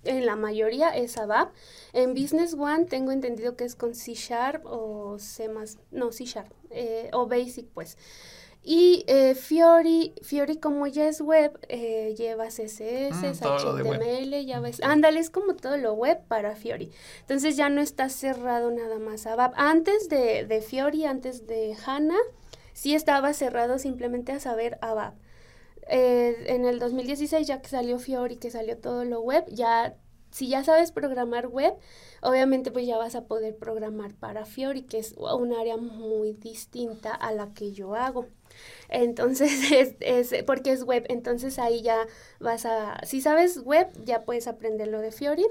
en 0.04 0.26
la 0.26 0.36
mayoría 0.36 0.90
es 0.90 1.18
ABAP. 1.18 1.54
En 1.94 2.14
Business 2.14 2.54
One 2.54 2.86
tengo 2.86 3.12
entendido 3.12 3.56
que 3.56 3.64
es 3.64 3.76
con 3.76 3.96
C 3.96 4.14
Sharp 4.14 4.66
o 4.66 5.18
C 5.20 5.50
no, 5.92 6.12
C 6.12 6.26
Sharp, 6.26 6.52
eh, 6.72 7.10
o 7.14 7.28
Basic, 7.28 7.68
pues. 7.74 7.98
Y 8.66 9.04
eh, 9.08 9.36
Fiori, 9.36 10.14
Fiori 10.22 10.56
como 10.56 10.88
ya 10.88 11.10
es 11.10 11.20
web, 11.20 11.60
eh, 11.68 12.16
lleva 12.18 12.48
CSS, 12.48 13.42
HTML, 13.42 14.46
ya 14.46 14.62
ves, 14.62 14.82
ándale, 14.82 15.20
es 15.20 15.30
como 15.30 15.56
todo 15.58 15.76
lo 15.76 15.94
web 15.94 16.22
para 16.30 16.56
Fiori. 16.56 16.90
Entonces 17.20 17.58
ya 17.58 17.68
no 17.68 17.82
está 17.82 18.08
cerrado 18.08 18.72
nada 18.72 19.00
más 19.00 19.28
a 19.28 19.52
Antes 19.56 20.08
de, 20.08 20.46
de 20.46 20.62
Fiori, 20.62 21.04
antes 21.06 21.46
de 21.46 21.76
HANA, 21.86 22.16
sí 22.72 22.96
estaba 22.96 23.34
cerrado 23.34 23.80
simplemente 23.80 24.32
a 24.32 24.40
saber 24.40 24.78
ABAP. 24.82 25.16
Eh, 25.90 26.46
en 26.48 26.64
el 26.64 26.80
2016 26.80 27.46
ya 27.46 27.62
que 27.62 27.68
salió 27.68 28.00
Fiori, 28.00 28.38
que 28.38 28.50
salió 28.50 28.78
todo 28.78 29.04
lo 29.04 29.20
web, 29.20 29.44
ya 29.50 29.98
si 30.34 30.48
ya 30.48 30.64
sabes 30.64 30.92
programar 30.92 31.48
web, 31.48 31.76
obviamente 32.22 32.72
pues 32.72 32.88
ya 32.88 32.98
vas 32.98 33.16
a 33.16 33.26
poder 33.26 33.56
programar 33.56 34.16
para 34.16 34.46
Fiori, 34.46 34.82
que 34.82 34.98
es 34.98 35.14
un 35.14 35.54
área 35.54 35.78
muy 35.78 36.34
distinta 36.34 37.14
a 37.14 37.32
la 37.32 37.54
que 37.54 37.72
yo 37.72 37.94
hago. 37.96 38.28
Entonces, 38.90 39.52
es, 39.72 39.96
es, 40.00 40.44
porque 40.44 40.72
es 40.72 40.84
web, 40.84 41.06
entonces 41.10 41.60
ahí 41.60 41.82
ya 41.82 42.08
vas 42.40 42.66
a, 42.66 43.00
si 43.06 43.22
sabes 43.22 43.60
web, 43.64 43.88
ya 44.06 44.24
puedes 44.24 44.48
aprender 44.48 44.88
lo 44.88 45.02
de 45.02 45.12
Fiori. 45.12 45.46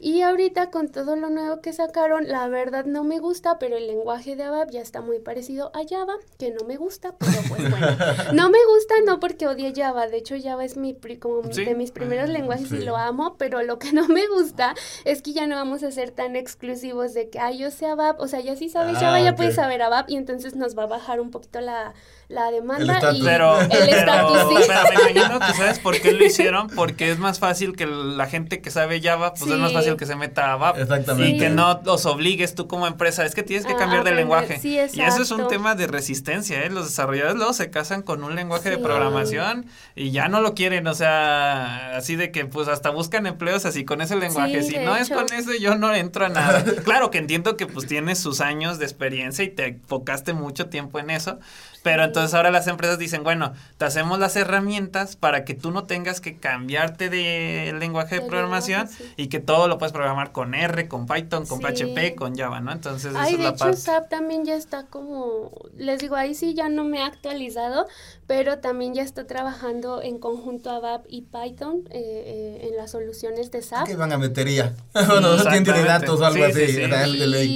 Y 0.00 0.22
ahorita 0.22 0.70
con 0.70 0.88
todo 0.88 1.16
lo 1.16 1.28
nuevo 1.28 1.60
que 1.60 1.72
sacaron, 1.72 2.28
la 2.28 2.48
verdad 2.48 2.84
no 2.84 3.04
me 3.04 3.18
gusta, 3.18 3.58
pero 3.58 3.76
el 3.76 3.88
lenguaje 3.88 4.36
de 4.36 4.44
ABAP 4.44 4.70
ya 4.70 4.80
está 4.80 5.00
muy 5.00 5.18
parecido 5.18 5.72
a 5.74 5.80
Java, 5.88 6.14
que 6.38 6.50
no 6.52 6.64
me 6.66 6.76
gusta, 6.76 7.16
pero 7.18 7.32
pues 7.48 7.68
bueno. 7.68 7.86
no 8.32 8.48
me 8.48 8.58
gusta 8.64 8.94
no 9.04 9.18
porque 9.18 9.48
odie 9.48 9.72
Java, 9.74 10.06
de 10.06 10.18
hecho 10.18 10.36
Java 10.40 10.64
es 10.64 10.76
mi 10.76 10.96
como 11.18 11.42
de 11.42 11.74
mis 11.74 11.90
primeros 11.90 12.28
lenguajes 12.28 12.70
y 12.72 12.78
lo 12.78 12.96
amo, 12.96 13.36
pero 13.38 13.62
lo 13.62 13.78
que 13.78 13.92
no 13.92 14.08
me 14.08 14.26
gusta 14.28 14.74
es 15.04 15.20
que 15.20 15.32
ya 15.32 15.46
no 15.46 15.56
vamos 15.56 15.82
a 15.82 15.90
ser 15.90 16.12
tan 16.12 16.36
exclusivos 16.36 17.12
de 17.12 17.28
que, 17.28 17.38
ay, 17.38 17.58
yo 17.58 17.70
sé 17.70 17.86
ABAP, 17.86 18.20
o 18.20 18.28
sea, 18.28 18.40
ya 18.40 18.56
sí 18.56 18.68
sabes 18.68 18.98
Java, 18.98 19.20
ya 19.20 19.34
puedes 19.34 19.56
saber 19.56 19.82
ABAP 19.82 20.10
y 20.10 20.16
entonces 20.16 20.54
nos 20.54 20.78
va 20.78 20.84
a 20.84 20.86
bajar 20.86 21.20
un 21.20 21.30
poquito 21.30 21.60
la, 21.60 21.94
la 22.28 22.50
demanda 22.50 23.14
y 23.14 23.22
pero, 23.22 23.58
el 23.58 23.88
estatus, 23.88 24.38
¿sí? 24.50 24.64
pero 24.66 24.80
me 24.82 25.10
imagino 25.10 25.40
que 25.40 25.54
sabes 25.54 25.78
por 25.78 25.98
qué 25.98 26.12
lo 26.12 26.26
hicieron, 26.26 26.68
porque 26.76 27.10
es 27.10 27.18
más 27.18 27.38
fácil 27.38 27.74
que 27.74 27.86
la 27.86 28.26
gente 28.26 28.60
que 28.60 28.70
sabe 28.70 29.00
Java, 29.00 29.32
pues 29.32 29.50
es 29.50 29.58
más 29.58 29.72
fácil 29.72 29.96
que 29.96 30.04
se 30.04 30.14
meta 30.14 30.50
a 30.50 30.52
ABAP. 30.52 30.78
Exactamente. 30.78 31.36
Y 31.36 31.38
que 31.38 31.48
no 31.48 31.80
los 31.84 32.04
obligues 32.04 32.54
tú 32.54 32.68
como 32.68 32.86
empresa, 32.86 33.24
es 33.24 33.34
que 33.34 33.42
tienes 33.42 33.64
que 33.64 33.74
cambiar 33.76 34.04
de 34.04 34.12
lenguaje. 34.12 34.60
y 34.62 34.76
eso 34.76 35.22
es 35.22 35.30
un 35.30 35.48
tema 35.48 35.74
de 35.74 35.86
resistencia, 35.86 36.62
¿eh? 36.64 36.70
Los 36.70 36.84
desarrolladores 36.86 37.36
luego 37.36 37.54
se 37.54 37.70
casan 37.70 38.02
con 38.02 38.22
un 38.22 38.34
lenguaje 38.34 38.68
de 38.68 38.78
programación 38.78 39.64
y 39.96 40.10
ya 40.10 40.28
no 40.28 40.42
lo 40.42 40.54
quieren, 40.54 40.86
o 40.86 40.94
sea, 40.94 41.96
así 41.96 42.14
de 42.16 42.30
que 42.30 42.44
pues 42.44 42.68
hasta 42.68 42.90
buscan 42.90 43.26
empleos 43.26 43.64
así 43.64 43.86
con 43.86 44.02
ese 44.02 44.16
lenguaje. 44.16 44.62
si 44.62 44.76
no 44.78 44.96
es 44.96 45.08
con 45.08 45.32
ese, 45.32 45.60
yo 45.60 45.76
no 45.76 45.94
entro 45.94 46.26
a 46.26 46.28
nada. 46.28 46.62
claro 46.84 47.10
que 47.10 47.16
entiendo 47.16 47.56
que 47.56 47.66
pues 47.66 47.86
tienes 47.86 48.18
sus 48.18 48.42
años 48.42 48.78
de 48.78 48.84
experiencia 48.84 49.44
y 49.44 49.48
te 49.48 49.66
enfocaste 49.68 50.34
mucho 50.34 50.66
tiempo 50.66 50.98
en 50.98 51.08
eso, 51.08 51.38
pero 51.82 52.04
entonces 52.04 52.17
ahora 52.18 52.50
las 52.50 52.66
empresas 52.66 52.98
dicen, 52.98 53.24
bueno, 53.24 53.52
te 53.76 53.84
hacemos 53.84 54.18
las 54.18 54.36
herramientas 54.36 55.16
para 55.16 55.44
que 55.44 55.54
tú 55.54 55.70
no 55.70 55.84
tengas 55.84 56.20
que 56.20 56.36
cambiarte 56.36 57.08
de 57.10 57.74
lenguaje 57.78 58.20
de 58.20 58.26
programación 58.26 58.88
y 59.16 59.28
que 59.28 59.40
todo 59.40 59.68
lo 59.68 59.78
puedes 59.78 59.92
programar 59.92 60.32
con 60.32 60.54
R, 60.54 60.88
con 60.88 61.06
Python, 61.06 61.46
con 61.46 61.60
PHP, 61.60 62.14
con 62.16 62.36
Java, 62.36 62.60
¿no? 62.60 62.72
Entonces, 62.72 63.14
Ay, 63.16 63.36
de 63.36 63.48
hecho, 63.48 63.72
SAP 63.72 64.08
también 64.08 64.44
ya 64.44 64.54
está 64.54 64.86
como, 64.86 65.50
les 65.76 66.00
digo, 66.00 66.16
ahí 66.16 66.34
sí 66.34 66.54
ya 66.54 66.68
no 66.68 66.84
me 66.84 66.98
he 66.98 67.02
actualizado, 67.02 67.86
pero 68.28 68.58
también 68.58 68.92
ya 68.92 69.02
está 69.02 69.26
trabajando 69.26 70.02
en 70.02 70.18
conjunto 70.18 70.68
ABAP 70.68 71.06
y 71.08 71.22
Python 71.22 71.84
eh, 71.90 72.60
eh, 72.62 72.68
en 72.68 72.76
las 72.76 72.90
soluciones 72.90 73.50
de 73.50 73.62
SAP. 73.62 73.86
¿Qué 73.86 73.96
van 73.96 74.12
a 74.12 74.18
meter 74.18 74.46
ya? 74.46 74.74
bueno, 74.92 75.34
no 75.34 75.42
tiene 75.42 75.82
datos 75.82 76.20
o 76.20 76.24
algo 76.26 76.44
así. 76.44 76.78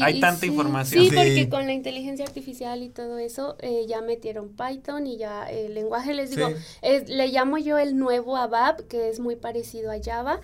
Hay 0.03 0.19
tanta 0.19 0.47
información. 0.47 1.05
Sí, 1.05 1.11
porque 1.15 1.49
con 1.51 1.67
la 1.67 1.75
inteligencia 1.75 2.25
artificial 2.25 2.83
y 2.83 2.89
todo 2.89 3.19
eso 3.19 3.57
eh, 3.61 3.85
ya 3.87 4.01
metieron 4.01 4.57
Python 4.57 5.07
y 5.07 5.19
ya 5.19 5.45
el 5.45 5.75
lenguaje, 5.75 6.15
les 6.15 6.31
digo, 6.35 6.49
le 6.81 7.29
llamo 7.29 7.59
yo 7.59 7.77
el 7.77 7.99
nuevo 7.99 8.39
ABAP, 8.39 8.81
que 8.89 9.11
es 9.11 9.21
muy 9.21 9.37
parecido 9.37 9.93
a 9.93 9.97
Java 10.03 10.41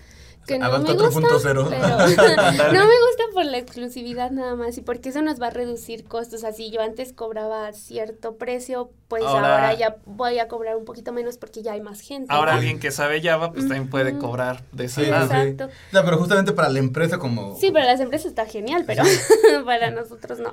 que 0.48 0.58
no 0.58 0.78
me 0.80 0.94
gusta, 0.94 1.28
pero 1.42 1.62
no 1.70 1.70
me 1.70 1.78
gusta 1.78 3.24
por 3.34 3.44
la 3.44 3.58
exclusividad 3.58 4.30
nada 4.30 4.56
más 4.56 4.78
y 4.78 4.80
porque 4.80 5.10
eso 5.10 5.22
nos 5.22 5.40
va 5.40 5.48
a 5.48 5.50
reducir 5.50 6.04
costos. 6.04 6.42
Así 6.42 6.70
yo 6.70 6.80
antes 6.80 7.12
cobraba 7.12 7.72
cierto 7.72 8.36
precio, 8.36 8.90
pues 9.08 9.22
ahora, 9.22 9.74
ya 9.74 9.96
voy 10.06 10.38
a 10.38 10.48
cobrar 10.48 10.76
un 10.76 10.84
poquito 10.84 11.12
menos 11.12 11.36
porque 11.36 11.62
ya 11.62 11.72
hay 11.72 11.80
más 11.80 12.00
gente. 12.00 12.32
Ahora 12.32 12.54
alguien 12.54 12.80
que 12.80 12.90
sabe 12.90 13.22
Java, 13.22 13.52
pues 13.52 13.68
también 13.68 13.88
puede 13.90 14.16
cobrar 14.18 14.64
de 14.72 14.86
esa 14.86 15.02
sí, 15.02 15.06
Exacto. 15.06 15.68
pero 15.92 16.18
justamente 16.18 16.52
para 16.52 16.68
la 16.70 16.78
empresa 16.78 17.18
como... 17.18 17.56
Sí, 17.56 17.70
para 17.70 17.84
las 17.84 18.00
empresas 18.00 18.26
está 18.26 18.46
genial, 18.46 18.84
pero 18.86 19.04
para 19.66 19.90
nosotros 19.90 20.38
no. 20.38 20.52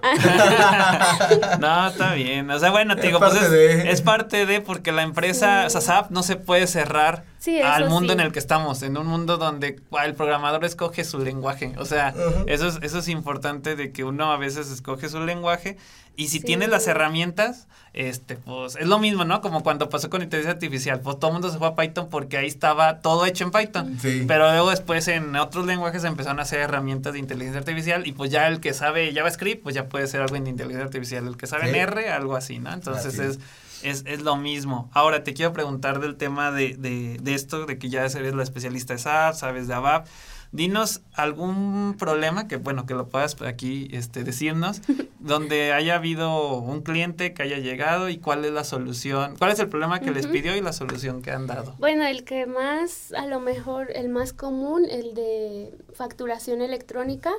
no, 1.60 1.88
está 1.88 2.14
bien. 2.14 2.50
O 2.52 2.60
sea, 2.60 2.72
bueno, 2.72 2.96
te 2.98 3.08
digo, 3.08 3.20
pues 3.20 3.34
es, 3.36 4.02
parte 4.02 4.46
de 4.46 4.62
porque 4.62 4.92
la 4.92 5.04
empresa, 5.04 5.66
o 5.66 5.70
sea, 5.70 5.82
SAP 5.82 6.12
no 6.12 6.22
se 6.22 6.36
puede 6.36 6.68
cerrar 6.68 7.24
al 7.64 7.90
mundo 7.90 8.14
en 8.14 8.20
el 8.20 8.32
que 8.32 8.40
estamos, 8.40 8.82
en 8.82 8.98
un 8.98 9.08
mundo 9.08 9.38
donde 9.38 9.80
el 10.04 10.16
programador 10.16 10.66
escoge 10.66 11.04
su 11.04 11.20
lenguaje. 11.20 11.74
O 11.78 11.86
sea, 11.86 12.14
eso, 12.48 12.68
es, 12.68 12.80
eso 12.82 13.00
es 13.00 13.08
importante 13.08 13.76
de 13.76 13.92
que 13.92 14.04
uno 14.04 14.32
a 14.32 14.38
veces 14.38 14.72
escoge 14.72 15.10
su 15.10 15.20
lenguaje 15.20 15.78
y 16.18 16.28
si 16.30 16.40
tienes 16.40 16.70
las 16.70 16.88
herramientas, 16.88 17.68
este, 17.94 18.36
pues 18.36 18.76
es 18.78 18.88
lo 18.88 19.00
mismo, 19.00 19.26
¿no? 19.26 19.42
Como 19.42 19.64
cuando 19.64 19.90
pasó 19.90 20.10
con 20.10 20.22
inteligencia 20.22 20.54
artificial, 20.54 21.02
pues 21.02 21.20
todo 21.20 21.32
el 21.32 21.34
mundo 21.34 21.52
se 21.52 21.58
fue 21.58 21.68
a 21.68 21.76
Python 21.76 22.10
porque 22.10 22.38
ahí 22.38 22.48
estaba 22.48 23.00
todo 23.00 23.26
hecho 23.26 23.44
en 23.44 23.52
Python. 23.52 23.98
Pero 24.28 24.50
luego 24.50 24.70
después 24.70 25.08
en 25.08 25.36
otros 25.36 25.66
lenguajes 25.66 26.04
empezaron 26.04 26.40
a 26.40 26.44
hacer 26.44 26.62
herramientas 26.62 27.14
de 27.14 27.20
inteligencia 27.20 27.60
artificial 27.60 28.08
y 28.08 28.14
pues 28.14 28.32
ya 28.32 28.48
el 28.48 28.60
que 28.60 28.74
sabe 28.74 29.14
JavaScript, 29.14 29.64
pues 29.64 29.76
ya 29.76 29.88
puede 29.88 30.08
ser 30.08 30.22
algo 30.22 30.36
en 30.36 30.48
inteligencia 30.48 30.86
artificial. 30.86 31.28
El 31.28 31.38
que 31.38 31.48
sabe 31.48 31.70
en 31.70 31.76
R, 31.76 32.10
algo 32.10 32.36
así, 32.36 32.60
¿no? 32.60 32.74
Entonces 32.74 33.20
es 33.20 33.40
es, 33.84 34.04
es 34.06 34.22
lo 34.22 34.36
mismo. 34.36 34.90
Ahora 34.94 35.24
te 35.24 35.34
quiero 35.34 35.54
preguntar 35.54 36.00
del 36.00 36.16
tema 36.16 36.52
de, 36.52 36.76
de, 36.78 37.18
de 37.22 37.34
esto, 37.34 37.66
de 37.66 37.78
que 37.78 37.90
ya 37.90 38.06
eres 38.06 38.36
la 38.36 38.44
especialista 38.44 38.94
de 38.94 39.00
SAP, 39.00 39.36
sabes 39.36 39.68
de 39.68 39.74
ABAP. 39.74 40.08
Dinos 40.52 41.02
algún 41.14 41.96
problema 42.00 42.48
que, 42.48 42.56
bueno, 42.56 42.86
que 42.86 42.94
lo 42.94 43.10
puedas 43.10 43.42
aquí 43.42 43.90
este, 43.92 44.24
decirnos, 44.24 44.82
donde 45.20 45.74
haya 45.74 45.96
habido 45.96 46.60
un 46.60 46.82
cliente 46.82 47.34
que 47.34 47.44
haya 47.44 47.58
llegado 47.58 48.08
y 48.08 48.18
cuál 48.20 48.46
es 48.46 48.52
la 48.52 48.64
solución, 48.64 49.36
cuál 49.38 49.52
es 49.52 49.60
el 49.60 49.68
problema 49.68 50.00
que 50.00 50.12
les 50.12 50.28
pidió 50.28 50.56
y 50.56 50.62
la 50.62 50.72
solución 50.72 51.22
que 51.22 51.32
han 51.32 51.46
dado. 51.48 51.76
Bueno, 51.80 52.06
el 52.06 52.24
que 52.24 52.46
más, 52.46 53.12
a 53.14 53.26
lo 53.26 53.42
mejor, 53.42 53.92
el 53.94 54.08
más 54.08 54.32
común, 54.32 54.86
el 54.90 55.14
de 55.14 55.74
facturación 55.94 56.62
electrónica 56.62 57.34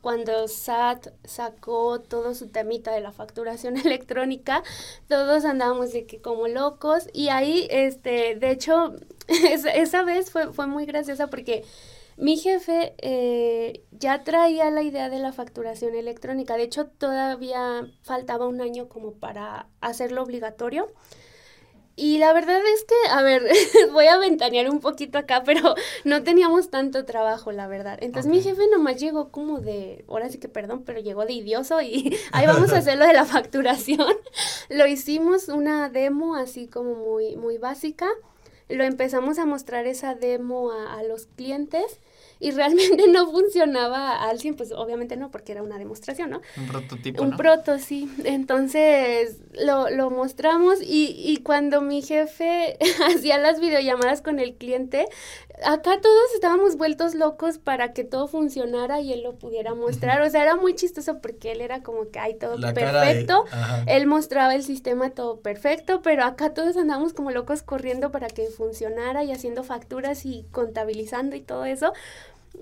cuando 0.00 0.48
SAT 0.48 1.08
sacó 1.24 2.00
todo 2.00 2.34
su 2.34 2.48
temita 2.48 2.92
de 2.92 3.00
la 3.00 3.12
facturación 3.12 3.76
electrónica, 3.84 4.62
todos 5.08 5.44
andábamos 5.44 5.92
de 5.92 6.06
que 6.06 6.20
como 6.20 6.48
locos 6.48 7.08
y 7.12 7.28
ahí, 7.28 7.66
este, 7.70 8.36
de 8.36 8.50
hecho, 8.50 8.94
esa, 9.28 10.02
vez 10.02 10.30
fue, 10.30 10.52
fue 10.52 10.66
muy 10.66 10.86
graciosa 10.86 11.28
porque 11.28 11.64
mi 12.16 12.36
jefe 12.36 12.94
eh, 12.98 13.84
ya 13.92 14.24
traía 14.24 14.70
la 14.70 14.82
idea 14.82 15.08
de 15.08 15.20
la 15.20 15.32
facturación 15.32 15.94
electrónica, 15.94 16.56
de 16.56 16.64
hecho 16.64 16.86
todavía 16.86 17.86
faltaba 18.02 18.48
un 18.48 18.60
año 18.60 18.88
como 18.88 19.12
para 19.12 19.68
hacerlo 19.80 20.22
obligatorio. 20.22 20.92
Y 22.00 22.18
la 22.18 22.32
verdad 22.32 22.60
es 22.74 22.84
que, 22.84 22.94
a 23.10 23.22
ver, 23.22 23.42
voy 23.92 24.06
a 24.06 24.18
ventanear 24.18 24.70
un 24.70 24.78
poquito 24.78 25.18
acá, 25.18 25.42
pero 25.44 25.74
no 26.04 26.22
teníamos 26.22 26.70
tanto 26.70 27.04
trabajo, 27.04 27.50
la 27.50 27.66
verdad. 27.66 27.98
Entonces 28.00 28.30
mi 28.30 28.40
jefe 28.40 28.62
nomás 28.70 29.00
llegó 29.00 29.30
como 29.30 29.58
de, 29.58 30.04
ahora 30.08 30.28
sí 30.28 30.38
que 30.38 30.48
perdón, 30.48 30.84
pero 30.86 31.00
llegó 31.00 31.26
de 31.26 31.32
idioso 31.32 31.82
y 31.82 32.16
ahí 32.32 32.46
vamos 32.46 32.72
a 32.72 32.76
hacer 32.78 32.98
lo 32.98 33.04
de 33.04 33.14
la 33.14 33.24
facturación. 33.24 34.06
lo 34.68 34.86
hicimos 34.86 35.48
una 35.48 35.88
demo 35.88 36.36
así 36.36 36.68
como 36.68 36.94
muy, 36.94 37.34
muy 37.34 37.58
básica. 37.58 38.08
Lo 38.68 38.84
empezamos 38.84 39.40
a 39.40 39.44
mostrar 39.44 39.86
esa 39.86 40.14
demo 40.14 40.70
a, 40.70 41.00
a 41.00 41.02
los 41.02 41.26
clientes 41.26 41.98
y 42.40 42.50
realmente 42.50 43.06
no 43.08 43.30
funcionaba 43.30 44.22
al 44.22 44.38
100, 44.38 44.56
pues 44.56 44.72
obviamente 44.72 45.16
no, 45.16 45.30
porque 45.30 45.52
era 45.52 45.62
una 45.62 45.78
demostración, 45.78 46.30
¿no? 46.30 46.40
Un 46.56 46.66
prototipo. 46.68 47.22
Un 47.22 47.36
proto, 47.36 47.78
sí. 47.78 48.10
Entonces 48.24 49.38
lo, 49.64 49.90
lo 49.90 50.10
mostramos 50.10 50.80
y, 50.82 51.14
y 51.16 51.38
cuando 51.38 51.80
mi 51.80 52.02
jefe 52.02 52.78
hacía 53.06 53.38
las 53.38 53.60
videollamadas 53.60 54.22
con 54.22 54.38
el 54.38 54.54
cliente, 54.54 55.06
acá 55.64 56.00
todos 56.00 56.34
estábamos 56.34 56.76
vueltos 56.76 57.14
locos 57.14 57.58
para 57.58 57.92
que 57.92 58.04
todo 58.04 58.28
funcionara 58.28 59.00
y 59.00 59.12
él 59.12 59.22
lo 59.22 59.34
pudiera 59.34 59.74
mostrar. 59.74 60.20
O 60.22 60.30
sea, 60.30 60.42
era 60.42 60.56
muy 60.56 60.74
chistoso 60.74 61.20
porque 61.20 61.52
él 61.52 61.60
era 61.60 61.82
como 61.82 62.10
que 62.10 62.18
hay 62.18 62.34
todo 62.34 62.56
perfecto. 62.74 63.44
él 63.86 64.06
mostraba 64.06 64.54
el 64.54 64.62
sistema 64.62 65.10
todo 65.10 65.40
perfecto, 65.40 66.02
pero 66.02 66.24
acá 66.24 66.54
todos 66.54 66.76
andamos 66.76 67.12
como 67.12 67.30
locos 67.30 67.62
corriendo 67.62 68.10
para 68.10 68.28
que 68.28 68.46
funcionara 68.46 69.24
y 69.24 69.32
haciendo 69.32 69.64
facturas 69.64 70.24
y 70.24 70.46
contabilizando 70.50 71.36
y 71.36 71.40
todo 71.40 71.64
eso. 71.64 71.92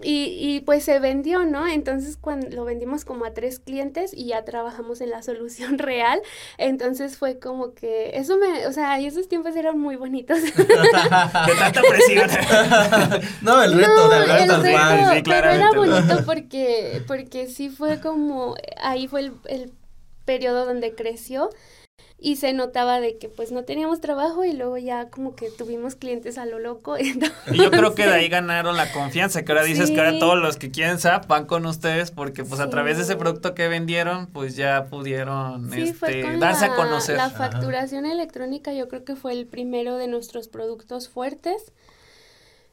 Y, 0.03 0.37
y 0.39 0.61
pues 0.61 0.85
se 0.85 0.99
vendió, 0.99 1.45
¿no? 1.45 1.67
Entonces 1.67 2.17
cuando 2.17 2.49
lo 2.51 2.65
vendimos 2.65 3.05
como 3.05 3.25
a 3.25 3.33
tres 3.33 3.59
clientes 3.59 4.13
y 4.15 4.27
ya 4.27 4.45
trabajamos 4.45 5.01
en 5.01 5.11
la 5.11 5.23
solución 5.23 5.79
real, 5.79 6.21
entonces 6.59 7.17
fue 7.17 7.39
como 7.39 7.75
que 7.75 8.11
eso 8.15 8.37
me, 8.37 8.67
o 8.67 8.73
sea, 8.73 9.01
y 9.01 9.07
esos 9.07 9.29
tiempos 9.29 9.57
eran 9.57 9.79
muy 9.79 9.97
bonitos. 9.97 10.43
de 10.43 10.53
tanta 10.53 11.83
presión. 11.89 12.31
no, 13.43 13.63
el 13.63 13.73
reto 13.75 14.09
de 14.09 14.17
hablar 14.17 14.47
tal 14.47 14.71
cual. 14.71 15.17
Sí, 15.17 15.23
pero 15.25 15.51
era 15.51 15.71
bonito 15.73 16.25
porque, 16.25 17.03
porque 17.07 17.47
sí 17.47 17.69
fue 17.69 18.01
como, 18.01 18.55
ahí 18.79 19.09
fue 19.09 19.21
el, 19.21 19.33
el 19.47 19.73
periodo 20.25 20.67
donde 20.67 20.95
creció 20.95 21.51
y 22.19 22.37
se 22.37 22.55
notaba 22.55 22.99
de 22.99 23.19
que 23.19 23.29
pues 23.29 23.53
no 23.53 23.65
teníamos 23.65 24.01
trabajo 24.01 24.45
y 24.45 24.53
luego 24.55 24.79
ya 24.79 25.11
como 25.11 25.37
que 25.37 25.51
tuvimos 25.51 25.97
clientes 25.97 26.39
a 26.39 26.47
lo 26.47 26.59
loco. 26.59 26.97
Y 27.53 27.59
yo 27.59 27.71
creo 27.71 27.95
que 27.95 28.07
de 28.07 28.13
ahí 28.13 28.29
ganaron 28.29 28.77
la 28.77 28.91
confianza, 28.93 29.45
que 29.45 29.53
ahora 29.53 29.65
dices 29.65 29.91
que 29.91 29.99
ahora 29.99 30.19
todos 30.19 30.39
los 30.39 30.57
que 30.57 30.71
quieren 30.71 30.99
SAP 30.99 31.27
van 31.27 31.47
con 31.47 31.67
ustedes 31.67 32.11
porque 32.11 32.45
pues 32.45 32.61
a 32.61 32.71
través 32.71 32.97
de 32.97 33.05
ese 33.05 33.17
producto 33.17 33.55
que 33.55 33.69
vendieron 33.69 34.27
pues 34.27 34.57
ya 34.57 34.87
pudieron 34.87 35.73
este, 35.75 36.39
darse 36.39 36.67
a 36.67 36.75
conocer. 36.75 37.17
La 37.17 37.31
facturación 37.31 38.07
electrónica 38.07 38.73
yo 38.73 38.89
creo 38.89 39.05
que 39.05 39.15
fue 39.15 39.33
el 39.33 39.47
primero 39.47 39.97
de 39.97 40.09
nuestros 40.09 40.49
productos 40.49 41.09
fuertes. 41.09 41.73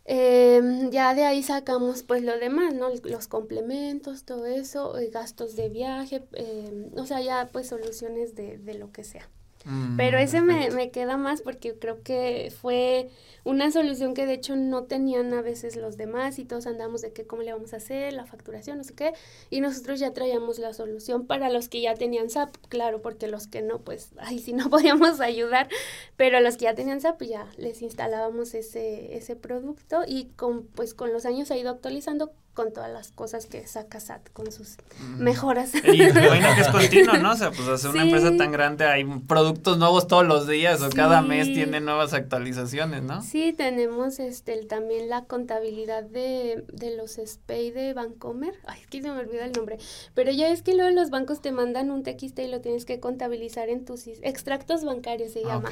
Eh, 0.05 0.89
ya 0.91 1.15
de 1.15 1.23
ahí 1.25 1.43
sacamos 1.43 2.03
pues 2.03 2.23
lo 2.23 2.37
demás, 2.37 2.73
¿no? 2.73 2.89
Los 3.03 3.27
complementos, 3.27 4.23
todo 4.25 4.45
eso, 4.45 4.97
eh, 4.97 5.09
gastos 5.09 5.55
de 5.55 5.69
viaje, 5.69 6.27
eh, 6.33 6.89
o 6.97 7.05
sea, 7.05 7.21
ya 7.21 7.49
pues 7.51 7.67
soluciones 7.67 8.35
de, 8.35 8.57
de 8.57 8.73
lo 8.75 8.91
que 8.91 9.03
sea. 9.03 9.29
Mm, 9.65 9.95
Pero 9.95 10.17
ese 10.17 10.41
me, 10.41 10.69
me, 10.71 10.91
queda 10.91 11.15
más 11.17 11.41
porque 11.41 11.77
creo 11.77 12.03
que 12.03 12.51
fue 12.61 13.09
una 13.45 13.71
solución 13.71 14.13
que 14.13 14.25
de 14.25 14.33
hecho 14.33 14.55
no 14.55 14.83
tenían 14.83 15.33
a 15.33 15.41
veces 15.41 15.75
los 15.75 15.95
demás 15.95 16.37
y 16.39 16.45
todos 16.45 16.67
andamos 16.67 17.01
de 17.01 17.13
que 17.13 17.25
cómo 17.25 17.43
le 17.43 17.53
vamos 17.53 17.73
a 17.73 17.77
hacer, 17.77 18.13
la 18.13 18.25
facturación, 18.25 18.77
no 18.77 18.83
sé 18.83 18.93
qué, 18.93 19.13
y 19.49 19.61
nosotros 19.61 19.99
ya 19.99 20.13
traíamos 20.13 20.59
la 20.59 20.73
solución 20.73 21.27
para 21.27 21.49
los 21.49 21.69
que 21.69 21.81
ya 21.81 21.93
tenían 21.93 22.29
SAP, 22.29 22.55
claro, 22.67 23.01
porque 23.01 23.27
los 23.27 23.47
que 23.47 23.61
no, 23.61 23.79
pues 23.79 24.11
ahí 24.17 24.39
sí 24.39 24.53
no 24.53 24.69
podíamos 24.69 25.21
ayudar, 25.21 25.69
pero 26.17 26.39
los 26.41 26.57
que 26.57 26.65
ya 26.65 26.75
tenían 26.75 26.99
SAP 26.99 27.23
ya 27.23 27.47
les 27.57 27.81
instalábamos 27.81 28.53
ese, 28.53 29.15
ese 29.15 29.35
producto 29.35 30.03
y 30.05 30.25
con, 30.35 30.65
pues 30.67 30.93
con 30.93 31.13
los 31.13 31.25
años 31.25 31.51
ha 31.51 31.57
ido 31.57 31.69
actualizando 31.69 32.33
con 32.53 32.71
todas 32.71 32.91
las 32.91 33.11
cosas 33.11 33.47
que 33.47 33.65
saca 33.65 33.99
SAT 33.99 34.29
con 34.31 34.51
sus 34.51 34.77
mejoras. 35.17 35.73
Y 35.75 36.11
bueno 36.11 36.47
que 36.55 36.61
es 36.61 36.67
continuo, 36.71 37.17
¿no? 37.17 37.31
O 37.31 37.35
sea, 37.35 37.51
pues 37.51 37.67
hacer 37.67 37.91
una 37.91 38.03
empresa 38.03 38.35
tan 38.37 38.51
grande 38.51 38.85
hay 38.85 39.03
productos 39.03 39.77
nuevos 39.77 40.07
todos 40.07 40.25
los 40.25 40.47
días 40.47 40.81
o 40.81 40.89
cada 40.89 41.21
mes 41.21 41.47
tiene 41.47 41.81
nuevas 41.81 42.13
actualizaciones, 42.13 43.01
¿no? 43.03 43.21
Sí, 43.21 43.53
tenemos 43.53 44.19
este 44.19 44.63
también 44.65 45.09
la 45.09 45.25
contabilidad 45.25 46.03
de, 46.03 46.63
de 46.71 46.95
los 46.95 47.13
SPAY 47.13 47.71
de 47.71 47.93
Bancomer. 47.93 48.53
Ay, 48.65 48.81
es 48.81 48.87
que 48.87 49.01
se 49.01 49.09
me 49.11 49.19
olvida 49.19 49.45
el 49.45 49.51
nombre. 49.51 49.77
Pero 50.13 50.31
ya 50.31 50.49
es 50.49 50.61
que 50.61 50.75
luego 50.75 50.91
los 50.91 51.09
bancos 51.09 51.41
te 51.41 51.51
mandan 51.51 51.89
un 51.89 52.03
TXT 52.03 52.39
y 52.39 52.47
lo 52.47 52.61
tienes 52.61 52.85
que 52.85 52.99
contabilizar 52.99 53.69
en 53.69 53.83
tus 53.85 54.07
extractos 54.07 54.83
bancarios, 54.83 55.31
se 55.31 55.43
llama. 55.43 55.71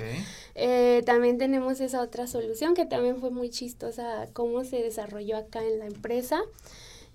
Eh, 0.55 1.03
también 1.05 1.37
tenemos 1.37 1.79
esa 1.79 2.01
otra 2.01 2.27
solución 2.27 2.73
que 2.73 2.85
también 2.85 3.17
fue 3.17 3.29
muy 3.29 3.49
chistosa, 3.49 4.27
cómo 4.33 4.63
se 4.63 4.77
desarrolló 4.77 5.37
acá 5.37 5.63
en 5.63 5.79
la 5.79 5.85
empresa 5.85 6.41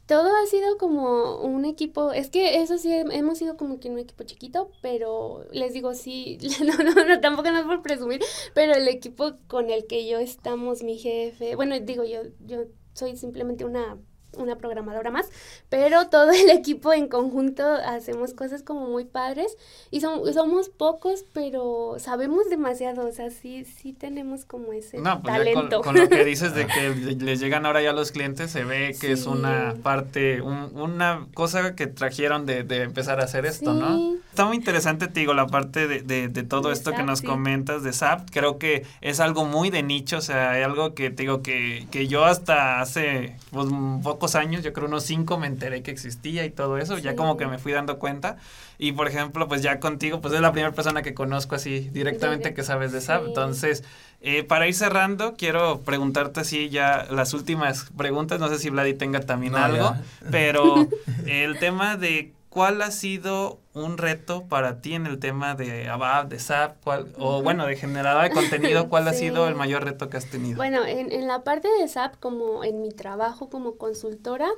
todo 0.07 0.31
ha 0.37 0.47
sido 0.47 0.79
como 0.79 1.41
un 1.41 1.65
equipo, 1.65 2.13
es 2.13 2.31
que 2.31 2.63
eso 2.63 2.79
sí, 2.79 2.93
hemos 2.93 3.39
sido 3.39 3.57
como 3.57 3.81
que 3.81 3.91
un 3.91 3.99
equipo 3.99 4.25
chiquito, 4.25 4.71
pero 4.81 5.45
les 5.53 5.73
digo, 5.73 5.95
sí, 5.95 6.39
no, 6.65 6.77
no, 6.77 7.05
no, 7.05 7.21
tampoco 7.21 7.51
no 7.51 7.59
es 7.59 7.67
por 7.67 7.83
presumir, 7.83 8.21
pero 8.55 8.75
el 8.75 8.87
equipo 8.89 9.35
con 9.49 9.71
el 9.71 9.87
que 9.87 10.07
yo 10.09 10.19
estamos, 10.19 10.83
mi 10.83 10.97
jefe, 10.99 11.57
bueno, 11.57 11.79
digo, 11.81 12.05
yo, 12.05 12.23
yo 12.41 12.65
soy 12.95 13.17
simplemente 13.17 13.65
una 13.65 13.99
una 14.37 14.57
programadora 14.57 15.11
más, 15.11 15.29
pero 15.69 16.09
todo 16.09 16.31
el 16.31 16.51
equipo 16.57 16.93
en 16.93 17.09
conjunto 17.09 17.65
hacemos 17.65 18.35
cosas 18.35 18.63
como 18.63 18.87
muy 18.89 19.05
padres 19.05 19.57
y 19.91 20.01
somos 20.01 20.69
pocos, 20.69 21.25
pero 21.33 21.97
sabemos 21.99 22.49
demasiado, 22.51 23.07
o 23.07 23.13
sea, 23.13 23.31
sí, 23.31 23.65
sí 23.65 23.93
tenemos 23.93 24.45
como 24.45 24.73
ese 24.73 24.99
no, 24.99 25.23
pues 25.23 25.35
talento. 25.35 25.81
Con, 25.83 25.97
lo 25.97 26.09
que 26.09 26.25
dices 26.25 26.55
de 26.55 26.67
que 26.67 26.91
les 27.17 27.41
llegan 27.41 27.67
ahora 27.67 27.83
ya 27.83 27.93
los 27.93 28.13
clientes, 28.13 28.51
se 28.51 28.65
ve 28.65 28.97
que 29.01 29.13
es 29.13 29.27
una 29.27 29.75
parte, 29.83 30.41
una 30.41 31.27
cosa 31.35 31.75
que 31.75 31.87
trajeron 31.87 32.47
de, 32.47 32.63
de 32.65 32.83
empezar 32.83 33.21
a 33.21 33.25
hacer 33.25 33.47
esto, 33.47 33.75
¿no? 33.75 34.17
Está 34.37 34.45
muy 34.45 34.57
interesante, 34.57 35.09
te 35.09 35.21
digo, 35.21 35.33
la 35.33 35.47
parte 35.47 35.87
de, 35.87 36.29
de, 36.29 36.43
todo 36.43 36.71
esto 36.71 36.93
que 36.93 37.03
nos 37.03 37.23
comentas 37.23 37.83
de 37.83 37.93
SAP, 37.93 38.31
creo 38.31 38.59
que 38.59 38.85
es 39.01 39.21
algo 39.21 39.45
muy 39.47 39.71
de 39.71 39.83
nicho, 39.83 40.19
o 40.19 40.21
sea, 40.21 40.51
hay 40.51 40.63
algo 40.63 40.95
que 40.95 41.11
te 41.11 41.23
digo 41.23 41.43
que, 41.43 41.87
que 41.91 42.07
yo 42.07 42.25
hasta 42.25 42.81
hace 42.81 43.37
pues, 43.51 43.67
poco 44.03 44.26
años, 44.35 44.65
yo 44.65 44.73
creo 44.73 44.87
unos 44.87 45.05
cinco, 45.05 45.39
me 45.39 45.47
enteré 45.47 45.83
que 45.83 45.91
existía 45.91 46.45
y 46.45 46.51
todo 46.51 46.79
eso, 46.79 46.99
ya 46.99 47.15
como 47.15 47.37
que 47.37 47.47
me 47.47 47.59
fui 47.59 47.73
dando 47.73 47.99
cuenta. 47.99 48.37
Y 48.79 48.93
por 48.93 49.09
ejemplo, 49.09 49.49
pues 49.49 49.63
ya 49.63 49.81
contigo, 49.81 50.21
pues 50.21 50.35
es 50.35 50.41
la 50.41 50.53
primera 50.53 50.75
persona 50.75 51.03
que 51.03 51.15
conozco 51.15 51.55
así 51.55 51.89
directamente 51.93 52.53
que 52.53 52.63
sabes 52.63 52.93
de 52.93 53.01
SAP. 53.01 53.29
Entonces, 53.29 53.85
eh, 54.21 54.45
para 54.45 54.67
ir 54.67 54.75
cerrando, 54.75 55.35
quiero 55.37 55.81
preguntarte 55.83 56.41
así 56.41 56.69
ya 56.69 57.07
las 57.11 57.33
últimas 57.33 57.91
preguntas, 57.97 58.41
no 58.41 58.49
sé 58.49 58.59
si 58.59 58.71
Vladi 58.71 58.95
tenga 58.95 59.21
también 59.21 59.55
algo, 59.55 59.95
pero 60.31 60.89
el 61.27 61.59
tema 61.59 61.97
de 61.97 62.33
cuál 62.57 62.81
ha 62.81 62.91
sido 62.91 63.61
un 63.75 63.99
reto 63.99 64.49
para 64.49 64.81
ti 64.81 64.95
en 64.95 65.05
el 65.05 65.19
tema 65.19 65.55
de 65.55 65.91
ABAP, 65.91 66.31
de 66.31 66.39
SAP, 66.39 66.83
cuál, 66.83 67.13
o 67.19 67.43
bueno, 67.43 67.67
de 67.67 67.77
generador 67.77 68.23
de 68.23 68.31
contenido, 68.31 68.89
cuál 68.89 69.07
ha 69.09 69.13
sido 69.13 69.47
el 69.47 69.55
mayor 69.55 69.85
reto 69.85 70.09
que 70.09 70.17
has 70.17 70.31
tenido? 70.31 70.57
Bueno, 70.57 70.87
en, 70.87 71.13
en 71.13 71.27
la 71.27 71.45
parte 71.45 71.69
de 71.79 71.87
SAP, 71.87 72.19
como 72.19 72.65
en 72.65 72.81
mi 72.81 72.93
trabajo 72.93 73.51
como 73.51 73.77
consultora, 73.77 74.49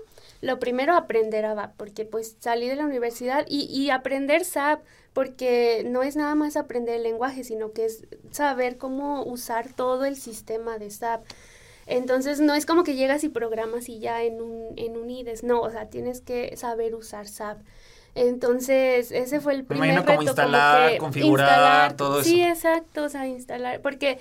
lo 0.42 0.60
primero 0.60 0.94
aprender 0.94 1.44
ABAP, 1.44 1.74
porque 1.76 2.04
pues 2.04 2.36
salí 2.38 2.68
de 2.68 2.76
la 2.76 2.84
universidad 2.84 3.44
y, 3.48 3.64
y 3.64 3.90
aprender 3.90 4.44
SAP, 4.44 4.80
porque 5.12 5.82
no 5.84 6.04
es 6.04 6.14
nada 6.14 6.36
más 6.36 6.56
aprender 6.56 6.94
el 6.94 7.02
lenguaje, 7.02 7.42
sino 7.42 7.72
que 7.72 7.86
es 7.86 8.06
saber 8.30 8.78
cómo 8.78 9.24
usar 9.24 9.72
todo 9.72 10.04
el 10.04 10.14
sistema 10.14 10.78
de 10.78 10.92
SAP. 10.92 11.24
Entonces 11.88 12.38
no 12.38 12.54
es 12.54 12.64
como 12.64 12.84
que 12.84 12.94
llegas 12.94 13.24
y 13.24 13.28
programas 13.28 13.88
y 13.88 13.98
ya 13.98 14.22
en 14.22 14.40
un, 14.40 14.74
en 14.76 14.96
un 14.96 15.10
IDES, 15.10 15.42
no, 15.42 15.62
o 15.62 15.70
sea, 15.70 15.90
tienes 15.90 16.20
que 16.20 16.56
saber 16.56 16.94
usar 16.94 17.26
SAP. 17.26 17.58
Entonces, 18.18 19.12
ese 19.12 19.40
fue 19.40 19.54
el 19.54 19.64
primer 19.64 19.94
reto. 19.94 20.06
como 20.06 20.22
instalar, 20.22 20.98
configurar, 20.98 21.96
todo 21.96 22.20
eso. 22.20 22.28
Sí, 22.28 22.42
exacto, 22.42 23.04
o 23.04 23.08
sea, 23.08 23.26
instalar, 23.26 23.80
porque 23.80 24.18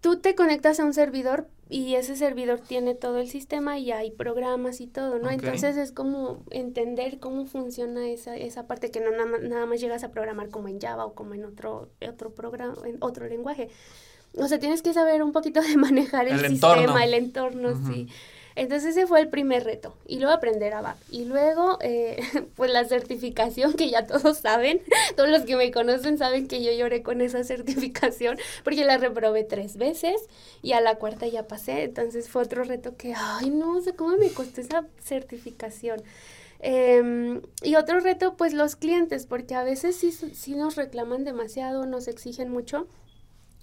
tú 0.00 0.16
te 0.16 0.34
conectas 0.34 0.80
a 0.80 0.84
un 0.84 0.94
servidor 0.94 1.46
y 1.68 1.94
ese 1.94 2.16
servidor 2.16 2.60
tiene 2.60 2.94
todo 2.94 3.18
el 3.18 3.28
sistema 3.28 3.78
y 3.78 3.92
hay 3.92 4.10
programas 4.10 4.80
y 4.80 4.86
todo, 4.86 5.18
¿no? 5.18 5.30
Entonces 5.30 5.76
es 5.76 5.92
como 5.92 6.42
entender 6.50 7.18
cómo 7.18 7.46
funciona 7.46 8.08
esa, 8.08 8.36
esa 8.36 8.66
parte 8.66 8.90
que 8.90 9.00
no 9.00 9.10
nada, 9.10 9.38
nada, 9.38 9.66
más 9.66 9.80
llegas 9.80 10.04
a 10.04 10.10
programar 10.10 10.48
como 10.48 10.68
en 10.68 10.80
Java 10.80 11.06
o 11.06 11.14
como 11.14 11.34
en 11.34 11.44
otro, 11.44 11.88
otro 12.06 12.34
programa, 12.34 12.76
en 12.84 12.98
otro 13.00 13.26
lenguaje. 13.26 13.68
O 14.36 14.48
sea, 14.48 14.58
tienes 14.58 14.82
que 14.82 14.92
saber 14.92 15.22
un 15.22 15.32
poquito 15.32 15.60
de 15.62 15.76
manejar 15.76 16.28
el, 16.28 16.40
sistema, 16.46 17.04
el 17.04 17.14
entorno, 17.14 17.74
sí. 17.86 18.08
Entonces 18.54 18.96
ese 18.96 19.06
fue 19.06 19.20
el 19.20 19.28
primer 19.28 19.64
reto. 19.64 19.94
Y 20.06 20.18
luego 20.18 20.32
aprender 20.32 20.74
a 20.74 20.96
Y 21.10 21.24
luego, 21.24 21.78
eh, 21.80 22.20
pues 22.56 22.70
la 22.70 22.84
certificación 22.84 23.74
que 23.74 23.90
ya 23.90 24.06
todos 24.06 24.38
saben, 24.38 24.80
todos 25.16 25.30
los 25.30 25.42
que 25.42 25.56
me 25.56 25.70
conocen 25.70 26.18
saben 26.18 26.48
que 26.48 26.62
yo 26.62 26.72
lloré 26.72 27.02
con 27.02 27.20
esa 27.20 27.44
certificación 27.44 28.38
porque 28.64 28.84
la 28.84 28.98
reprobé 28.98 29.44
tres 29.44 29.76
veces 29.76 30.16
y 30.62 30.72
a 30.72 30.80
la 30.80 30.96
cuarta 30.96 31.26
ya 31.26 31.46
pasé. 31.46 31.84
Entonces 31.84 32.28
fue 32.28 32.42
otro 32.42 32.64
reto 32.64 32.96
que, 32.96 33.14
ay, 33.16 33.50
no 33.50 33.80
sé 33.80 33.94
cómo 33.94 34.16
me 34.16 34.30
costó 34.30 34.60
esa 34.60 34.86
certificación. 35.02 36.02
Em, 36.60 37.42
y 37.62 37.74
otro 37.74 37.98
reto, 37.98 38.36
pues 38.36 38.52
los 38.52 38.76
clientes, 38.76 39.26
porque 39.26 39.56
a 39.56 39.64
veces 39.64 39.96
sí, 39.96 40.12
sí 40.12 40.54
nos 40.54 40.76
reclaman 40.76 41.24
demasiado, 41.24 41.86
nos 41.86 42.06
exigen 42.06 42.50
mucho 42.50 42.86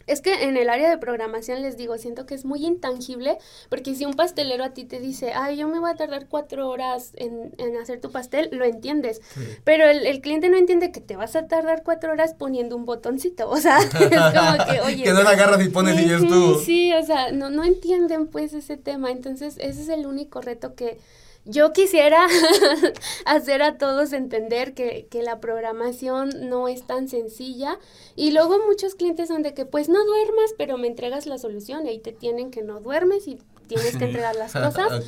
es 0.10 0.22
que 0.22 0.43
en 0.43 0.57
el 0.57 0.70
área 0.70 0.89
de 0.89 0.97
programación 0.97 1.62
les 1.62 1.78
digo, 1.78 1.97
siento 1.97 2.26
que 2.26 2.36
es 2.36 2.43
muy 2.43 2.66
intangible, 2.66 3.38
porque 3.70 3.93
si 3.95 4.05
un 4.05 4.14
pastelero 4.14 4.64
a 4.64 4.72
ti 4.72 4.84
te 4.84 4.99
dice, 4.99 5.34
ay, 5.34 5.57
yo 5.57 5.68
me 5.68 5.80
voy 5.80 5.91
a 5.91 5.95
tardar 5.95 6.28
cuatro 6.28 6.68
horas 6.68 7.14
en, 7.16 7.53
hacer 7.82 8.01
tu 8.01 8.12
pastel, 8.12 8.49
lo 8.51 8.66
entiendes. 8.66 9.22
Pero 9.64 9.88
el, 9.88 10.22
cliente 10.22 10.49
no 10.49 10.57
entiende 10.57 10.91
que 10.91 10.99
te 10.99 11.16
vas 11.16 11.36
a 11.36 11.47
tardar 11.47 11.84
cuatro 11.84 12.12
horas 12.12 12.34
poniendo 12.34 12.76
un 12.76 12.86
botoncito. 12.86 13.49
O 13.49 13.57
sea, 13.57 13.78
es 13.84 13.91
como 13.91 14.66
que, 14.66 14.82
oye. 14.86 15.03
que 15.03 15.14
no 15.14 15.24
la 15.24 15.32
agarras 15.32 15.64
y 15.66 15.70
pones 15.70 15.99
y 15.99 16.07
ya 16.07 16.18
estuvo. 16.18 16.60
Sí, 16.60 16.91
o 16.93 17.03
sea, 17.03 17.32
no, 17.32 17.49
no 17.49 17.64
entienden 17.64 18.28
pues 18.28 18.53
ese 18.53 18.78
tema. 18.78 19.12
Entonces, 19.12 19.57
ese 19.60 19.82
es 19.82 19.89
el 19.89 20.05
único 20.07 20.41
reto 20.41 20.76
que 20.76 20.97
yo 21.45 21.73
quisiera 21.73 22.27
hacer 23.25 23.61
a 23.61 23.77
todos 23.77 24.13
entender 24.13 24.73
que, 24.73 25.07
que, 25.09 25.23
la 25.23 25.39
programación 25.39 26.29
no 26.49 26.67
es 26.67 26.85
tan 26.85 27.07
sencilla 27.07 27.79
y 28.15 28.31
luego 28.31 28.57
muchos 28.67 28.95
clientes 28.95 29.29
son 29.29 29.41
de 29.41 29.53
que 29.53 29.65
pues 29.65 29.89
no 29.89 30.03
duermas 30.05 30.53
pero 30.57 30.77
me 30.77 30.87
entregas 30.87 31.25
la 31.25 31.37
solución 31.37 31.85
y 31.85 31.89
ahí 31.89 31.99
te 31.99 32.11
tienen 32.11 32.51
que 32.51 32.61
no 32.61 32.79
duermes 32.81 33.27
y 33.27 33.39
tienes 33.69 33.95
que 33.95 34.05
entregar 34.05 34.35
las 34.35 34.51
cosas. 34.53 35.05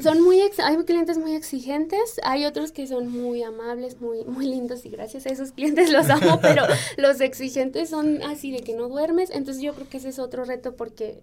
Son 0.00 0.22
muy 0.22 0.40
hay 0.40 0.76
clientes 0.84 1.18
muy 1.18 1.34
exigentes, 1.34 2.20
hay 2.22 2.44
otros 2.44 2.70
que 2.70 2.86
son 2.86 3.08
muy 3.10 3.42
amables, 3.42 4.00
muy 4.00 4.24
muy 4.24 4.46
lindos 4.46 4.84
y 4.86 4.90
gracias 4.90 5.26
a 5.26 5.30
esos 5.30 5.50
clientes 5.50 5.90
los 5.90 6.08
amo, 6.08 6.38
pero 6.42 6.64
los 6.96 7.20
exigentes 7.20 7.90
son 7.90 8.22
así 8.22 8.52
de 8.52 8.60
que 8.60 8.74
no 8.74 8.88
duermes, 8.88 9.30
entonces 9.30 9.62
yo 9.62 9.74
creo 9.74 9.88
que 9.88 9.96
ese 9.96 10.10
es 10.10 10.20
otro 10.20 10.44
reto 10.44 10.76
porque 10.76 11.20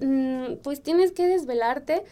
mm, 0.00 0.54
pues 0.62 0.82
tienes 0.82 1.12
que 1.12 1.26
desvelarte 1.26 2.04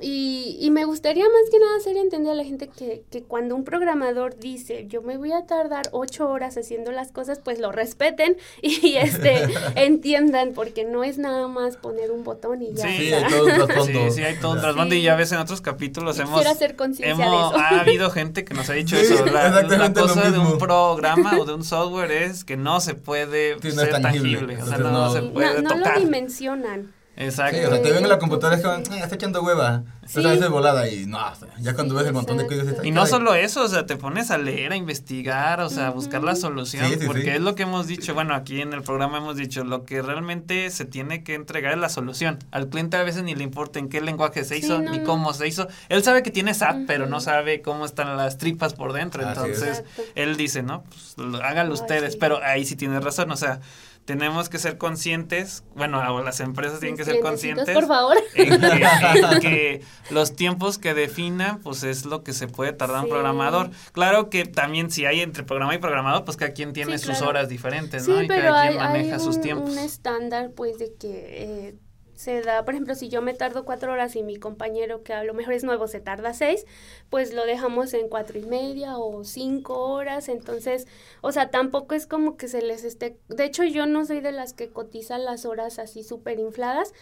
y, 0.00 0.56
y, 0.60 0.70
me 0.70 0.84
gustaría 0.84 1.24
más 1.24 1.50
que 1.50 1.58
nada 1.58 1.76
hacer 1.76 1.96
entender 1.96 2.32
a 2.32 2.34
la 2.34 2.44
gente 2.44 2.68
que, 2.68 3.04
que, 3.10 3.22
cuando 3.22 3.54
un 3.54 3.62
programador 3.62 4.36
dice 4.38 4.86
yo 4.88 5.02
me 5.02 5.16
voy 5.16 5.32
a 5.32 5.46
tardar 5.46 5.88
ocho 5.92 6.28
horas 6.28 6.56
haciendo 6.56 6.90
las 6.90 7.12
cosas, 7.12 7.38
pues 7.38 7.60
lo 7.60 7.70
respeten 7.70 8.36
y 8.62 8.96
este 8.96 9.44
entiendan, 9.76 10.52
porque 10.52 10.84
no 10.84 11.04
es 11.04 11.18
nada 11.18 11.46
más 11.46 11.76
poner 11.76 12.10
un 12.10 12.24
botón 12.24 12.62
y 12.62 12.74
ya. 12.74 12.88
Sí, 12.88 13.12
hay 13.12 13.30
todo 13.30 13.44
un 13.44 13.66
trasfondo. 13.66 14.10
Sí, 14.10 14.22
hay 14.22 14.36
todo 14.36 14.52
un 14.52 14.60
trasfondo 14.60 14.94
y 14.94 15.02
ya 15.02 15.14
ves 15.14 15.30
en 15.32 15.38
otros 15.38 15.60
capítulos 15.60 16.18
hemos, 16.18 16.44
hacer 16.44 16.76
conciencia 16.76 17.24
de 17.24 17.30
eso. 17.30 17.56
Ha 17.56 17.80
habido 17.80 18.10
gente 18.10 18.44
que 18.44 18.54
nos 18.54 18.68
ha 18.70 18.72
dicho 18.72 18.96
eso. 18.96 19.24
La, 19.26 19.62
la 19.62 19.92
cosa 19.92 20.30
de 20.30 20.38
un 20.38 20.58
programa 20.58 21.38
o 21.38 21.44
de 21.44 21.54
un 21.54 21.64
software 21.64 22.10
es 22.10 22.44
que 22.44 22.56
no 22.56 22.80
se 22.80 22.94
puede 22.94 23.60
ser 23.60 23.90
tangible. 23.90 24.60
O 24.60 24.66
sea, 24.66 24.78
no, 24.78 25.12
se 25.12 25.22
puede 25.22 25.62
no, 25.62 25.68
tocar. 25.68 25.78
No 25.78 25.94
lo 25.94 26.00
dimensionan. 26.00 26.93
Exacto. 27.16 27.58
Sí, 27.58 27.64
o 27.64 27.70
sea, 27.70 27.82
te 27.82 27.92
ven 27.92 28.02
en 28.02 28.08
la 28.08 28.18
computadora 28.18 28.56
y 28.56 28.60
es 28.60 28.64
como, 28.64 28.96
está 28.96 29.14
echando 29.14 29.42
hueva. 29.42 29.84
Entonces 30.06 30.26
a 30.26 30.30
veces 30.30 30.48
volada 30.50 30.88
y 30.88 31.06
no, 31.06 31.18
ya 31.60 31.74
cuando 31.74 31.94
ves 31.94 32.06
el 32.06 32.12
montón 32.12 32.36
de 32.36 32.46
códigos. 32.46 32.84
Y 32.84 32.90
no 32.90 33.06
solo 33.06 33.34
eso, 33.34 33.62
o 33.62 33.68
sea, 33.68 33.86
te 33.86 33.96
pones 33.96 34.30
a 34.30 34.38
leer, 34.38 34.72
a 34.72 34.76
investigar, 34.76 35.60
o 35.60 35.70
sea, 35.70 35.86
a 35.86 35.90
buscar 35.90 36.22
la 36.22 36.36
solución, 36.36 36.86
porque 37.06 37.36
es 37.36 37.40
lo 37.40 37.54
que 37.54 37.62
hemos 37.62 37.86
dicho, 37.86 38.12
bueno, 38.12 38.34
aquí 38.34 38.60
en 38.60 38.72
el 38.72 38.82
programa 38.82 39.18
hemos 39.18 39.36
dicho, 39.36 39.64
lo 39.64 39.84
que 39.84 40.02
realmente 40.02 40.68
se 40.70 40.84
tiene 40.84 41.24
que 41.24 41.34
entregar 41.34 41.72
es 41.72 41.78
la 41.78 41.88
solución. 41.88 42.38
Al 42.50 42.68
cliente 42.68 42.96
a 42.96 43.02
veces 43.02 43.22
ni 43.22 43.34
le 43.34 43.44
importa 43.44 43.78
en 43.78 43.88
qué 43.88 44.00
lenguaje 44.00 44.44
se 44.44 44.58
hizo, 44.58 44.80
ni 44.80 45.02
cómo 45.02 45.32
se 45.32 45.48
hizo. 45.48 45.68
Él 45.88 46.02
sabe 46.02 46.22
que 46.22 46.30
tiene 46.30 46.52
SAP, 46.52 46.86
pero 46.86 47.06
no 47.06 47.20
sabe 47.20 47.62
cómo 47.62 47.86
están 47.86 48.16
las 48.16 48.36
tripas 48.36 48.74
por 48.74 48.92
dentro. 48.92 49.26
Entonces, 49.26 49.84
él 50.14 50.36
dice, 50.36 50.62
¿no? 50.62 50.84
Pues 50.84 51.16
háganlo 51.42 51.74
ustedes, 51.74 52.16
pero 52.16 52.42
ahí 52.42 52.66
sí 52.66 52.76
tiene 52.76 53.00
razón, 53.00 53.30
o 53.30 53.36
sea, 53.36 53.60
tenemos 54.04 54.48
que 54.48 54.58
ser 54.58 54.76
conscientes, 54.76 55.64
bueno, 55.74 56.22
las 56.22 56.40
empresas 56.40 56.80
tienen 56.80 56.96
que 56.96 57.04
ser 57.04 57.20
conscientes. 57.20 57.74
Por 57.74 57.86
favor. 57.86 58.16
En 58.34 58.60
que, 59.40 59.82
los 60.10 60.36
tiempos 60.36 60.78
que 60.78 60.92
definan, 60.92 61.60
pues 61.60 61.82
es 61.84 62.04
lo 62.04 62.22
que 62.22 62.32
se 62.32 62.46
puede 62.46 62.72
tardar 62.72 63.04
un 63.04 63.08
programador. 63.08 63.70
Claro 63.92 64.28
que 64.28 64.44
también 64.44 64.90
si 64.90 65.06
hay 65.06 65.20
entre 65.20 65.42
programador 65.42 65.78
y 65.78 65.82
programador, 65.82 66.24
pues 66.24 66.36
cada 66.36 66.52
quien 66.52 66.72
tiene 66.72 66.98
sus 66.98 67.22
horas 67.22 67.48
diferentes, 67.48 68.06
¿no? 68.06 68.22
y 68.22 68.28
cada 68.28 68.68
quien 68.68 68.76
maneja 68.76 69.18
sus 69.18 69.40
tiempos. 69.40 69.70
un 69.70 69.78
estándar, 69.78 70.50
pues, 70.54 70.78
de 70.78 70.94
que... 70.94 71.68
Eh, 71.68 71.74
se 72.14 72.42
da, 72.42 72.64
por 72.64 72.74
ejemplo, 72.74 72.94
si 72.94 73.08
yo 73.08 73.22
me 73.22 73.34
tardo 73.34 73.64
cuatro 73.64 73.92
horas 73.92 74.16
y 74.16 74.22
mi 74.22 74.36
compañero 74.36 75.02
que 75.02 75.12
a 75.12 75.24
lo 75.24 75.34
mejor 75.34 75.54
es 75.54 75.64
nuevo 75.64 75.88
se 75.88 76.00
tarda 76.00 76.32
seis, 76.32 76.64
pues 77.10 77.34
lo 77.34 77.44
dejamos 77.44 77.92
en 77.94 78.08
cuatro 78.08 78.38
y 78.38 78.42
media 78.42 78.98
o 78.98 79.24
cinco 79.24 79.78
horas, 79.92 80.28
entonces, 80.28 80.86
o 81.20 81.32
sea, 81.32 81.50
tampoco 81.50 81.94
es 81.94 82.06
como 82.06 82.36
que 82.36 82.48
se 82.48 82.62
les 82.62 82.84
esté, 82.84 83.18
de 83.28 83.44
hecho 83.44 83.64
yo 83.64 83.86
no 83.86 84.04
soy 84.06 84.20
de 84.20 84.32
las 84.32 84.52
que 84.52 84.70
cotizan 84.70 85.24
las 85.24 85.44
horas 85.44 85.78
así 85.78 86.02
súper 86.04 86.38
infladas, 86.38 86.92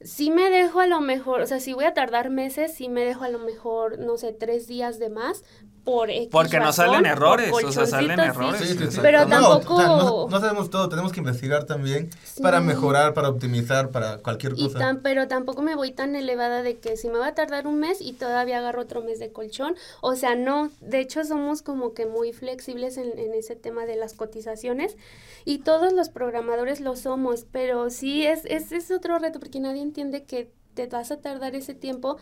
sí 0.00 0.30
me 0.30 0.50
dejo 0.50 0.80
a 0.80 0.86
lo 0.86 1.00
mejor, 1.00 1.40
o 1.40 1.46
sea, 1.46 1.60
si 1.60 1.72
voy 1.72 1.84
a 1.84 1.94
tardar 1.94 2.30
meses, 2.30 2.74
sí 2.74 2.88
me 2.88 3.04
dejo 3.04 3.24
a 3.24 3.28
lo 3.28 3.38
mejor, 3.38 3.98
no 3.98 4.16
sé, 4.16 4.32
tres 4.32 4.66
días 4.66 4.98
de 4.98 5.10
más, 5.10 5.44
por 5.84 6.08
Porque 6.30 6.58
no 6.58 6.72
salen 6.72 7.04
errores, 7.04 7.52
o 7.52 7.70
sea, 7.70 7.86
salen 7.86 8.18
errores. 8.18 8.76
pero 9.02 9.26
tampoco... 9.26 10.28
No, 10.30 10.40
sabemos 10.40 10.70
todo, 10.70 10.88
tenemos 10.88 11.12
que 11.12 11.20
investigar 11.20 11.64
también 11.64 12.08
para 12.42 12.60
mejorar, 12.60 13.12
para 13.12 13.28
optimizar, 13.28 13.90
para 13.90 14.18
cualquier 14.18 14.54
cosa. 14.54 14.98
pero 15.02 15.28
tampoco 15.28 15.62
me 15.62 15.74
voy 15.74 15.92
tan 15.92 16.16
elevada 16.16 16.62
de 16.62 16.78
que 16.78 16.96
si 16.96 17.08
me 17.08 17.18
va 17.18 17.28
a 17.28 17.34
tardar 17.34 17.66
un 17.66 17.78
mes 17.78 18.00
y 18.00 18.14
todavía 18.14 18.58
agarro 18.58 18.82
otro 18.82 19.02
mes 19.02 19.18
de 19.18 19.30
colchón, 19.30 19.76
o 20.00 20.16
sea, 20.16 20.34
no, 20.34 20.70
de 20.80 21.00
hecho 21.00 21.22
somos 21.24 21.62
como 21.62 21.92
que 21.92 22.06
muy 22.06 22.32
flexibles 22.32 22.96
en, 22.96 23.18
en 23.18 23.34
ese 23.34 23.54
tema 23.54 23.84
de 23.84 23.96
las 23.96 24.14
cotizaciones 24.14 24.96
y 25.44 25.58
todos 25.58 25.92
los 25.92 26.08
programadores 26.08 26.80
lo 26.80 26.96
somos, 26.96 27.44
pero 27.52 27.90
sí 27.90 28.26
es, 28.26 28.44
es, 28.46 28.72
es 28.72 28.90
otro 28.90 29.18
reto 29.18 29.38
porque 29.38 29.60
nadie 29.60 29.82
entiende 29.82 30.24
que 30.24 30.50
te 30.74 30.86
vas 30.86 31.10
a 31.10 31.20
tardar 31.20 31.54
ese 31.54 31.74
tiempo 31.74 32.16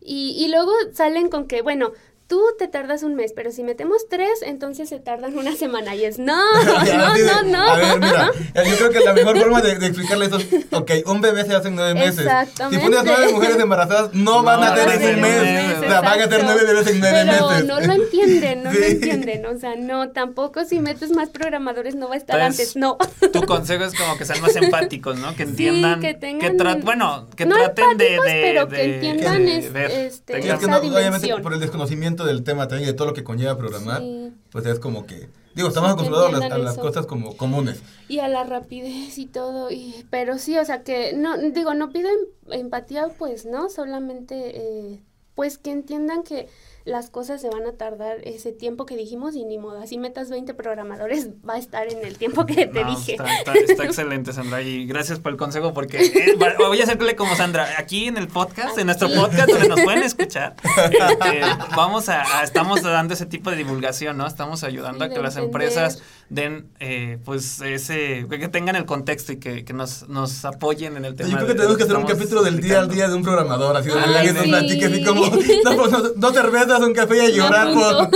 y, 0.00 0.36
y 0.38 0.48
luego 0.48 0.72
salen 0.92 1.28
con 1.28 1.46
que, 1.46 1.62
bueno, 1.62 1.92
tú 2.28 2.42
te 2.58 2.68
tardas 2.68 3.02
un 3.02 3.14
mes, 3.14 3.32
pero 3.34 3.50
si 3.50 3.62
metemos 3.62 4.06
tres, 4.08 4.42
entonces 4.42 4.90
se 4.90 5.00
tardan 5.00 5.36
una 5.36 5.56
semana. 5.56 5.96
Y 5.96 6.04
es, 6.04 6.18
no, 6.18 6.36
no, 6.64 7.16
no, 7.16 7.42
no. 7.42 7.62
A 7.62 7.76
ver, 7.76 7.98
mira, 7.98 8.30
yo 8.54 8.76
creo 8.76 8.90
que 8.90 9.00
la 9.00 9.14
mejor 9.14 9.38
forma 9.38 9.62
de, 9.62 9.72
explicarle 9.72 10.26
eso 10.26 10.36
es, 10.36 10.46
ok, 10.70 10.90
un 11.06 11.22
bebé 11.22 11.44
se 11.44 11.54
hace 11.54 11.68
en 11.68 11.76
nueve 11.76 11.94
meses. 11.94 12.20
Exactamente. 12.20 12.84
Si 12.84 12.90
pones 12.90 13.04
nueve 13.04 13.32
mujeres 13.32 13.58
embarazadas, 13.58 14.12
no, 14.12 14.42
van 14.42 14.62
a 14.62 14.74
tener 14.74 15.14
un 15.14 15.20
mes. 15.22 15.78
o 15.78 15.80
sea, 15.80 16.00
van 16.02 16.20
a 16.20 16.28
tener 16.28 16.44
nueve 16.44 16.64
bebés 16.64 16.86
en 16.86 17.00
nueve 17.00 17.18
pero 17.28 17.62
no 17.62 17.80
lo 17.80 17.92
entienden, 17.94 18.62
no 18.62 18.72
lo 18.72 18.84
entienden. 18.84 19.46
O 19.46 19.58
sea, 19.58 19.74
no, 19.76 20.10
tampoco 20.10 20.64
si 20.66 20.80
metes 20.80 21.10
más 21.10 21.30
programadores 21.30 21.94
no 21.94 22.08
va 22.08 22.14
a 22.14 22.18
estar 22.18 22.38
antes, 22.40 22.76
no. 22.76 22.98
Tu 23.32 23.42
consejo 23.42 23.84
es 23.84 23.94
como 23.94 24.18
que 24.18 24.26
sean 24.26 24.42
más 24.42 24.54
empáticos, 24.54 25.18
¿no? 25.18 25.34
Que 25.34 25.44
entiendan, 25.44 26.00
que 26.00 26.12
tengan... 26.12 26.56
Que 26.58 26.84
bueno, 26.84 27.26
que 27.34 27.46
traten 27.46 27.96
de, 27.96 28.04
de, 28.04 28.20
pero 28.24 28.68
que 28.68 28.96
entiendan 28.96 29.48
este, 29.48 30.38
esa 30.38 30.78
Obviamente 30.78 31.28
por 31.42 31.54
el 31.54 31.60
desconocimiento 31.60 32.17
del 32.24 32.44
tema 32.44 32.68
también 32.68 32.88
de 32.88 32.94
todo 32.94 33.08
lo 33.08 33.14
que 33.14 33.24
conlleva 33.24 33.56
programar, 33.56 34.02
pues 34.50 34.66
es 34.66 34.78
como 34.78 35.06
que, 35.06 35.28
digo, 35.54 35.68
estamos 35.68 35.90
acostumbrados 35.90 36.34
a 36.42 36.58
las, 36.58 36.78
cosas 36.78 37.06
como 37.06 37.36
comunes. 37.36 37.82
Y 38.08 38.18
a 38.20 38.28
la 38.28 38.44
rapidez 38.44 39.18
y 39.18 39.26
todo, 39.26 39.70
y, 39.70 40.06
pero 40.10 40.38
sí, 40.38 40.56
o 40.58 40.64
sea 40.64 40.82
que, 40.82 41.12
no, 41.14 41.36
digo, 41.38 41.74
no 41.74 41.90
pido 41.90 42.08
em, 42.08 42.52
empatía, 42.60 43.08
pues, 43.18 43.46
¿no? 43.46 43.68
Solamente, 43.68 44.56
eh, 44.56 45.02
pues 45.34 45.58
que 45.58 45.70
entiendan 45.70 46.22
que 46.22 46.48
las 46.88 47.10
cosas 47.10 47.40
se 47.40 47.50
van 47.50 47.66
a 47.66 47.72
tardar 47.72 48.16
ese 48.24 48.50
tiempo 48.50 48.86
que 48.86 48.96
dijimos 48.96 49.34
y 49.36 49.44
ni 49.44 49.58
modo, 49.58 49.80
así 49.80 49.98
metas 49.98 50.30
20 50.30 50.54
programadores, 50.54 51.28
va 51.48 51.54
a 51.54 51.58
estar 51.58 51.86
en 51.92 52.04
el 52.04 52.16
tiempo 52.16 52.46
que 52.46 52.66
te 52.66 52.82
dije. 52.84 53.12
Está, 53.12 53.52
excelente, 53.84 54.32
Sandra, 54.32 54.62
y 54.62 54.86
gracias 54.86 55.20
por 55.20 55.32
el 55.32 55.38
consejo, 55.38 55.74
porque 55.74 55.98
eh, 56.02 56.38
voy 56.58 56.80
a 56.80 56.84
hacerle 56.84 57.14
como 57.14 57.36
Sandra, 57.36 57.74
aquí 57.76 58.06
en 58.06 58.16
el 58.16 58.28
podcast, 58.28 58.78
en 58.78 58.86
nuestro 58.86 59.10
podcast 59.10 59.50
donde 59.50 59.68
nos 59.68 59.80
pueden 59.82 60.02
escuchar, 60.02 60.56
este, 60.64 61.40
vamos 61.76 62.08
a, 62.08 62.42
estamos 62.42 62.82
dando 62.82 63.12
ese 63.12 63.26
tipo 63.26 63.50
de 63.50 63.56
divulgación, 63.56 64.16
¿no? 64.16 64.26
Estamos 64.26 64.64
ayudando 64.64 65.04
a 65.04 65.10
que 65.10 65.20
las 65.20 65.36
empresas 65.36 66.02
den, 66.30 66.70
eh, 66.80 67.18
pues, 67.24 67.60
ese, 67.60 68.26
que 68.30 68.48
tengan 68.48 68.76
el 68.76 68.86
contexto 68.86 69.32
y 69.32 69.36
que, 69.36 69.64
que 69.64 69.74
nos, 69.74 70.08
nos 70.08 70.44
apoyen 70.46 70.96
en 70.96 71.04
el 71.04 71.14
tema. 71.14 71.30
Yo 71.30 71.36
creo 71.36 71.48
que 71.48 71.54
tenemos 71.54 71.76
que 71.76 71.82
hacer 71.82 71.96
un 71.96 72.06
capítulo 72.06 72.42
del 72.42 72.60
día 72.60 72.80
al 72.80 72.88
día 72.88 73.08
de 73.08 73.14
un 73.14 73.22
programador, 73.22 73.76
así 73.76 73.90
de 73.90 73.98
alguien 73.98 74.34
nos 74.34 74.44
platique 74.44 74.86
así 74.86 75.04
como, 75.04 75.26
no, 75.64 75.86
no, 75.88 76.02
no, 76.16 76.77
un 76.86 76.94
café 76.94 77.16
y 77.16 77.20
a 77.20 77.28
llorar 77.30 77.72
por... 77.72 78.10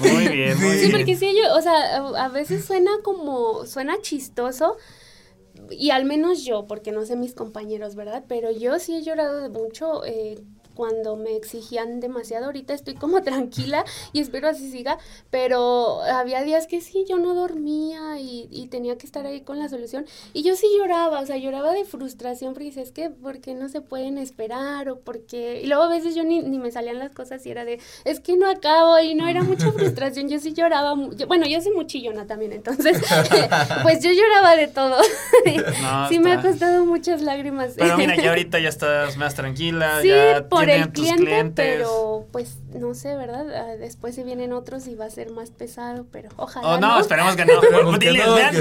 muy 0.12 0.28
bien, 0.28 0.60
muy 0.60 0.78
sí, 0.78 0.88
porque 0.90 1.16
sí, 1.16 1.34
yo, 1.36 1.54
o 1.54 1.62
sea, 1.62 1.96
a 2.16 2.28
veces 2.28 2.64
suena 2.64 2.90
como, 3.02 3.66
suena 3.66 4.00
chistoso, 4.00 4.76
y 5.70 5.90
al 5.90 6.04
menos 6.04 6.44
yo, 6.44 6.66
porque 6.66 6.92
no 6.92 7.04
sé 7.04 7.16
mis 7.16 7.34
compañeros, 7.34 7.94
¿verdad? 7.94 8.24
Pero 8.28 8.50
yo 8.50 8.78
sí 8.78 8.96
he 8.96 9.02
llorado 9.02 9.48
mucho 9.50 10.04
eh, 10.04 10.38
cuando 10.80 11.14
me 11.14 11.36
exigían 11.36 12.00
demasiado. 12.00 12.46
Ahorita 12.46 12.72
estoy 12.72 12.94
como 12.94 13.20
tranquila 13.30 13.84
y 14.14 14.20
espero 14.20 14.48
así 14.48 14.70
siga, 14.70 14.96
pero 15.28 16.00
había 16.00 16.42
días 16.42 16.66
que 16.66 16.80
sí, 16.80 17.04
yo 17.06 17.18
no 17.18 17.34
dormía 17.34 18.18
y, 18.18 18.48
y 18.50 18.68
tenía 18.68 18.96
que 18.96 19.04
estar 19.04 19.26
ahí 19.26 19.42
con 19.42 19.58
la 19.58 19.68
solución. 19.68 20.06
Y 20.32 20.42
yo 20.42 20.56
sí 20.56 20.66
lloraba, 20.78 21.20
o 21.20 21.26
sea, 21.26 21.36
lloraba 21.36 21.74
de 21.74 21.84
frustración 21.84 22.54
porque 22.54 22.64
dices, 22.64 22.88
es 22.88 22.92
que, 22.92 23.10
¿por 23.10 23.42
qué 23.42 23.52
no 23.52 23.68
se 23.68 23.82
pueden 23.82 24.16
esperar? 24.16 24.88
O 24.88 25.00
porque... 25.00 25.60
Y 25.62 25.66
luego 25.66 25.82
a 25.82 25.90
veces 25.90 26.14
yo 26.14 26.24
ni, 26.24 26.40
ni 26.40 26.58
me 26.58 26.70
salían 26.70 26.98
las 26.98 27.10
cosas 27.10 27.44
y 27.44 27.50
era 27.50 27.66
de, 27.66 27.78
es 28.06 28.20
que 28.20 28.38
no 28.38 28.48
acabo 28.48 28.98
y 29.00 29.14
no 29.14 29.28
era 29.28 29.42
mucha 29.42 29.70
frustración, 29.72 30.30
yo 30.30 30.38
sí 30.38 30.54
lloraba. 30.54 30.94
bueno, 31.28 31.46
yo 31.46 31.60
soy 31.60 31.72
muy 31.72 31.86
chillona 31.86 32.26
también, 32.26 32.54
entonces, 32.54 33.02
pues 33.82 34.02
yo 34.02 34.10
lloraba 34.12 34.56
de 34.56 34.68
todo. 34.68 34.96
sí 36.08 36.18
me 36.20 36.32
ha 36.32 36.40
costado 36.40 36.86
muchas 36.86 37.20
lágrimas. 37.20 37.74
Pero 37.76 37.98
mira, 37.98 38.16
ya 38.16 38.30
ahorita 38.30 38.58
ya 38.60 38.70
estás 38.70 39.18
más 39.18 39.34
tranquila, 39.34 40.02
ya 40.02 40.48
el 40.76 40.90
cliente, 40.90 41.52
pero 41.54 42.26
pues 42.32 42.58
no 42.72 42.94
sé, 42.94 43.16
¿verdad? 43.16 43.46
Ah, 43.54 43.76
después 43.76 44.14
se 44.14 44.24
vienen 44.24 44.52
otros 44.52 44.86
y 44.86 44.94
va 44.94 45.06
a 45.06 45.10
ser 45.10 45.30
más 45.30 45.50
pesado, 45.50 46.06
pero 46.10 46.28
ojalá. 46.36 46.68
Oh, 46.68 46.78
no, 46.78 47.00
esperemos 47.00 47.36
que 47.36 47.44
no. 47.46 47.60
vean, 47.98 48.54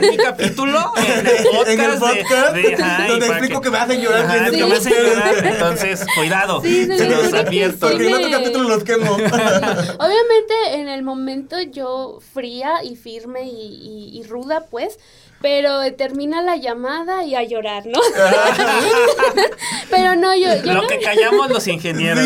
mi, 0.00 0.16
capítulo 0.16 0.92
en 0.96 1.26
el 1.26 1.44
podcast. 1.44 1.68
en 1.68 1.80
el 1.80 1.98
podcast 1.98 2.54
de, 2.54 3.08
donde 3.08 3.26
explico 3.26 3.60
que, 3.60 3.70
me 3.70 3.78
hacen 3.78 4.00
llorar. 4.00 4.24
Ajá, 4.24 4.50
que 4.50 4.64
me 4.64 4.74
hacen 4.74 4.92
llorar. 4.92 5.46
Entonces, 5.46 6.06
cuidado. 6.16 6.60
Sí, 6.62 6.86
se 6.86 7.08
los 7.08 7.32
advierto. 7.32 7.88
Porque 7.88 8.08
en 8.08 8.14
otro 8.14 8.30
capítulo 8.30 8.68
los 8.68 8.84
quemo. 8.84 9.12
Obviamente, 9.14 10.54
en 10.74 10.88
el 10.88 11.02
momento 11.02 11.60
yo 11.60 12.18
fría 12.32 12.84
y 12.84 12.96
firme 12.96 13.44
y, 13.44 14.10
y 14.12 14.22
ruda, 14.24 14.66
pues 14.70 14.98
pero 15.40 15.80
termina 15.94 16.42
la 16.42 16.56
llamada 16.56 17.24
y 17.24 17.34
a 17.34 17.42
llorar, 17.42 17.86
¿no? 17.86 17.98
pero 19.90 20.14
no, 20.14 20.34
yo... 20.36 20.48
lo 20.72 20.86
que 20.86 20.98
callamos 20.98 21.50
los 21.50 21.66
ingenieros. 21.66 22.24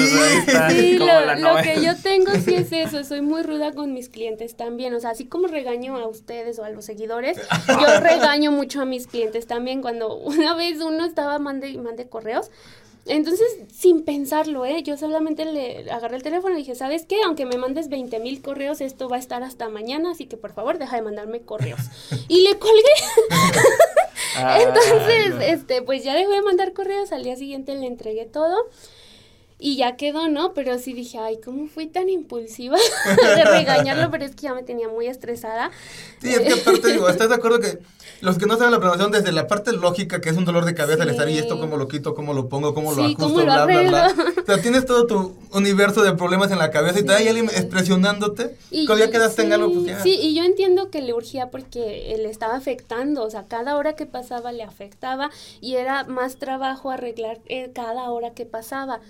Sí, 0.69 0.99
lo, 0.99 1.63
que 1.63 1.83
yo 1.83 1.97
tengo 1.97 2.33
sí 2.33 2.55
es 2.55 2.73
eso, 2.73 3.05
soy 3.05 3.21
muy 3.23 3.43
ruda 3.43 3.73
con 3.73 3.93
mis 3.93 4.09
clientes 4.09 4.57
también, 4.57 4.95
o 4.95 5.01
sea, 5.01 5.11
así 5.11 5.27
como 5.27 5.47
regaño 5.47 5.97
a 5.97 6.09
ustedes 6.09 6.59
o 6.59 6.65
a 6.65 6.71
los 6.71 6.85
seguidores, 6.85 7.39
yo 7.69 8.01
regaño 8.01 8.51
mucho 8.51 8.81
a 8.81 8.85
mis 8.85 9.07
clientes 9.07 9.47
también 9.47 9.81
cuando 9.81 10.17
una 10.17 10.55
vez 10.55 10.81
uno 10.81 11.05
estaba 11.05 11.39
mande, 11.39 11.79
mande 11.79 12.09
correos 12.09 12.51
entonces, 13.07 13.47
sin 13.73 14.03
pensarlo, 14.05 14.65
¿eh? 14.65 14.83
Yo 14.83 14.97
solamente 14.97 15.45
le 15.45 15.91
agarré 15.91 16.17
el 16.17 16.23
teléfono 16.23 16.55
y 16.55 16.59
dije, 16.59 16.75
¿sabes 16.75 17.05
qué? 17.07 17.23
Aunque 17.23 17.45
me 17.45 17.59
mandes 17.59 17.89
20 17.89 18.19
mil 18.21 18.41
correos, 18.41 18.81
esto 18.81 19.09
va 19.09 19.17
a 19.17 19.19
estar 19.19 19.43
hasta 19.43 19.69
mañana, 19.69 20.13
así 20.13 20.27
que 20.27 20.37
por 20.37 20.53
favor, 20.53 20.79
deja 20.79 20.97
de 20.97 21.03
mandarme 21.03 21.43
correos. 21.43 21.81
y 22.29 22.43
le 22.43 22.59
colgué. 22.59 22.83
Entonces, 24.59 25.35
este, 25.43 25.83
pues 25.83 26.03
ya 26.03 26.15
dejó 26.15 26.33
de 26.33 26.43
mandar 26.43 26.73
correos, 26.73 27.13
al 27.13 27.25
día 27.25 27.37
siguiente 27.37 27.75
le 27.75 27.87
entregué 27.87 28.25
todo 28.25 28.57
y 29.59 29.77
ya 29.77 29.97
quedó, 29.97 30.29
¿no? 30.29 30.53
Pero 30.53 30.79
sí 30.79 30.93
dije, 30.93 31.19
ay, 31.19 31.39
¿cómo 31.43 31.69
fui 31.69 31.87
tan 31.87 32.09
impulsiva 32.09 32.77
de 33.37 33.45
regañarlo? 33.45 34.11
Pero 34.11 34.25
es 34.25 34.35
que 34.35 34.43
ya 34.43 34.55
me 34.55 34.63
tenía 34.63 34.89
muy 34.89 35.07
estresada. 35.07 35.71
Sí, 36.21 36.31
es 36.31 36.41
que 36.41 36.61
aparte, 36.61 36.93
digo, 36.93 37.09
¿estás 37.11 37.29
de 37.29 37.35
acuerdo 37.35 37.61
que 37.61 37.79
los 38.25 38.39
que 38.39 38.47
no 38.47 38.57
saben 38.57 38.73
la 38.73 38.79
programación, 38.79 39.13
desde 39.13 39.33
la 39.33 39.47
parte 39.47 39.73
lógica, 39.73 40.21
que 40.21 40.31
es 40.31 40.37
un 40.37 40.47
dolor 40.47 40.65
de 40.65 40.75
cabeza, 40.75 41.03
el 41.03 41.11
estar 41.11 41.29
y 41.29 41.37
esto, 41.37 41.61
cómo 41.61 41.77
lo 41.77 41.89
quito, 41.89 42.15
cómo 42.15 42.33
lo 42.33 42.49
pongo, 42.49 42.73
cómo 42.73 42.93
lo 42.93 43.05
ajusto, 43.05 43.45
bla, 43.45 43.67
bla, 43.67 43.83
bla. 43.83 44.15
O 44.43 44.47
sea, 44.47 44.63
tienes 44.63 44.87
todo 44.87 45.07
tu 45.07 45.35
universo 45.53 46.03
de 46.03 46.15
problemas 46.15 46.51
en 46.51 46.59
la 46.59 46.71
cabeza 46.71 47.01
y 47.01 47.03
te 47.05 47.13
hay 47.13 47.29
alguien 47.29 47.47
expresionándote. 47.47 48.57
Y, 48.71 48.87
cuando 48.87 49.05
ya 49.05 49.11
quedaste 49.11 49.43
en 49.43 49.53
algo, 49.53 49.73
pues 49.73 49.87
ya. 49.87 50.03
Sí, 50.03 50.19
y 50.21 50.35
yo 50.35 50.43
entiendo 50.43 50.91
que 50.91 51.03
le 51.03 51.13
urgía 51.13 51.51
porque 51.51 52.17
le 52.19 52.31
estaba 52.31 52.57
afectando, 52.57 53.25
o 53.25 53.31
sea, 53.31 53.45
cada 53.47 53.77
hora 53.77 53.95
que 53.95 54.07
pasaba 54.07 54.53
le 54.53 54.63
afectaba 54.63 55.31
y 55.61 55.77
era 55.77 56.05
más 56.05 56.37
trabajo 56.37 56.91
arreglar 56.91 57.41
eh, 57.47 57.71
cada 57.75 58.11
hora 58.11 58.33
que 58.33 58.47
pasaba. 58.47 59.01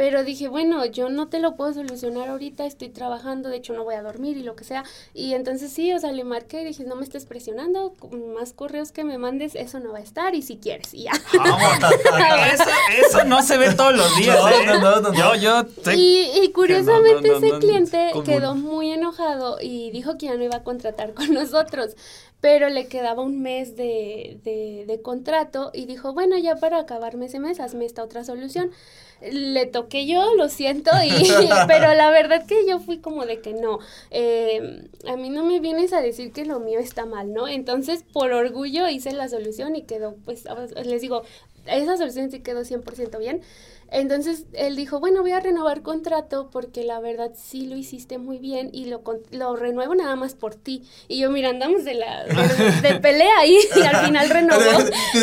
Pero 0.00 0.24
dije, 0.24 0.48
bueno, 0.48 0.86
yo 0.86 1.10
no 1.10 1.28
te 1.28 1.40
lo 1.40 1.56
puedo 1.56 1.74
solucionar 1.74 2.30
ahorita, 2.30 2.64
estoy 2.64 2.88
trabajando, 2.88 3.50
de 3.50 3.58
hecho 3.58 3.74
no 3.74 3.84
voy 3.84 3.96
a 3.96 4.02
dormir 4.02 4.38
y 4.38 4.42
lo 4.42 4.56
que 4.56 4.64
sea. 4.64 4.82
Y 5.12 5.34
entonces 5.34 5.70
sí, 5.70 5.92
o 5.92 5.98
sea, 5.98 6.10
le 6.10 6.24
marqué 6.24 6.62
y 6.62 6.64
dije, 6.64 6.84
no 6.84 6.96
me 6.96 7.04
estés 7.04 7.26
presionando, 7.26 7.92
más 8.34 8.54
correos 8.54 8.92
que 8.92 9.04
me 9.04 9.18
mandes, 9.18 9.54
eso 9.54 9.78
no 9.78 9.92
va 9.92 9.98
a 9.98 10.00
estar 10.00 10.34
y 10.34 10.40
si 10.40 10.56
quieres, 10.56 10.94
y 10.94 11.02
ya. 11.02 11.10
eso, 12.54 12.64
eso, 13.08 13.24
no 13.24 13.42
se 13.42 13.58
ve 13.58 13.74
todos 13.74 13.94
los 13.94 14.16
días. 14.16 14.38
¿eh? 14.38 14.66
No, 14.80 15.00
no, 15.02 15.12
yo, 15.12 15.34
yo 15.34 15.66
y, 15.92 16.30
y, 16.44 16.50
curiosamente 16.52 17.36
ese 17.36 17.58
cliente 17.58 18.12
quedó 18.24 18.54
muy 18.54 18.92
enojado 18.92 19.58
y 19.60 19.90
dijo 19.90 20.16
que 20.16 20.28
ya 20.28 20.36
no 20.36 20.44
iba 20.44 20.56
a 20.56 20.64
contratar 20.64 21.12
con 21.12 21.34
nosotros 21.34 21.94
pero 22.40 22.70
le 22.70 22.86
quedaba 22.86 23.20
un 23.20 23.42
mes 23.42 23.76
de, 23.76 24.40
de, 24.44 24.84
de, 24.86 25.02
contrato 25.02 25.70
y 25.74 25.84
dijo, 25.84 26.14
bueno, 26.14 26.38
ya 26.38 26.56
para 26.56 26.78
acabarme 26.78 27.26
ese 27.26 27.38
mes, 27.38 27.60
hazme 27.60 27.84
esta 27.84 28.02
otra 28.02 28.24
solución 28.24 28.70
le 29.22 29.66
toqué 29.66 30.06
yo, 30.06 30.34
lo 30.34 30.48
siento, 30.48 30.90
y, 31.04 31.10
pero 31.66 31.94
la 31.94 32.10
verdad 32.10 32.46
que 32.46 32.66
yo 32.66 32.78
fui 32.80 32.98
como 32.98 33.26
de 33.26 33.40
que 33.40 33.52
no, 33.52 33.78
eh, 34.10 34.88
a 35.06 35.16
mí 35.16 35.30
no 35.30 35.44
me 35.44 35.60
vienes 35.60 35.92
a 35.92 36.00
decir 36.00 36.32
que 36.32 36.44
lo 36.44 36.60
mío 36.60 36.78
está 36.78 37.06
mal, 37.06 37.32
¿no? 37.32 37.48
Entonces, 37.48 38.04
por 38.12 38.32
orgullo 38.32 38.88
hice 38.88 39.12
la 39.12 39.28
solución 39.28 39.76
y 39.76 39.82
quedó, 39.82 40.16
pues, 40.24 40.44
les 40.84 41.02
digo, 41.02 41.22
esa 41.66 41.96
solución 41.96 42.30
sí 42.30 42.40
quedó 42.40 42.64
100% 42.64 43.18
bien. 43.18 43.42
Entonces 43.92 44.44
él 44.52 44.76
dijo, 44.76 45.00
bueno, 45.00 45.22
voy 45.22 45.32
a 45.32 45.40
renovar 45.40 45.82
contrato 45.82 46.48
porque 46.52 46.84
la 46.84 47.00
verdad 47.00 47.32
sí 47.34 47.66
lo 47.66 47.76
hiciste 47.76 48.18
muy 48.18 48.38
bien 48.38 48.70
y 48.72 48.84
lo, 48.86 49.02
lo 49.32 49.56
renuevo 49.56 49.94
nada 49.94 50.14
más 50.14 50.34
por 50.34 50.54
ti. 50.54 50.84
Y 51.08 51.20
yo, 51.20 51.30
mira, 51.30 51.50
andamos 51.50 51.84
de, 51.84 51.94
la, 51.94 52.24
de, 52.24 53.00
pelea 53.00 53.38
ahí 53.40 53.58
y 53.76 53.80
al 53.80 54.06
final 54.06 54.30
renovó. 54.30 54.60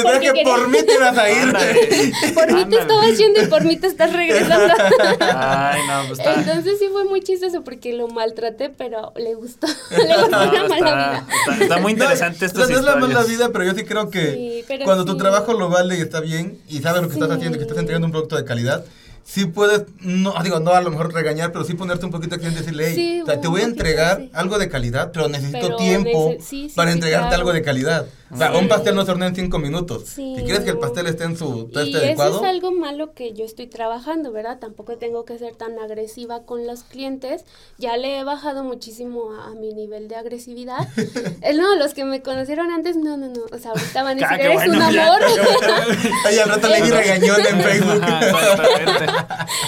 porque 0.03 0.33
que 0.33 0.43
por 0.43 0.67
mí 0.67 0.79
te 0.83 0.95
ibas 0.95 1.17
a 1.17 1.29
ir. 1.29 2.33
por 2.33 2.51
mí 2.51 2.65
te 2.65 2.79
estaba 2.79 3.01
haciendo 3.03 3.41
y 3.41 3.47
por 3.47 3.63
mí 3.63 3.77
te 3.77 3.87
estás 3.87 4.11
regresando. 4.11 4.73
Ay, 5.19 5.81
no, 5.87 6.07
pues 6.07 6.19
está. 6.19 6.33
Entonces 6.33 6.79
sí 6.79 6.87
fue 6.91 7.05
muy 7.05 7.21
chistoso 7.21 7.63
porque 7.63 7.93
lo 7.93 8.09
maltraté, 8.09 8.69
pero 8.69 9.13
le 9.15 9.33
gustó. 9.35 9.67
le 9.91 10.17
gustó 10.17 10.45
la 10.45 10.67
mala 10.67 10.75
vida. 10.75 11.27
Está, 11.61 11.77
muy 11.77 11.93
interesante 11.93 12.45
esto. 12.45 12.59
No, 12.59 12.67
no 12.67 12.79
es 12.79 12.83
la 12.83 12.95
mala 12.97 13.23
vida, 13.23 13.49
pero 13.51 13.63
yo 13.63 13.73
sí 13.73 13.85
creo 13.85 14.09
que 14.09 14.65
cuando 14.83 15.05
tu 15.05 15.15
trabajo 15.15 15.53
lo 15.53 15.69
vale 15.69 15.97
y 15.97 16.01
está 16.01 16.19
bien 16.19 16.59
y 16.67 16.79
sabes 16.79 17.01
lo 17.01 17.07
que 17.07 17.13
estás 17.13 17.31
haciendo 17.31 17.55
y 17.55 17.59
que 17.59 17.63
estás 17.63 17.77
entregando 17.77 18.07
un 18.07 18.11
producto 18.11 18.35
de 18.35 18.43
calidad, 18.43 18.56
calidad, 18.57 18.85
sí 19.23 19.45
puedes, 19.45 19.83
no 19.99 20.33
digo, 20.43 20.59
no 20.59 20.71
a 20.71 20.81
lo 20.81 20.89
mejor 20.89 21.13
regañar, 21.13 21.51
pero 21.51 21.63
sí 21.65 21.73
ponerte 21.73 22.05
un 22.05 22.11
poquito 22.11 22.35
aquí 22.35 22.47
y 22.47 22.49
decirle, 22.49 22.93
hey, 22.95 23.23
te 23.41 23.47
voy 23.47 23.61
a 23.61 23.65
entregar 23.65 24.23
algo 24.33 24.57
de 24.57 24.69
calidad, 24.69 25.11
pero 25.11 25.27
necesito 25.27 25.75
tiempo 25.75 26.33
para 26.75 26.91
entregarte 26.91 27.35
algo 27.35 27.53
de 27.53 27.61
calidad. 27.61 28.07
O 28.29 28.37
sea, 28.37 28.51
un 28.57 28.67
pastel 28.67 28.93
no 28.95 29.05
se 29.05 29.11
hornea 29.11 29.29
en 29.29 29.35
cinco 29.35 29.57
minutos. 29.57 30.03
si 30.09 30.35
quieres 30.43 30.63
que 30.63 30.71
el 30.71 30.79
pastel 30.79 31.07
esté 31.07 31.23
en 31.23 31.37
su 31.37 31.69
teste 31.69 31.91
y 31.91 31.95
adecuado. 31.95 32.37
Eso 32.37 32.43
es 32.43 32.49
algo 32.49 32.71
malo 32.71 33.13
que 33.13 33.33
yo 33.33 33.45
estoy 33.45 33.67
trabajando, 33.67 34.31
¿verdad? 34.33 34.59
Tampoco 34.59 34.97
tengo 34.97 35.23
que 35.23 35.37
ser 35.37 35.55
tan 35.55 35.79
agresiva 35.79 36.43
con 36.43 36.67
los 36.67 36.83
clientes. 36.83 37.45
Ya 37.77 37.95
le 37.95 38.19
he 38.19 38.23
bajado 38.23 38.63
muchísimo 38.63 39.31
a, 39.33 39.51
mi 39.51 39.73
nivel 39.73 40.09
de 40.09 40.15
agresividad. 40.17 40.87
eh, 41.41 41.53
no, 41.53 41.75
los 41.75 41.93
que 41.93 42.03
me 42.03 42.21
conocieron 42.21 42.69
antes, 42.69 42.97
no, 42.97 43.15
no, 43.15 43.27
no. 43.29 43.41
O 43.51 43.57
sea, 43.57 43.71
ahorita 43.71 44.03
van 44.03 44.21
a 44.21 44.29
decir, 44.29 44.45
eres 44.45 44.67
un 44.67 44.81
amor. 44.81 45.21
Ay, 46.25 46.39
al 46.39 46.49
rato 46.49 46.67
le 46.67 46.81
di 46.81 46.89
regañón 46.89 47.39
en 47.39 47.61
Facebook. 47.61 48.03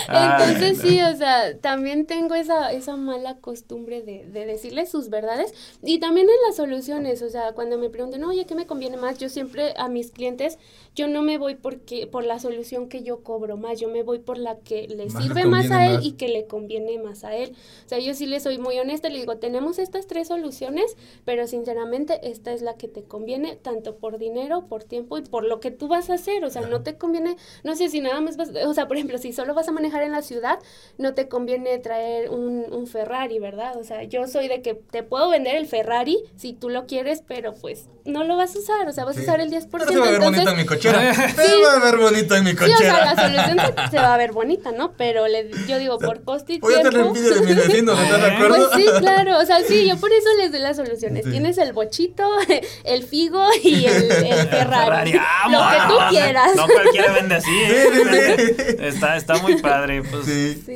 Entonces, 0.10 0.80
sí, 0.82 1.02
o 1.02 1.16
sea, 1.16 1.58
también 1.60 2.06
tengo 2.06 2.36
esa, 2.36 2.74
esa 2.74 2.98
mala 2.98 3.36
costumbre 3.36 4.02
de, 4.02 4.26
de 4.26 4.46
decirles 4.46 4.92
sus 4.92 5.10
verdades. 5.10 5.54
Y 5.82 6.00
también 6.00 6.28
en 6.28 6.36
las 6.46 6.58
soluciones, 6.58 7.22
o 7.22 7.30
sea, 7.30 7.54
cuando 7.54 7.78
me 7.78 7.90
preguntan, 7.90 8.24
oye, 8.26 8.46
¿qué 8.50 8.56
me 8.56 8.66
conviene 8.66 8.98
más? 8.98 9.20
Yo 9.20 9.30
siempre 9.30 9.76
a 9.78 9.90
mis 9.90 10.10
clientes, 10.10 10.58
yo 10.96 11.08
no 11.08 11.22
me 11.22 11.38
voy 11.38 11.54
porque, 11.54 12.08
por 12.08 12.24
la 12.24 12.40
solución 12.40 12.90
que 12.90 13.04
yo 13.04 13.22
cobro 13.22 13.58
más, 13.58 13.80
yo 13.80 13.90
me 13.90 14.02
voy 14.02 14.18
por 14.18 14.40
la 14.40 14.58
que 14.58 14.88
le 14.88 15.12
sirve 15.12 15.46
más 15.46 15.70
a 15.70 15.86
él 15.86 16.00
y 16.02 16.14
que 16.14 16.30
le 16.30 16.48
conviene 16.48 16.98
más 16.98 17.24
a 17.24 17.36
él. 17.36 17.56
O 17.86 17.90
sea, 17.90 18.00
yo 18.00 18.16
sí 18.16 18.26
le 18.26 18.40
soy 18.40 18.58
muy 18.58 18.80
honesta, 18.80 19.08
le 19.08 19.20
digo, 19.20 19.38
tenemos 19.38 19.78
estas 19.78 20.08
tres 20.08 20.30
soluciones, 20.30 20.98
pero 21.26 21.46
sinceramente 21.46 22.28
esta 22.28 22.52
es 22.52 22.64
la 22.64 22.74
que 22.74 22.88
te 22.88 23.04
conviene, 23.04 23.56
tanto 23.56 23.98
por 23.98 24.18
dinero, 24.18 24.66
por 24.66 24.84
tiempo 24.84 25.20
y 25.20 25.22
por 25.22 25.44
lo 25.44 25.60
que 25.60 25.70
tú 25.70 25.88
vas 25.88 26.10
a 26.10 26.16
hacer. 26.16 26.44
O 26.44 26.50
sea, 26.50 26.64
no 26.64 26.82
te 26.82 26.98
conviene, 26.98 27.36
no 27.64 27.76
sé 27.76 27.90
si 27.90 28.02
nada 28.02 28.20
más 28.20 28.36
vas, 28.36 28.50
o 28.66 28.74
sea, 28.74 28.88
por 28.88 28.98
ejemplo, 28.98 29.20
si 29.20 29.32
solo 29.32 29.54
vas 29.54 29.68
a 29.68 29.72
manejar 29.72 30.02
en 30.02 30.14
la 30.14 30.24
ciudad, 30.24 30.58
no 30.98 31.14
te 31.14 31.28
conviene 31.28 31.78
traer 31.78 32.32
un, 32.32 32.66
un 32.74 32.88
Ferrari, 32.88 33.38
¿verdad? 33.38 33.78
O 33.78 33.84
sea, 33.84 34.06
yo 34.06 34.26
soy 34.26 34.48
de 34.48 34.64
que 34.64 34.74
te 34.74 35.04
puedo 35.04 35.30
vender 35.30 35.56
el 35.56 35.68
Ferrari 35.68 36.18
si 36.36 36.54
tú 36.54 36.70
lo 36.70 36.88
quieres, 36.88 37.22
pero 37.28 37.54
pues 37.54 37.90
no 38.06 38.24
lo 38.24 38.39
vas 38.40 38.56
a 38.56 38.60
usar, 38.60 38.88
o 38.88 38.92
sea, 38.92 39.06
vas 39.06 39.18
a 39.18 39.22
usar 39.22 39.40
el 39.42 39.52
10%. 39.52 39.68
Pero 39.72 39.86
se 39.86 39.98
va 39.98 40.08
a 40.08 40.12
ver 40.12 40.20
bonito 40.22 40.50
en 40.50 40.58
mi 40.58 40.66
cochera. 40.66 41.14
Se 41.14 41.58
va 41.58 41.74
a 41.74 41.80
ver 41.80 41.98
bonito 41.98 42.36
en 42.36 42.44
mi 42.44 42.56
cochera. 42.56 42.78
Sí, 42.78 42.84
o 42.84 42.88
sea, 42.88 43.14
la 43.14 43.16
solución 43.16 43.76
se, 43.92 43.98
va 43.98 44.14
a 44.14 44.18
ver 44.18 44.32
bonita, 44.32 44.72
¿no? 44.72 44.94
Pero 44.94 45.28
le, 45.28 45.52
yo 45.68 45.78
digo, 45.78 46.00
por 46.00 46.24
costo 46.24 46.54
y 46.54 46.60
Voy 46.60 46.74
tiempo. 46.74 46.88
A 46.88 46.92
tener 46.92 47.08
envidia 47.08 47.34
de 47.36 47.42
mis 47.42 47.56
vecinos, 47.56 48.00
¿estás 48.00 48.22
de 48.22 48.28
acuerdo? 48.28 48.50
Pues 48.70 48.84
sí, 48.84 48.90
claro, 49.00 49.40
o 49.40 49.46
sea, 49.46 49.62
sí, 49.64 49.88
yo 49.88 49.98
por 49.98 50.12
eso 50.12 50.28
les 50.38 50.52
doy 50.52 50.62
las 50.62 50.78
soluciones. 50.78 51.24
Tienes 51.30 51.58
el 51.58 51.74
bochito, 51.74 52.28
el 52.84 53.04
figo 53.04 53.46
y 53.64 53.86
el, 53.86 54.12
el 54.12 54.48
Ferrari. 54.48 55.14
lo 55.14 55.60
que 55.60 55.78
tú 55.88 55.96
quieras. 56.10 56.56
No 56.56 56.68
cualquiera 56.68 57.14
vende 57.14 57.36
así, 57.36 57.52
¿eh? 57.52 58.78
Está, 58.80 59.18
está 59.18 59.38
muy 59.38 59.62
padre. 59.62 60.04
Pues, 60.04 60.26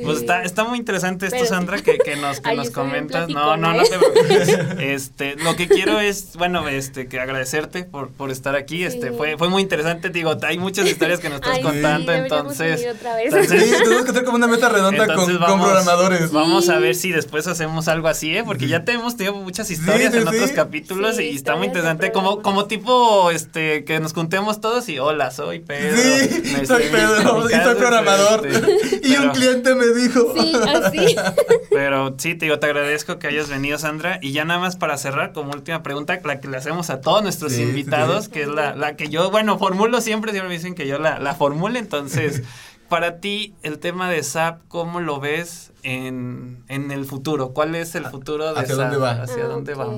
pues 0.02 0.18
está, 0.18 0.42
está 0.42 0.64
muy 0.64 0.78
interesante 0.78 1.26
esto, 1.26 1.44
Sandra, 1.46 1.78
que, 1.78 1.98
que 1.98 2.16
nos, 2.16 2.40
que 2.40 2.54
nos 2.54 2.70
comentas. 2.70 3.28
No, 3.28 3.56
no, 3.56 3.74
no 3.74 3.82
te 3.82 3.98
preocupes. 3.98 4.48
Este, 4.78 5.36
lo 5.36 5.56
que 5.56 5.68
quiero 5.68 6.00
es, 6.00 6.36
bueno, 6.36 6.68
este, 6.68 7.06
que 7.06 7.20
agradecerte 7.54 7.84
por, 7.84 8.10
por 8.10 8.30
estar 8.30 8.56
aquí. 8.56 8.84
Este, 8.84 9.12
fue, 9.12 9.36
fue 9.38 9.48
muy 9.48 9.62
interesante. 9.62 10.10
Digo, 10.10 10.36
hay 10.42 10.58
muchas 10.58 10.86
historias 10.86 11.20
que 11.20 11.28
nos 11.28 11.36
estás 11.36 11.58
contando, 11.62 12.12
entonces. 12.12 12.84
entonces 13.24 13.64
sí, 13.64 13.74
tenemos 13.82 14.04
que 14.04 14.10
hacer 14.10 14.24
como 14.24 14.36
una 14.36 14.46
meta 14.46 14.68
redonda 14.68 15.06
con, 15.14 15.38
con, 15.38 15.60
programadores. 15.60 16.32
Vamos 16.32 16.68
a 16.68 16.78
ver 16.78 16.94
si 16.94 17.12
después 17.12 17.46
hacemos 17.46 17.88
algo 17.88 18.08
así, 18.08 18.36
¿eh? 18.36 18.44
Porque 18.44 18.68
ya 18.68 18.84
tenemos 18.84 19.16
tenido 19.16 19.34
muchas 19.34 19.70
historias 19.70 20.14
en 20.14 20.26
otros 20.26 20.50
capítulos 20.52 21.18
y 21.20 21.30
está 21.30 21.56
muy 21.56 21.68
interesante. 21.68 22.12
Como, 22.12 22.42
como 22.42 22.66
tipo, 22.66 23.30
este, 23.30 23.84
que 23.84 24.00
nos 24.00 24.12
juntemos 24.12 24.60
todos 24.60 24.88
y 24.88 24.98
hola, 24.98 25.30
soy 25.30 25.60
Pedro. 25.60 25.96
Sí, 25.96 26.66
soy 26.66 26.84
Pedro 26.90 27.48
y 27.48 27.52
soy 27.52 27.74
programador. 27.76 28.46
Este, 28.46 29.00
y 29.08 29.16
un 29.16 29.30
cliente 29.30 29.74
me 29.74 29.86
dijo. 29.86 30.34
Sí, 30.36 30.52
así. 30.54 31.16
Pero 31.70 32.14
sí, 32.18 32.34
te 32.34 32.46
digo, 32.46 32.58
te 32.58 32.66
agradezco 32.66 33.18
que 33.18 33.26
hayas 33.26 33.48
venido, 33.48 33.78
Sandra. 33.78 34.18
Y 34.22 34.32
ya 34.32 34.44
nada 34.44 34.60
más 34.60 34.76
para 34.76 34.96
cerrar, 34.96 35.32
como 35.32 35.52
última 35.52 35.82
pregunta, 35.82 36.20
la 36.24 36.40
que 36.40 36.48
le 36.48 36.56
hacemos 36.56 36.90
a 36.90 37.00
todos 37.00 37.22
nuestros 37.22 37.43
invitados, 37.58 38.28
que 38.28 38.42
es 38.42 38.48
la, 38.48 38.74
la, 38.74 38.96
que 38.96 39.08
yo, 39.08 39.30
bueno, 39.30 39.58
formulo 39.58 40.00
siempre, 40.00 40.32
siempre 40.32 40.48
me 40.48 40.54
dicen 40.54 40.74
que 40.74 40.86
yo 40.86 40.98
la, 40.98 41.18
la 41.18 41.34
formule, 41.34 41.78
entonces, 41.78 42.42
para 42.88 43.20
ti, 43.20 43.54
el 43.62 43.78
tema 43.78 44.10
de 44.10 44.22
SAP, 44.22 44.62
¿cómo 44.68 45.00
lo 45.00 45.20
ves 45.20 45.72
en, 45.82 46.64
en 46.68 46.90
el 46.90 47.04
futuro? 47.04 47.52
¿Cuál 47.52 47.74
es 47.74 47.94
el 47.94 48.06
futuro 48.06 48.54
de 48.54 48.60
¿Hacia 48.60 48.74
Dónde 48.74 48.96
va? 48.96 49.22
¿Hacia 49.22 49.44
dónde 49.44 49.74
va? 49.74 49.92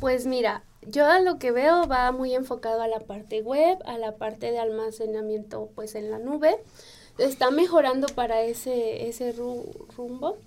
Pues 0.00 0.26
mira, 0.26 0.62
yo 0.82 1.06
a 1.06 1.20
lo 1.20 1.38
que 1.38 1.50
veo 1.50 1.86
va 1.86 2.12
muy 2.12 2.34
enfocado 2.34 2.82
a 2.82 2.88
la 2.88 3.00
parte 3.00 3.42
web, 3.42 3.78
a 3.84 3.98
la 3.98 4.16
parte 4.16 4.50
de 4.50 4.58
almacenamiento 4.58 5.70
pues 5.74 5.94
en 5.94 6.10
la 6.10 6.18
nube. 6.18 6.56
Está 7.18 7.50
mejorando 7.50 8.06
para 8.14 8.42
ese, 8.42 9.08
ese 9.08 9.32
rumbo 9.32 10.38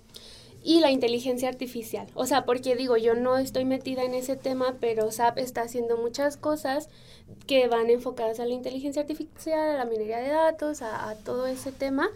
y 0.62 0.80
la 0.80 0.90
inteligencia 0.90 1.48
artificial. 1.48 2.06
O 2.14 2.26
sea, 2.26 2.44
porque 2.44 2.76
digo, 2.76 2.96
yo 2.96 3.14
no 3.14 3.38
estoy 3.38 3.64
metida 3.64 4.04
en 4.04 4.14
ese 4.14 4.36
tema, 4.36 4.76
pero 4.80 5.10
SAP 5.10 5.38
está 5.38 5.62
haciendo 5.62 5.96
muchas 5.96 6.36
cosas 6.36 6.88
que 7.46 7.66
van 7.68 7.90
enfocadas 7.90 8.40
a 8.40 8.46
la 8.46 8.54
inteligencia 8.54 9.02
artificial, 9.02 9.70
a 9.70 9.78
la 9.78 9.84
minería 9.84 10.18
de 10.18 10.28
datos, 10.28 10.82
a, 10.82 11.14
todo 11.24 11.46
ese 11.46 11.72
tema 11.72 12.08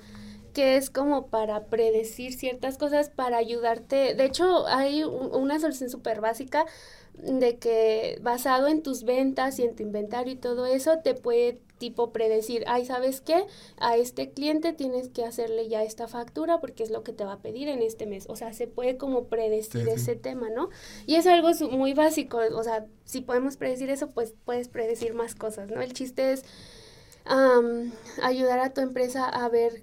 que 0.54 0.78
es 0.78 0.88
como 0.88 1.26
para 1.26 1.64
predecir 1.64 2.32
ciertas 2.32 2.78
cosas, 2.78 3.10
para 3.10 3.36
ayudarte. 3.36 4.14
De 4.14 4.24
hecho, 4.24 4.66
hay 4.68 5.04
una 5.04 5.60
solución 5.60 5.90
súper 5.90 6.22
básica 6.22 6.64
de 7.22 7.56
que 7.58 8.18
basado 8.22 8.68
en 8.68 8.82
tus 8.82 9.04
ventas 9.04 9.58
y 9.58 9.64
en 9.64 9.74
tu 9.74 9.82
inventario 9.82 10.32
y 10.32 10.36
todo 10.36 10.66
eso, 10.66 10.98
te 11.02 11.14
puede 11.14 11.60
tipo 11.78 12.10
predecir, 12.10 12.64
ay, 12.66 12.86
¿sabes 12.86 13.20
qué? 13.20 13.44
A 13.76 13.96
este 13.96 14.30
cliente 14.30 14.72
tienes 14.72 15.10
que 15.10 15.24
hacerle 15.24 15.68
ya 15.68 15.82
esta 15.82 16.08
factura 16.08 16.58
porque 16.58 16.82
es 16.82 16.90
lo 16.90 17.02
que 17.02 17.12
te 17.12 17.24
va 17.24 17.34
a 17.34 17.42
pedir 17.42 17.68
en 17.68 17.82
este 17.82 18.06
mes. 18.06 18.24
O 18.28 18.36
sea, 18.36 18.54
se 18.54 18.66
puede 18.66 18.96
como 18.96 19.24
predecir 19.24 19.86
ese 19.88 20.16
tema, 20.16 20.48
¿no? 20.48 20.70
Y 21.06 21.16
es 21.16 21.26
algo 21.26 21.50
muy 21.70 21.92
básico, 21.92 22.40
o 22.54 22.62
sea, 22.62 22.86
si 23.04 23.20
podemos 23.20 23.58
predecir 23.58 23.90
eso, 23.90 24.10
pues 24.10 24.34
puedes 24.44 24.68
predecir 24.68 25.12
más 25.12 25.34
cosas, 25.34 25.70
¿no? 25.70 25.82
El 25.82 25.92
chiste 25.92 26.32
es 26.32 26.44
ayudar 28.22 28.60
a 28.60 28.72
tu 28.72 28.80
empresa 28.80 29.28
a 29.28 29.48
ver 29.48 29.82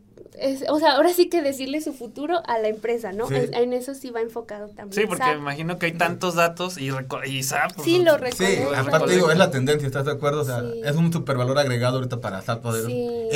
o 0.70 0.80
sea, 0.80 0.94
ahora 0.94 1.14
sí 1.14 1.30
que 1.30 1.42
decirle 1.42 1.82
su 1.82 1.94
futuro 1.94 2.42
a 2.46 2.58
la 2.60 2.68
empresa, 2.68 3.12
¿no? 3.12 3.28
En, 3.32 3.74
eso 3.74 3.94
sí 3.94 4.10
va 4.10 4.22
enfocado 4.22 4.68
también. 4.70 4.94
Sí, 4.94 5.08
porque 5.08 5.26
me 5.26 5.38
imagino 5.38 5.78
que 5.78 5.88
hay 5.88 5.92
tantos 5.94 6.36
datos 6.36 6.78
y, 6.78 6.90
y 7.26 7.44
SAP. 7.44 7.74
Pues, 7.76 7.86
sí, 7.86 8.04
lo 8.04 8.18
recuerdo. 8.18 8.54
Sí, 8.54 8.76
aparte 8.76 9.14
digo, 9.14 9.32
es 9.32 9.38
la 9.38 9.52
tendencia, 9.52 9.86
¿estás 9.86 10.06
de 10.06 10.12
acuerdo? 10.12 10.42
O 10.42 10.46
sea, 10.46 10.64
es 10.84 10.96
un 10.96 11.12
super 11.14 11.38
valor 11.38 11.58
agregado 11.60 11.98
ahorita 11.98 12.20
para 12.20 12.42
SAP, 12.42 12.62
poder, 12.62 12.84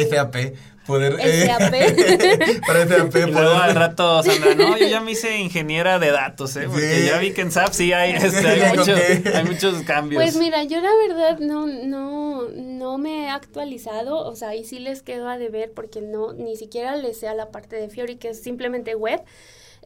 SAP, 0.09 0.35
poder... 0.85 1.13
SAP. 1.13 1.73
Eh, 1.73 2.61
para 2.67 2.87
SAP, 2.87 3.15
y 3.15 3.31
luego 3.31 3.55
al 3.55 3.75
rato, 3.75 4.23
Sandra, 4.23 4.55
no, 4.55 4.77
yo 4.77 4.87
ya 4.87 5.01
me 5.01 5.11
hice 5.11 5.37
ingeniera 5.37 5.99
de 5.99 6.11
datos, 6.11 6.55
¿eh? 6.55 6.67
Porque 6.67 7.05
ya 7.05 7.17
vi 7.19 7.31
que 7.31 7.41
en 7.41 7.51
SAP 7.51 7.73
sí 7.73 7.93
hay, 7.93 8.11
este, 8.15 8.47
hay, 8.47 8.77
mucho, 8.77 8.95
hay 9.33 9.43
muchos 9.43 9.83
cambios. 9.83 10.21
Pues 10.21 10.37
mira, 10.37 10.63
yo 10.63 10.81
la 10.81 10.91
verdad 11.07 11.39
no, 11.39 11.67
no, 11.67 12.47
no 12.49 12.97
me 12.97 13.25
he 13.25 13.29
actualizado, 13.29 14.17
o 14.25 14.35
sea, 14.35 14.49
ahí 14.49 14.63
sí 14.63 14.79
les 14.79 15.01
quedo 15.01 15.29
a 15.29 15.37
deber 15.37 15.71
porque 15.73 16.01
no, 16.01 16.33
ni 16.33 16.55
siquiera 16.55 16.76
les 16.95 17.19
sea 17.19 17.33
la 17.33 17.51
parte 17.51 17.75
de 17.75 17.89
Fiori, 17.89 18.17
que 18.17 18.29
es 18.29 18.41
simplemente 18.41 18.95
web. 18.95 19.21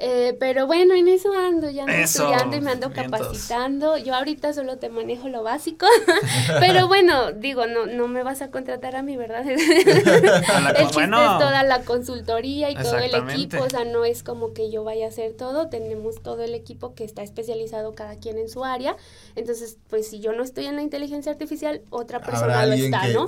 Eh, 0.04 0.36
pero 0.40 0.66
bueno, 0.66 0.96
en 0.96 1.08
eso 1.08 1.32
ando, 1.32 1.70
ya 1.70 1.84
ando 1.84 1.94
estudiando 1.94 2.58
y 2.58 2.62
me 2.62 2.72
ando 2.72 2.92
capacitando. 2.92 3.98
Yo 3.98 4.16
ahorita 4.16 4.52
solo 4.52 4.80
te 4.80 4.90
manejo 4.90 5.30
lo 5.30 5.44
básico, 5.44 5.86
pero 6.60 6.88
bueno, 6.88 7.34
digo, 7.34 7.68
no, 7.68 7.86
no 7.86 8.08
me 8.08 8.24
vas 8.24 8.42
a 8.42 8.50
contratar 8.50 8.96
a 8.96 9.04
mí, 9.04 9.16
¿verdad? 9.16 9.48
el 9.48 9.60
chiste 9.60 11.04
es 11.04 11.10
toda 11.12 11.64
la 11.64 11.84
consultoría 11.84 12.72
y 12.72 12.76
todo 12.76 12.98
el 12.98 13.14
equipo, 13.14 13.62
o 13.62 13.70
sea, 13.70 13.86
no 13.86 14.04
es 14.04 14.24
como 14.24 14.54
que 14.54 14.72
yo 14.72 14.84
vaya 14.84 15.06
a 15.06 15.10
hacer 15.10 15.34
todo, 15.34 15.70
tenemos 15.70 16.24
todo 16.24 16.42
el 16.42 16.56
equipo 16.56 16.96
que 16.96 17.04
está 17.04 17.22
especializado 17.22 17.94
cada 17.94 18.16
quien 18.16 18.40
en 18.40 18.50
su 18.50 18.66
área, 18.66 18.96
entonces, 19.36 19.78
pues 19.88 20.08
si 20.08 20.20
yo 20.20 20.34
no 20.34 20.42
estoy 20.42 20.66
en 20.66 20.78
la 20.78 20.82
inteligencia 20.82 21.32
artificial, 21.32 21.84
otra 21.92 22.22
persona 22.22 22.66
lo 22.66 22.74
está, 22.74 23.08
¿no? 23.10 23.28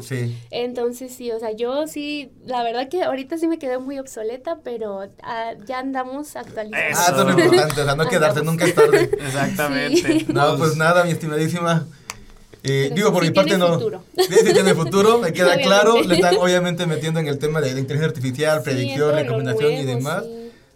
Entonces, 0.50 1.14
sí, 1.14 1.32
o 1.32 1.40
sea, 1.40 1.52
yo 1.52 1.86
sí, 1.86 2.32
la 2.48 2.64
verdad 2.64 2.90
que 2.90 3.04
ahorita 3.04 3.38
sí 3.38 3.48
me 3.48 3.60
quedé 3.60 3.78
muy 3.78 4.00
obsoleta, 4.00 4.62
pero 4.64 5.08
ah, 5.22 5.54
ya 5.68 5.78
andamos 5.78 6.36
actualizando 6.36 6.63
Ah, 6.72 6.90
eso 6.90 7.30
es 7.30 7.36
lo 7.36 7.42
importante, 7.42 7.82
o 7.82 7.86
sea, 7.86 7.96
no 7.96 8.08
quedarse, 8.08 8.44
nunca 8.44 8.66
es 8.66 8.76
tarde. 8.76 9.10
Exactamente. 9.20 10.26
No, 10.34 10.58
pues 10.58 10.76
nada, 10.76 11.04
mi 11.04 11.12
estimadísima. 11.12 11.86
Eh, 12.64 12.92
digo, 12.96 13.12
por 13.12 13.24
mi 13.24 13.32
parte 13.32 13.58
no. 13.58 13.74
Futuro. 13.74 14.04
Sí, 14.16 14.36
sí 14.46 14.54
tiene 14.54 14.74
futuro, 14.74 15.18
me 15.18 15.34
queda 15.34 15.58
claro. 15.62 16.02
Le 16.02 16.16
están 16.16 16.38
obviamente 16.38 16.86
metiendo 16.86 17.20
en 17.20 17.28
el 17.28 17.38
tema 17.38 17.60
de, 17.60 17.72
inteligencia 17.72 18.08
artificial, 18.08 18.62
predicción, 18.64 19.14
recomendación 19.14 19.74
y 19.74 19.84
demás. 19.84 20.24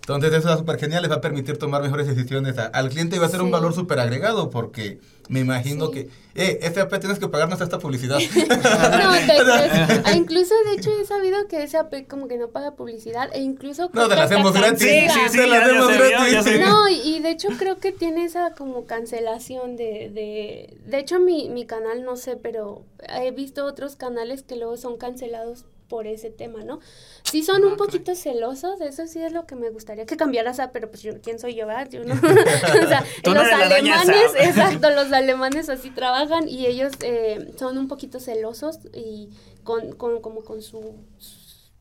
Entonces 0.08 0.40
eso 0.40 0.54
es 0.54 0.60
súper 0.60 0.80
genial, 0.80 1.02
les 1.02 1.12
va 1.12 1.16
a 1.16 1.22
permitir 1.22 1.58
tomar 1.58 1.82
mejores 1.82 2.08
decisiones 2.08 2.58
al 2.58 2.90
cliente 2.90 3.18
y 3.18 3.20
va 3.20 3.26
a 3.26 3.30
ser 3.30 3.42
un 3.42 3.52
valor 3.52 3.74
súper 3.74 4.00
agregado 4.00 4.50
porque 4.50 5.02
me 5.28 5.42
imagino 5.42 5.92
que, 5.92 6.08
eh, 6.34 6.62
SAP 6.74 6.98
tienes 7.02 7.20
que 7.20 7.28
pagarnos 7.28 7.60
esta 7.60 7.78
publicidad. 7.78 8.18
no, 10.08 10.14
incluso 10.16 10.56
de 10.64 10.78
hecho 10.78 10.92
he 10.98 11.04
sabido 11.04 11.50
que 11.50 11.68
SAP 11.68 12.08
como 12.08 12.30
que 12.30 12.38
no 12.38 12.48
paga 12.52 12.72
publicidad 12.76 13.30
e 13.34 13.42
incluso... 13.42 13.90
No, 13.92 14.08
te 14.08 14.16
la 14.16 14.24
hacemos 14.24 14.54
gratis. 14.54 14.80
Sí, 14.80 15.10
sí, 15.10 15.20
sí, 15.30 15.46
la 15.46 15.58
hacemos 15.58 15.90
gratis. 15.90 16.60
No, 16.62 16.88
y, 16.88 17.20
de 17.20 17.32
hecho 17.32 17.50
creo 17.60 17.80
que 17.80 17.92
tiene 17.92 18.24
esa 18.24 18.52
como 18.52 18.86
cancelación 18.86 19.76
de... 19.76 20.10
De, 20.14 20.78
de 20.86 21.00
hecho 21.00 21.20
mi, 21.20 21.50
mi 21.50 21.66
canal 21.66 22.06
no 22.06 22.16
sé, 22.16 22.38
pero 22.38 22.86
he 23.10 23.32
visto 23.32 23.66
otros 23.66 23.98
canales 23.98 24.44
que 24.44 24.56
luego 24.56 24.78
son 24.78 24.96
cancelados 24.96 25.66
por 25.88 26.08
ese 26.08 26.30
tema, 26.30 26.64
¿no? 26.64 26.80
Sí 27.24 27.44
son 27.44 27.66
un 27.66 27.78
poquito 27.78 28.16
celosos, 28.16 28.82
eso 28.82 29.08
sí 29.08 29.22
es 29.22 29.32
lo 29.32 29.46
que 29.46 29.56
me 29.56 29.70
gustaría 29.70 30.06
que 30.06 30.18
cambiaras 30.18 30.60
a, 30.60 30.72
pero 30.72 30.90
pues 30.90 31.02
yo, 31.02 31.22
¿quién 31.22 31.40
soy 31.40 31.56
yo? 31.56 31.68
Yo 31.90 32.04
no. 32.04 32.14
o 32.14 32.88
sea, 32.88 33.06
los 33.26 33.48
alemanes, 33.48 34.32
exacto, 34.40 34.90
los 34.92 35.12
alemanes 35.12 35.70
así 35.70 35.90
trabajan 35.92 36.48
y 36.48 36.66
ellos 36.66 36.94
eh, 37.02 37.54
son 37.58 37.78
un 37.78 37.88
poquito 37.88 38.20
celosos 38.20 38.80
y 38.94 39.30
con, 39.64 39.94
con, 39.94 40.22
como 40.22 40.44
con 40.44 40.62
su, 40.62 40.96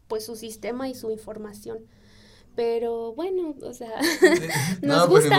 pues 0.08 0.24
su 0.24 0.36
sistema 0.36 0.88
y 0.88 0.94
su 0.94 1.10
información 1.10 1.78
pero 2.56 3.12
bueno, 3.12 3.54
o 3.62 3.72
sea, 3.74 3.90
nos 4.80 4.98
no, 4.98 5.08
pues, 5.08 5.28
gusta. 5.28 5.38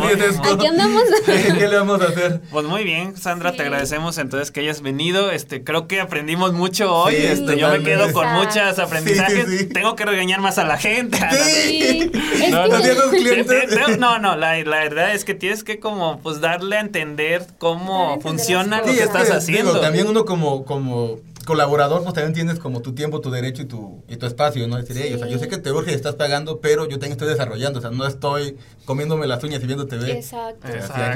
Pues, 0.00 0.38
Aquí 0.52 0.66
andamos. 0.66 1.02
¿Qué 1.24 1.66
le 1.66 1.76
vamos 1.76 2.00
a 2.02 2.04
hacer? 2.04 2.42
Pues 2.50 2.66
muy 2.66 2.84
bien, 2.84 3.16
Sandra, 3.16 3.52
te 3.52 3.62
agradecemos 3.62 4.18
entonces 4.18 4.50
que 4.50 4.60
hayas 4.60 4.82
venido. 4.82 5.30
Este, 5.30 5.64
creo 5.64 5.88
que 5.88 6.00
aprendimos 6.00 6.52
mucho 6.52 6.94
hoy. 6.94 7.16
este, 7.16 7.58
yo 7.58 7.70
me 7.70 7.82
quedo 7.82 8.12
con 8.12 8.30
muchos 8.34 8.78
aprendizajes. 8.78 9.70
Tengo 9.70 9.96
que 9.96 10.04
regañar 10.04 10.40
más 10.40 10.58
a 10.58 10.64
la 10.64 10.76
gente. 10.76 11.18
Sí. 11.32 12.10
no, 12.50 12.68
no, 12.68 12.78
clientes. 13.10 13.98
no, 13.98 14.18
no, 14.18 14.36
la, 14.36 14.62
la, 14.62 14.80
verdad 14.80 15.14
es 15.14 15.24
que 15.24 15.34
tienes 15.34 15.64
que 15.64 15.80
como 15.80 16.20
pues 16.20 16.40
darle 16.40 16.76
a 16.76 16.80
entender 16.80 17.46
cómo 17.58 18.20
funciona 18.20 18.80
lo 18.80 18.84
que 18.92 19.02
estás 19.02 19.30
haciendo. 19.30 19.80
también 19.80 20.06
uno 20.06 20.26
como 20.26 20.66
como 20.66 21.18
colaborador, 21.46 22.02
pues 22.02 22.12
también 22.12 22.34
tienes 22.34 22.58
como 22.58 22.82
tu 22.82 22.94
tiempo, 22.94 23.22
tu 23.22 23.30
derecho 23.30 23.62
y 23.62 23.64
tu, 23.64 24.02
y 24.08 24.16
tu 24.16 24.26
espacio, 24.26 24.68
¿no? 24.68 24.76
Decir, 24.76 25.14
o 25.14 25.18
sea, 25.18 25.28
yo 25.28 25.38
sé 25.38 25.48
que 25.48 25.56
te 25.56 25.72
urge 25.72 25.92
y 25.92 25.94
estás 25.94 26.16
pagando, 26.16 26.60
pero 26.60 26.84
yo 26.84 26.98
también 26.98 27.12
estoy 27.12 27.28
desarrollando, 27.28 27.78
o 27.78 27.82
sea, 27.82 27.90
no 27.90 28.06
estoy 28.06 28.58
comiéndome 28.84 29.26
las 29.26 29.42
uñas 29.42 29.62
y 29.62 29.66
viendo 29.66 29.86
TV. 29.86 30.12
Exacto. 30.12 30.68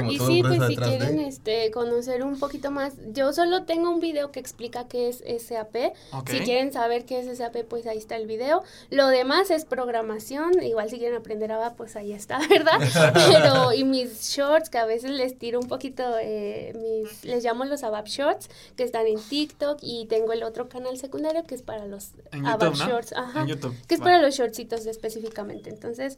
y 0.09 0.17
sí, 0.17 0.41
pues 0.41 0.67
si 0.67 0.75
quieren 0.75 1.19
este, 1.19 1.69
conocer 1.69 2.23
un 2.23 2.39
poquito 2.39 2.71
más, 2.71 2.93
yo 3.13 3.31
solo 3.33 3.65
tengo 3.65 3.91
un 3.91 3.99
video 3.99 4.31
que 4.31 4.39
explica 4.39 4.87
qué 4.87 5.09
es 5.09 5.23
SAP. 5.43 5.93
Si 6.27 6.39
quieren 6.39 6.71
saber 6.71 7.05
qué 7.05 7.19
es 7.19 7.37
SAP, 7.37 7.63
pues 7.69 7.85
ahí 7.85 7.97
está 7.97 8.15
el 8.15 8.25
video. 8.25 8.63
Lo 8.89 9.07
demás 9.07 9.51
es 9.51 9.65
programación, 9.65 10.63
igual 10.63 10.89
si 10.89 10.97
quieren 10.97 11.17
aprender 11.17 11.51
ABA, 11.51 11.75
pues 11.75 11.95
ahí 11.95 12.13
está, 12.13 12.39
¿verdad? 12.49 12.79
pero, 13.13 13.73
y 13.75 13.83
mis 13.83 14.21
shorts, 14.21 14.69
que 14.69 14.77
a 14.77 14.85
veces 14.85 15.11
les 15.11 15.37
tiro 15.37 15.59
un 15.59 15.67
poquito, 15.67 16.03
eh, 16.21 16.73
mis, 16.75 17.23
les 17.25 17.43
llamo 17.43 17.65
los 17.65 17.83
ABAP 17.83 18.07
shorts, 18.07 18.49
que 18.77 18.83
están 18.83 19.07
en 19.07 19.19
TikTok 19.19 19.79
y 19.81 20.05
tengo 20.05 20.20
tengo 20.21 20.33
el 20.33 20.43
otro 20.43 20.69
canal 20.69 20.97
secundario 20.97 21.43
que 21.43 21.55
es 21.55 21.61
para 21.61 21.87
los 21.87 22.13
YouTube, 22.31 22.75
Shorts, 22.75 23.13
ajá, 23.13 23.45
que 23.45 23.95
es 23.95 23.99
para 23.99 24.21
los 24.21 24.35
shortsitos 24.35 24.85
específicamente. 24.85 25.69
Entonces, 25.69 26.17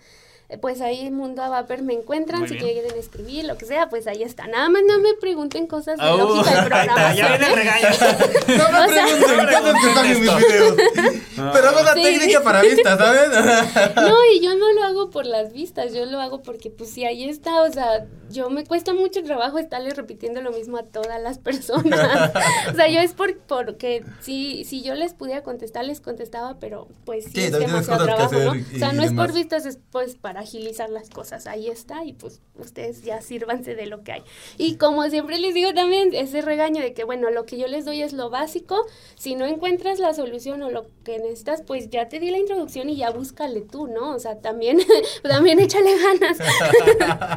pues 0.61 0.81
ahí 0.81 1.09
Mundo 1.09 1.41
Avaper 1.41 1.81
me 1.81 1.93
encuentran, 1.93 2.47
si 2.47 2.57
quieren 2.57 2.97
escribir, 2.97 3.45
lo 3.45 3.57
que 3.57 3.65
sea, 3.65 3.89
pues 3.89 4.07
ahí 4.07 4.23
está. 4.23 4.47
Nada 4.47 4.69
más 4.69 4.83
no 4.87 4.99
me 4.99 5.13
pregunten 5.15 5.67
cosas 5.67 5.97
de 5.97 6.05
lógica 6.05 6.61
de 6.61 6.69
programación. 6.69 7.15
ya 7.15 7.29
viene 7.29 7.47
el 7.47 7.55
regaño. 7.55 7.87
no 8.47 8.71
me 8.71 8.87
pregunten 8.87 9.47
cosas 9.47 9.81
que 9.81 9.87
están 9.87 10.05
en 10.05 10.21
mis 10.21 10.37
videos. 10.37 10.75
Pero 11.35 11.69
hago 11.69 11.83
la 11.83 11.93
técnica 11.93 12.41
para 12.43 12.61
vistas, 12.61 12.97
¿sabes? 12.97 13.29
no, 13.95 14.15
y 14.33 14.41
yo 14.41 14.55
no 14.55 14.71
lo 14.73 14.83
hago 14.83 15.09
por 15.09 15.25
las 15.25 15.53
vistas, 15.53 15.93
yo 15.93 16.05
lo 16.05 16.19
hago 16.19 16.43
porque 16.43 16.69
pues 16.69 16.91
si 16.91 17.05
ahí 17.05 17.27
está, 17.27 17.63
o 17.63 17.71
sea, 17.71 18.05
yo 18.29 18.49
me 18.49 18.65
cuesta 18.65 18.93
mucho 18.93 19.23
trabajo 19.23 19.59
estarle 19.59 19.91
repitiendo 19.91 20.41
lo 20.41 20.51
mismo 20.51 20.77
a 20.77 20.83
todas 20.83 21.21
las 21.21 21.39
personas. 21.39 22.31
o 22.71 22.75
sea, 22.75 22.87
yo 22.89 22.99
es 22.99 23.13
por, 23.13 23.37
porque 23.39 24.03
si, 24.19 24.63
si 24.65 24.83
yo 24.83 24.93
les 24.93 25.13
pudiera 25.13 25.41
contestar, 25.41 25.85
les 25.85 26.01
contestaba, 26.01 26.59
pero 26.59 26.87
pues 27.05 27.25
sí, 27.25 27.43
es 27.43 27.51
demasiado 27.51 28.05
trabajo, 28.05 28.35
¿no? 28.35 28.51
O 28.51 28.77
sea, 28.77 28.93
no 28.93 29.03
es 29.03 29.13
por 29.13 29.33
vistas, 29.33 29.65
es 29.65 29.79
pues 29.91 30.15
para 30.15 30.32
agilizar 30.37 30.89
las 30.89 31.09
cosas. 31.09 31.47
Ahí 31.47 31.67
está 31.67 32.03
y 32.03 32.13
pues 32.13 32.41
ustedes 32.55 33.03
ya 33.03 33.21
sírvanse 33.21 33.75
de 33.75 33.85
lo 33.85 34.03
que 34.03 34.13
hay. 34.13 34.23
Y 34.57 34.77
como 34.77 35.09
siempre 35.09 35.37
les 35.39 35.53
digo 35.53 35.73
también, 35.73 36.13
ese 36.13 36.41
regaño 36.41 36.81
de 36.81 36.93
que, 36.93 37.03
bueno, 37.03 37.29
lo 37.29 37.45
que 37.45 37.57
yo 37.57 37.67
les 37.67 37.85
doy 37.85 38.01
es 38.01 38.13
lo 38.13 38.29
básico. 38.29 38.85
Si 39.15 39.35
no 39.35 39.45
encuentras 39.45 39.99
la 39.99 40.13
solución 40.13 40.61
o 40.61 40.69
lo 40.69 40.87
que 41.03 41.19
necesitas, 41.19 41.61
pues 41.61 41.89
ya 41.89 42.09
te 42.09 42.19
di 42.19 42.31
la 42.31 42.37
introducción 42.37 42.89
y 42.89 42.97
ya 42.97 43.11
búscale 43.11 43.61
tú, 43.61 43.87
¿no? 43.87 44.11
O 44.11 44.19
sea, 44.19 44.39
también, 44.39 44.79
también 45.23 45.59
échale 45.59 45.91
ganas. 45.97 46.37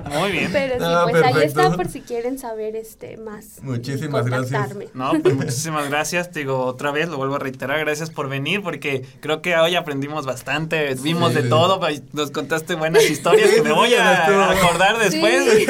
Muy 0.18 0.32
bien. 0.32 0.50
Pero 0.52 0.74
sí, 0.74 1.10
pues 1.10 1.22
ahí 1.22 1.42
está 1.42 1.74
por 1.74 1.88
si 1.88 2.00
quieren 2.00 2.38
saber 2.38 2.76
este 2.76 3.16
más. 3.16 3.62
Muchísimas 3.62 4.26
gracias. 4.26 4.74
No, 4.94 5.12
pues 5.22 5.34
muchísimas 5.34 5.88
gracias. 5.88 6.30
Te 6.30 6.40
digo 6.40 6.64
otra 6.64 6.90
vez, 6.90 7.08
lo 7.08 7.16
vuelvo 7.16 7.36
a 7.36 7.38
reiterar, 7.38 7.78
gracias 7.80 8.10
por 8.10 8.28
venir 8.28 8.62
porque 8.62 9.04
creo 9.20 9.42
que 9.42 9.56
hoy 9.56 9.74
aprendimos 9.74 10.26
bastante, 10.26 10.94
vimos 10.94 11.34
de 11.34 11.42
todo, 11.42 11.80
nos 12.12 12.30
contaste 12.30 12.76
buenas 12.90 13.10
historias 13.10 13.50
que 13.50 13.62
me 13.62 13.72
voy 13.72 13.94
a 13.94 14.50
acordar 14.50 14.98
después. 14.98 15.66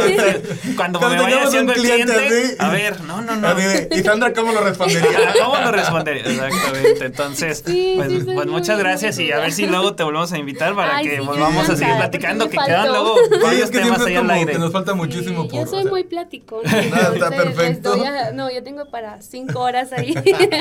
cuando, 0.77 1.01
me 1.01 1.17
vaya 1.17 1.45
haciendo 1.45 1.73
el 1.73 1.81
cliente, 1.81 2.57
a 2.59 2.69
ver, 2.69 3.01
no, 3.03 3.21
no, 3.23 3.37
no. 3.37 3.57
¿Y 3.91 4.03
Sandra 4.03 4.33
cómo 4.33 4.53
lo 4.53 4.61
respondería? 4.61 5.35
¿Cómo 5.43 5.57
lo 5.57 5.73
respondería? 5.73 6.23
Exactamente. 6.23 7.07
Entonces, 7.07 7.63
pues, 7.63 8.25
pues 8.25 8.47
muchas 8.47 8.79
gracias 8.79 9.19
y 9.19 9.33
a 9.33 9.39
ver 9.39 9.53
si 9.53 9.67
luego 9.67 9.95
te 9.95 10.03
volvemos 10.03 10.33
a 10.33 10.39
invitar 10.39 10.75
para 10.75 11.01
que 11.03 11.21
volvamos 11.21 11.69
a 11.69 11.77
seguir 11.77 11.97
platicando, 11.97 12.49
que 12.49 12.59
quedan 12.59 12.89
luego 12.89 13.17
varios 13.43 13.71
temas 13.71 14.01
ahí 14.01 14.17
al 14.17 14.31
aire. 14.31 14.53
Que 14.53 14.59
nos 14.59 14.73
falta 14.73 14.95
muchísimo 14.95 15.49
por, 15.49 15.55
Yo 15.55 15.67
soy 15.67 15.85
muy 15.85 16.05
platicón. 16.05 16.65
está 16.67 17.31
perfecto. 17.31 17.97
no, 18.35 18.51
yo 18.51 18.63
tengo 18.63 18.87
para 18.87 19.21
cinco 19.23 19.61
horas 19.61 19.93
ahí. 19.93 20.15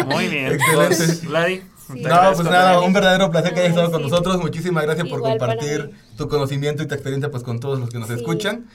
Muy 0.07 0.27
bien. 0.27 0.53
Excelente. 0.53 1.75
Pues, 1.87 2.01
no, 2.01 2.33
pues 2.33 2.43
nada, 2.45 2.81
un 2.81 2.93
verdadero 2.93 3.29
placer 3.29 3.53
que 3.53 3.59
hayas 3.59 3.71
estado 3.71 3.91
con 3.91 4.01
nosotros. 4.01 4.37
Muchísimas 4.37 4.83
gracias 4.85 5.07
por 5.07 5.21
compartir 5.21 5.91
tu 6.15 6.27
conocimiento 6.27 6.83
y 6.83 6.87
tu 6.87 6.93
experiencia 6.93 7.31
pues 7.31 7.43
con 7.43 7.59
todos 7.59 7.79
los 7.79 7.89
que 7.89 7.99
nos 7.99 8.09
escuchan. 8.09 8.67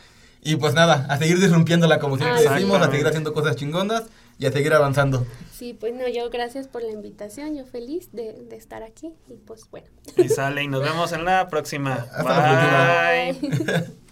Y 0.42 0.56
pues 0.56 0.72
nada, 0.72 1.06
a 1.10 1.18
seguir 1.18 1.38
disrumpiéndola 1.38 1.98
como 1.98 2.16
siempre 2.16 2.42
decimos, 2.42 2.80
a 2.80 2.90
seguir 2.90 3.06
haciendo 3.06 3.34
cosas 3.34 3.56
chingonas 3.56 4.04
y 4.38 4.46
a 4.46 4.52
seguir 4.52 4.72
avanzando. 4.72 5.26
Sí, 5.52 5.76
pues 5.78 5.92
no, 5.94 6.08
yo 6.08 6.30
gracias 6.30 6.66
por 6.66 6.82
la 6.82 6.90
invitación, 6.90 7.54
yo 7.56 7.66
feliz 7.66 8.10
de, 8.12 8.48
estar 8.52 8.82
aquí 8.82 9.12
y 9.28 9.34
pues 9.34 9.68
bueno. 9.70 9.88
Y 10.16 10.28
sale 10.28 10.62
y 10.62 10.68
nos 10.68 10.82
vemos 10.82 11.12
en 11.12 11.26
la 11.26 11.48
próxima. 11.48 11.92
Hasta 12.12 13.10
Bye. 13.12 13.32
La 13.32 13.38
próxima. 13.38 13.84